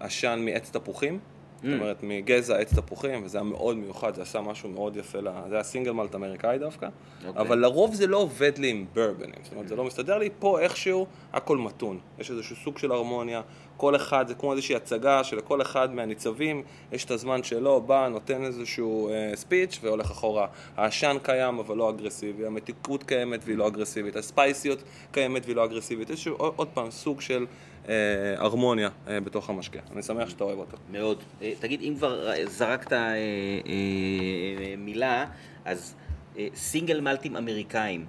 [0.00, 1.18] עשן מעץ תפוחים.
[1.62, 1.66] Mm.
[1.66, 5.54] זאת אומרת, מגזע עץ תפוחים, וזה היה מאוד מיוחד, זה עשה משהו מאוד יפה, זה
[5.54, 7.26] היה סינגל מלט אמריקאי דווקא, okay.
[7.26, 7.42] אוקיי.
[7.42, 9.68] אבל לרוב זה לא עובד לי עם ברבנים, זאת אומרת, mm.
[9.68, 13.42] זה לא מסתדר לי, פה איכשהו הכל מתון, יש איזשהו סוג של הרמוניה,
[13.80, 18.44] כל אחד, זה כמו איזושהי הצגה שלכל אחד מהניצבים יש את הזמן שלו, בא, נותן
[18.44, 20.46] איזשהו אה, ספיץ' והולך אחורה.
[20.76, 24.82] העשן קיים אבל לא אגרסיבי, המתיקות קיימת והיא לא אגרסיבית, הספייסיות
[25.12, 27.46] קיימת והיא לא אגרסיבית, איזשהו עוד, עוד פעם סוג של
[28.36, 29.80] הרמוניה אה, בתוך המשקה.
[29.92, 30.76] אני שמח שאתה אוהב אותו.
[30.90, 31.22] מאוד.
[31.42, 33.14] אה, תגיד, אם כבר זרקת אה, אה,
[34.78, 35.26] מילה,
[35.64, 35.94] אז
[36.38, 38.04] אה, סינגל מלטים אמריקאים,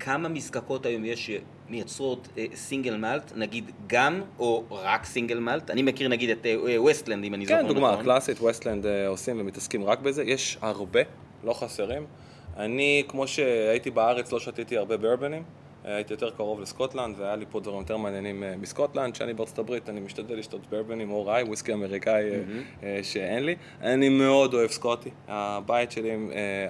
[0.00, 1.30] כמה מזקקות היום יש
[1.68, 5.70] מייצרות אה, סינגל מלט, נגיד גם או רק סינגל מלט?
[5.70, 7.68] אני מכיר נגיד את אה, ווסטלנד, אם אני זוכר נכון.
[7.68, 11.00] כן, דוגמה קלאסית, ווסטלנד אה, עושים ומתעסקים רק בזה, יש הרבה,
[11.44, 12.06] לא חסרים.
[12.56, 15.42] אני, כמו שהייתי בארץ, לא שתיתי הרבה ברבנים.
[15.86, 19.14] הייתי יותר קרוב לסקוטלנד, והיה לי פה דברים יותר מעניינים מסקוטלנד.
[19.14, 22.82] כשאני בארצות הברית, אני משתדל לשתות ברבנים או ראיי, וויסקי אמריקאי mm-hmm.
[23.02, 23.54] שאין לי.
[23.80, 25.10] אני מאוד אוהב סקוטי.
[25.28, 26.10] הבית שלי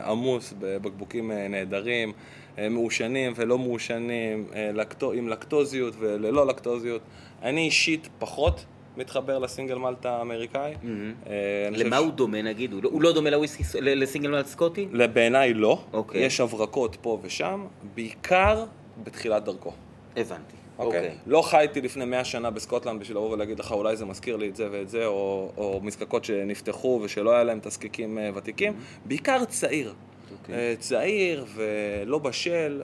[0.05, 2.13] עמוס בבקבוקים נהדרים.
[2.59, 7.03] אה, מעושנים ולא מעושנים, אה, לקטו, עם לקטוזיות וללא לקטוזיות.
[7.43, 8.65] אני אישית פחות
[8.97, 10.75] מתחבר לסינגל מלט האמריקאי.
[10.75, 11.29] Mm-hmm.
[11.71, 12.01] למה ש...
[12.01, 12.73] הוא דומה נגיד?
[12.73, 14.87] הוא לא, הוא לא דומה לוויסקי, לסינגל מלט סקוטי?
[15.13, 15.79] בעיניי לא.
[15.93, 15.97] Okay.
[15.97, 16.25] אוקיי.
[16.25, 18.65] יש הברקות פה ושם, בעיקר
[19.05, 19.73] בתחילת דרכו.
[20.17, 20.57] הבנתי.
[20.79, 21.01] אוקיי.
[21.01, 21.11] Okay.
[21.11, 21.15] Okay.
[21.27, 24.57] לא חייתי לפני מאה שנה בסקוטלנד בשביל לבוא ולהגיד לך אולי זה מזכיר לי את
[24.57, 28.73] זה ואת זה, או, או מזקקות שנפתחו ושלא היה להם תזקיקים ותיקים.
[28.73, 29.09] Mm-hmm.
[29.09, 29.91] בעיקר צעיר.
[29.91, 30.33] Okay.
[30.33, 30.55] אוקיי.
[30.55, 32.83] אה, צעיר ולא בשל,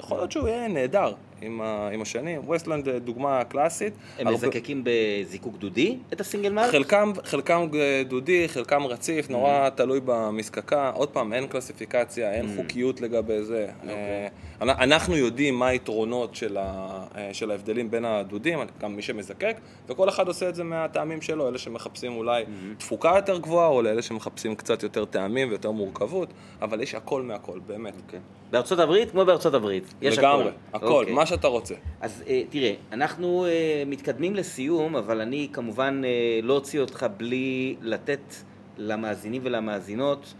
[0.00, 1.14] יכול להיות שהוא יהיה נהדר.
[1.42, 2.40] עם, ה, עם השנים.
[2.44, 3.92] ווסטלנד אה, דוגמה קלאסית.
[4.18, 4.46] הם הרבה...
[4.48, 6.70] מזקקים בזיקוק דודי את הסינגל מארק?
[6.70, 7.68] חלקם, חלקם
[8.08, 9.70] דודי, חלקם רציף, נורא mm-hmm.
[9.70, 10.90] תלוי במזקקה.
[10.94, 12.62] עוד פעם, אין קלסיפיקציה, אין mm-hmm.
[12.62, 13.66] חוקיות לגבי זה.
[13.68, 13.82] Okay.
[13.82, 14.28] אוקיי.
[14.62, 19.56] אה, אנחנו יודעים מה היתרונות של, ה, אה, של ההבדלים בין הדודים, גם מי שמזקק,
[19.88, 22.78] וכל אחד עושה את זה מהטעמים שלו, אלה שמחפשים אולי mm-hmm.
[22.78, 26.28] תפוקה יותר גבוהה, או לאלה שמחפשים קצת יותר טעמים ויותר מורכבות,
[26.62, 27.94] אבל יש הכל מהכל, באמת.
[27.94, 28.02] Okay.
[28.06, 28.20] אוקיי.
[28.50, 29.94] בארצות הברית כמו בארצות הברית.
[30.02, 30.86] יש לגמרי, הכל.
[30.86, 31.04] הכל.
[31.08, 31.12] Okay.
[31.12, 31.74] מה שאתה רוצה.
[32.00, 37.76] אז uh, תראה, אנחנו uh, מתקדמים לסיום, אבל אני כמובן uh, לא אוציא אותך בלי
[37.80, 38.34] לתת
[38.76, 40.34] למאזינים ולמאזינות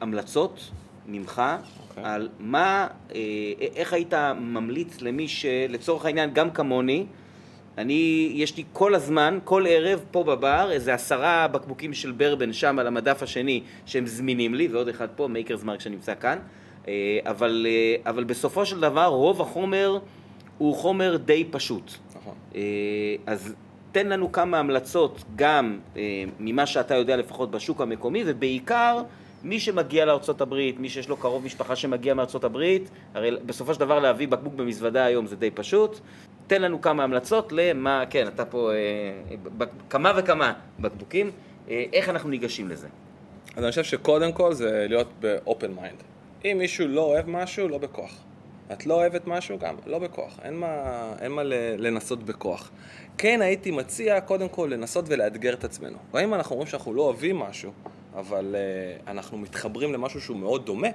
[0.00, 0.70] המלצות
[1.06, 1.90] ממך okay.
[1.90, 2.04] אוקיי.
[2.04, 2.86] על מה,
[3.76, 7.06] איך היית ממליץ למי שלצורך העניין, גם כמוני,
[7.78, 12.78] אני, יש לי כל הזמן, כל ערב, פה בבר, איזה עשרה בקבוקים של ברבן שם
[12.78, 16.38] על המדף השני שהם זמינים לי, ועוד אחד פה, מייקרס מרק שנמצא כאן.
[17.26, 17.66] אבל,
[18.06, 19.98] אבל בסופו של דבר, רוב החומר
[20.58, 21.92] הוא חומר די פשוט.
[22.16, 22.34] נכון.
[22.54, 22.60] אה,
[23.26, 23.54] אז
[23.92, 29.02] תן לנו כמה המלצות גם אה, ממה שאתה יודע לפחות בשוק המקומי, ובעיקר
[29.42, 32.56] מי שמגיע לארה"ב, מי שיש לו קרוב משפחה שמגיע מארה"ב,
[33.14, 35.98] הרי בסופו של דבר להביא בקבוק במזוודה היום זה די פשוט.
[36.46, 38.76] תן לנו כמה המלצות למה, כן, אתה פה אה,
[39.58, 41.30] ב- כמה וכמה בקבוקים,
[41.70, 42.88] אה, איך אנחנו ניגשים לזה.
[43.56, 46.02] אז אני חושב שקודם כל זה להיות ב-open mind.
[46.44, 48.24] אם מישהו לא אוהב משהו, לא בכוח.
[48.72, 50.38] את לא אוהבת משהו, גם לא בכוח.
[50.42, 51.42] אין מה, אין מה
[51.78, 52.70] לנסות בכוח.
[53.18, 55.98] כן הייתי מציע קודם כל לנסות ולאתגר את עצמנו.
[56.14, 57.72] גם אם אנחנו אומרים שאנחנו לא אוהבים משהו,
[58.14, 60.88] אבל uh, אנחנו מתחברים למשהו שהוא מאוד דומה,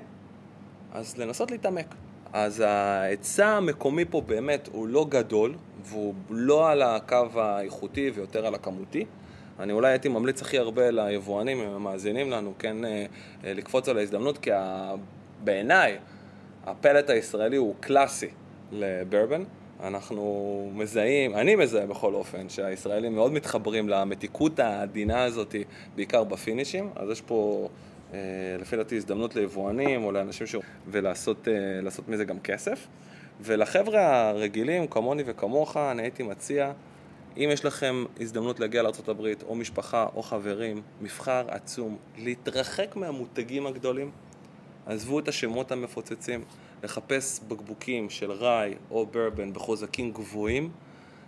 [0.93, 1.95] אז לנסות להתעמק.
[2.33, 8.55] אז ההיצע המקומי פה באמת הוא לא גדול, והוא לא על הקו האיכותי ויותר על
[8.55, 9.05] הכמותי.
[9.59, 13.05] אני אולי הייתי ממליץ הכי הרבה ליבואנים, אם הם מאזינים לנו, כן אה,
[13.45, 14.93] אה, לקפוץ על ההזדמנות, כי ה...
[15.43, 15.97] בעיניי
[16.65, 18.29] הפלט הישראלי הוא קלאסי
[18.71, 19.43] לברבן.
[19.83, 25.55] אנחנו מזהים, אני מזהה בכל אופן, שהישראלים מאוד מתחברים למתיקות העדינה הזאת,
[25.95, 27.69] בעיקר בפינישים, אז יש פה
[28.13, 28.19] אה,
[28.59, 30.55] לפי דעתי הזדמנות ליבואנים או לאנשים ש...
[30.87, 32.87] ולעשות אה, מזה גם כסף.
[33.41, 36.71] ולחבר'ה הרגילים, כמוני וכמוך, אני הייתי מציע,
[37.37, 44.11] אם יש לכם הזדמנות להגיע לארה"ב, או משפחה או חברים, מבחר עצום, להתרחק מהמותגים הגדולים,
[44.85, 46.43] עזבו את השמות המפוצצים,
[46.83, 50.69] לחפש בקבוקים של ראי או ברבן בחוזקים גבוהים,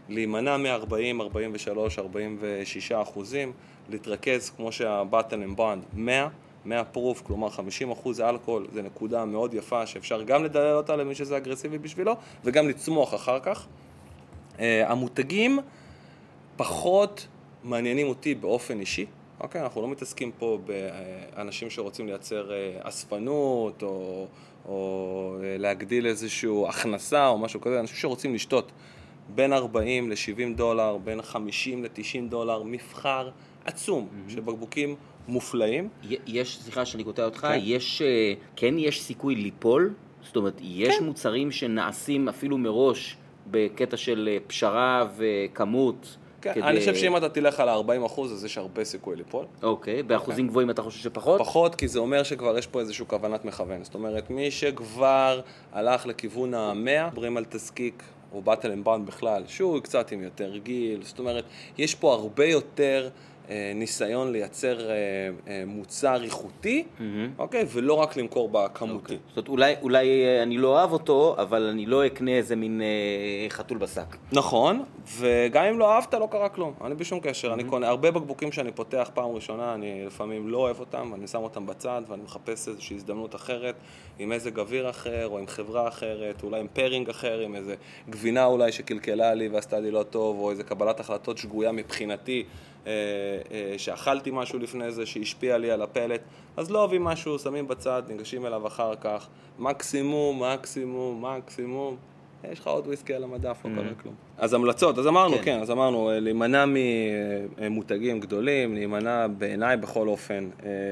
[0.09, 3.51] להימנע מ-40, 43, 46 אחוזים,
[3.89, 6.27] להתרכז כמו שהבטן הם בונד 100,
[6.65, 11.15] 100 פרוף, כלומר 50 אחוז אלכוהול, זה נקודה מאוד יפה שאפשר גם לדלל אותה למי
[11.15, 13.65] שזה אגרסיבי בשבילו, וגם לצמוח אחר כך.
[14.55, 15.59] Uh, המותגים
[16.55, 17.27] פחות
[17.63, 19.05] מעניינים אותי באופן אישי,
[19.39, 19.61] אוקיי?
[19.61, 24.27] אנחנו לא מתעסקים פה באנשים שרוצים לייצר אה, אספנות או,
[24.65, 28.71] או אה, להגדיל איזושהי הכנסה או משהו כזה, אנשים שרוצים לשתות
[29.29, 33.29] בין 40 ל-70 דולר, בין 50 ל-90 דולר, מבחר
[33.65, 34.31] עצום mm-hmm.
[34.31, 34.95] של בקבוקים
[35.27, 35.89] מופלאים.
[36.27, 37.59] יש, סליחה שאני קוטע אותך, כן.
[37.61, 39.93] יש, אה, כן יש סיכוי ליפול?
[40.23, 41.03] זאת אומרת, יש כן.
[41.03, 43.17] מוצרים שנעשים אפילו מראש
[43.47, 46.17] בקטע של פשרה וכמות?
[46.45, 46.63] כן, כדי...
[46.63, 49.45] אני חושב שאם אתה תלך על ה-40 אחוז, אז יש הרבה סיכוי ליפול.
[49.63, 50.49] אוקיי, באחוזים okay.
[50.49, 51.39] גבוהים אתה חושב שפחות?
[51.39, 53.83] פחות, כי זה אומר שכבר יש פה איזושהי כוונת מכוון.
[53.83, 55.41] זאת אומרת, מי שכבר
[55.73, 60.57] הלך לכיוון ה-100, מדברים על תזקיק או bottled in bond בכלל, שהוא קצת עם יותר
[60.57, 61.43] גיל, זאת אומרת,
[61.77, 63.09] יש פה הרבה יותר...
[63.49, 64.95] אה, ניסיון לייצר אה,
[65.47, 67.03] אה, מוצר איכותי, mm-hmm.
[67.39, 67.65] אוקיי?
[67.71, 68.95] ולא רק למכור בכמותי.
[68.95, 69.17] אוקיי.
[69.27, 73.49] זאת אומרת, אולי, אולי אני לא אוהב אותו, אבל אני לא אקנה איזה מין אה,
[73.49, 74.15] חתול בשק.
[74.31, 74.83] נכון,
[75.17, 76.73] וגם אם לא אהבת, לא קרה כלום.
[76.83, 77.49] אני בשום קשר.
[77.49, 77.53] Mm-hmm.
[77.53, 81.43] אני קונה הרבה בקבוקים שאני פותח פעם ראשונה, אני לפעמים לא אוהב אותם, אני שם
[81.43, 83.75] אותם בצד, ואני מחפש איזושהי הזדמנות אחרת,
[84.19, 87.75] עם איזה גביר אחר, או עם חברה אחרת, אולי עם פרינג אחר, עם איזה
[88.09, 92.43] גבינה אולי שקלקלה לי ועשתה לי לא טוב, או איזה קבלת החלטות שגויה מבחינתי.
[92.87, 92.91] אה,
[93.51, 96.21] אה, שאכלתי משהו לפני זה שהשפיע לי על הפלט,
[96.57, 99.27] אז לא אוהבים משהו, שמים בצד, ניגשים אליו אחר כך,
[99.59, 101.95] מקסימום, מקסימום, מקסימום,
[102.51, 104.15] יש לך עוד וויסקי על המדף, לא קרה כלום.
[104.37, 106.65] אז המלצות, אז אמרנו, כן, כן אז אמרנו, אה, להימנע
[107.59, 110.49] ממותגים גדולים, להימנע בעיניי בכל אופן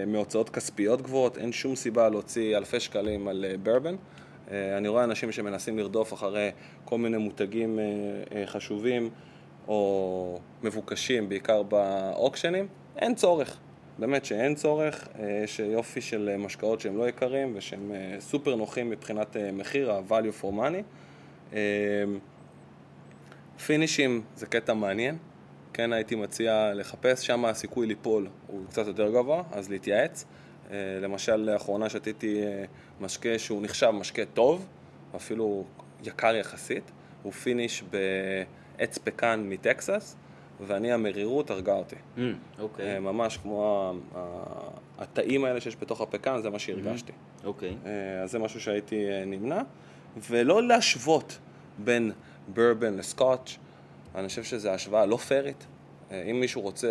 [0.08, 3.96] מהוצאות כספיות גבוהות, אין שום סיבה להוציא אלפי שקלים על ברבן.
[4.52, 6.52] אני רואה אנשים שמנסים לרדוף אחרי
[6.86, 7.80] כל מיני מותגים
[8.46, 9.10] חשובים.
[9.68, 13.60] או מבוקשים, בעיקר באוקשנים, אין צורך.
[14.00, 18.90] באמת שאין צורך, אה, יש יופי של משקאות שהם לא יקרים ושהם אה, סופר נוחים
[18.90, 20.84] מבחינת אה, מחיר, ה-value for money.
[23.66, 25.18] פינישים זה קטע מעניין,
[25.74, 30.26] כן הייתי מציע לחפש, שם הסיכוי ליפול הוא קצת יותר גבוה, אז להתייעץ.
[31.02, 32.42] למשל, לאחרונה שתיתי
[33.02, 34.68] משקה שהוא נחשב משקה טוב,
[35.16, 35.66] אפילו
[36.04, 36.92] יקר יחסית,
[37.24, 37.98] הוא finish ב...
[38.78, 40.16] עץ פקן מטקסס,
[40.62, 41.96] ואני המרירות הרגה אותי.
[41.96, 42.20] Mm,
[42.60, 42.96] אוקיי.
[42.96, 43.00] Mm, okay.
[43.00, 43.94] ממש כמו
[44.98, 47.12] התאים האלה שיש בתוך הפקן, זה מה שהרגשתי.
[47.12, 47.46] Mm-hmm.
[47.46, 47.76] אוקיי.
[47.84, 47.88] Okay.
[48.24, 49.62] אז זה משהו שהייתי אה, נמנע,
[50.30, 51.40] ולא להשוות
[51.78, 52.12] בין
[52.48, 53.58] ברבן לסקוטש,
[54.16, 55.66] אני חושב שזו השוואה לא פיירית.
[56.12, 56.88] אה, אם מישהו רוצה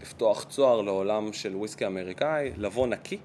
[0.00, 3.20] לפתוח צוהר לעולם של וויסקי אמריקאי, לבוא נקי, אה,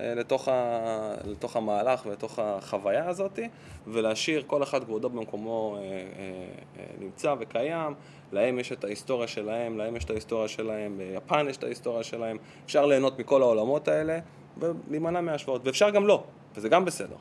[0.00, 3.38] לתוך, ה, לתוך המהלך ולתוך החוויה הזאת,
[3.86, 7.94] ולהשאיר כל אחד כבודו במקומו אה, אה, נמצא וקיים.
[8.32, 12.36] להם יש את ההיסטוריה שלהם, להם יש את ההיסטוריה שלהם, ביפן יש את ההיסטוריה שלהם.
[12.64, 14.18] אפשר ליהנות מכל העולמות האלה
[14.58, 16.24] ולהימנע מהשוואות, ואפשר גם לא,
[16.54, 17.16] וזה גם בסדר.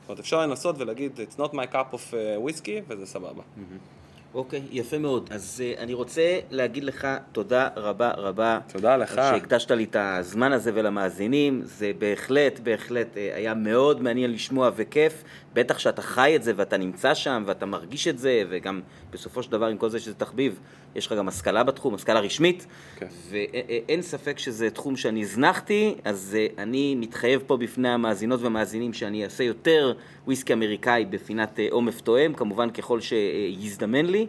[0.00, 2.14] זאת אומרת, אפשר לנסות ולהגיד, it's not my cup of
[2.46, 3.42] whiskey, וזה סבבה.
[3.42, 3.99] Mm-hmm.
[4.34, 5.28] אוקיי, יפה מאוד.
[5.30, 8.58] אז uh, אני רוצה להגיד לך תודה רבה רבה.
[8.72, 9.14] תודה לך.
[9.14, 11.62] שהקדשת לי את הזמן הזה ולמאזינים.
[11.64, 15.24] זה בהחלט, בהחלט uh, היה מאוד מעניין לשמוע וכיף.
[15.54, 18.80] בטח שאתה חי את זה ואתה נמצא שם ואתה מרגיש את זה, וגם
[19.10, 20.60] בסופו של דבר עם כל זה שזה תחביב,
[20.94, 22.66] יש לך גם השכלה בתחום, השכלה רשמית.
[22.96, 23.06] כן.
[23.30, 29.24] ואין ספק שזה תחום שאני הזנחתי, אז uh, אני מתחייב פה בפני המאזינות והמאזינים שאני
[29.24, 29.92] אעשה יותר
[30.26, 34.26] וויסקי אמריקאי בפינת uh, עומף תואם, כמובן ככל שיזדמן לי.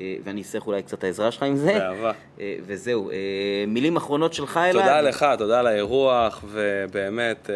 [0.00, 1.72] אה, ואני אצטרך אולי קצת העזרה שלך עם זה.
[1.72, 2.12] באהבה.
[2.40, 3.16] אה, וזהו, אה,
[3.66, 4.72] מילים אחרונות שלך אלעד.
[4.72, 7.50] תודה לך, תודה על האירוח, ובאמת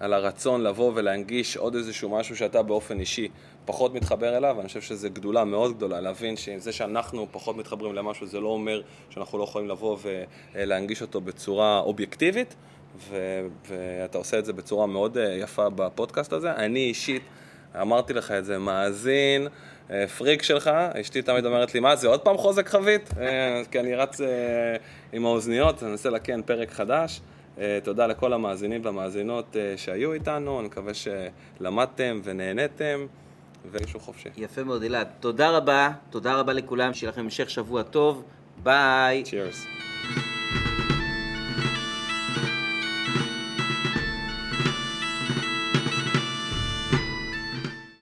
[0.00, 3.28] על הרצון לבוא ולהנגיש עוד איזשהו משהו שאתה באופן אישי
[3.68, 7.94] פחות מתחבר אליו, ואני חושב שזו גדולה מאוד גדולה, להבין שעם זה שאנחנו פחות מתחברים
[7.94, 9.96] למשהו, זה לא אומר שאנחנו לא יכולים לבוא
[10.54, 12.54] ולהנגיש אותו בצורה אובייקטיבית,
[12.98, 16.52] ו- ואתה עושה את זה בצורה מאוד יפה בפודקאסט הזה.
[16.52, 17.22] אני אישית,
[17.80, 19.48] אמרתי לך את זה, מאזין.
[20.18, 20.70] פריק שלך,
[21.00, 23.10] אשתי תמיד אומרת לי, מה זה, עוד פעם חוזק חבית?
[23.20, 24.26] אה, כי אני רץ אה,
[25.12, 27.20] עם האוזניות, אני אנסה לקן פרק חדש.
[27.58, 33.06] אה, תודה לכל המאזינים והמאזינות שהיו איתנו, אני מקווה שלמדתם ונהניתם,
[33.70, 34.28] ואישו חופשי.
[34.36, 35.08] יפה מאוד, אלעד.
[35.20, 38.22] תודה רבה, תודה רבה לכולם, שיהיה לכם המשך שבוע טוב,
[38.62, 39.22] ביי.
[39.24, 39.87] צ'ירס.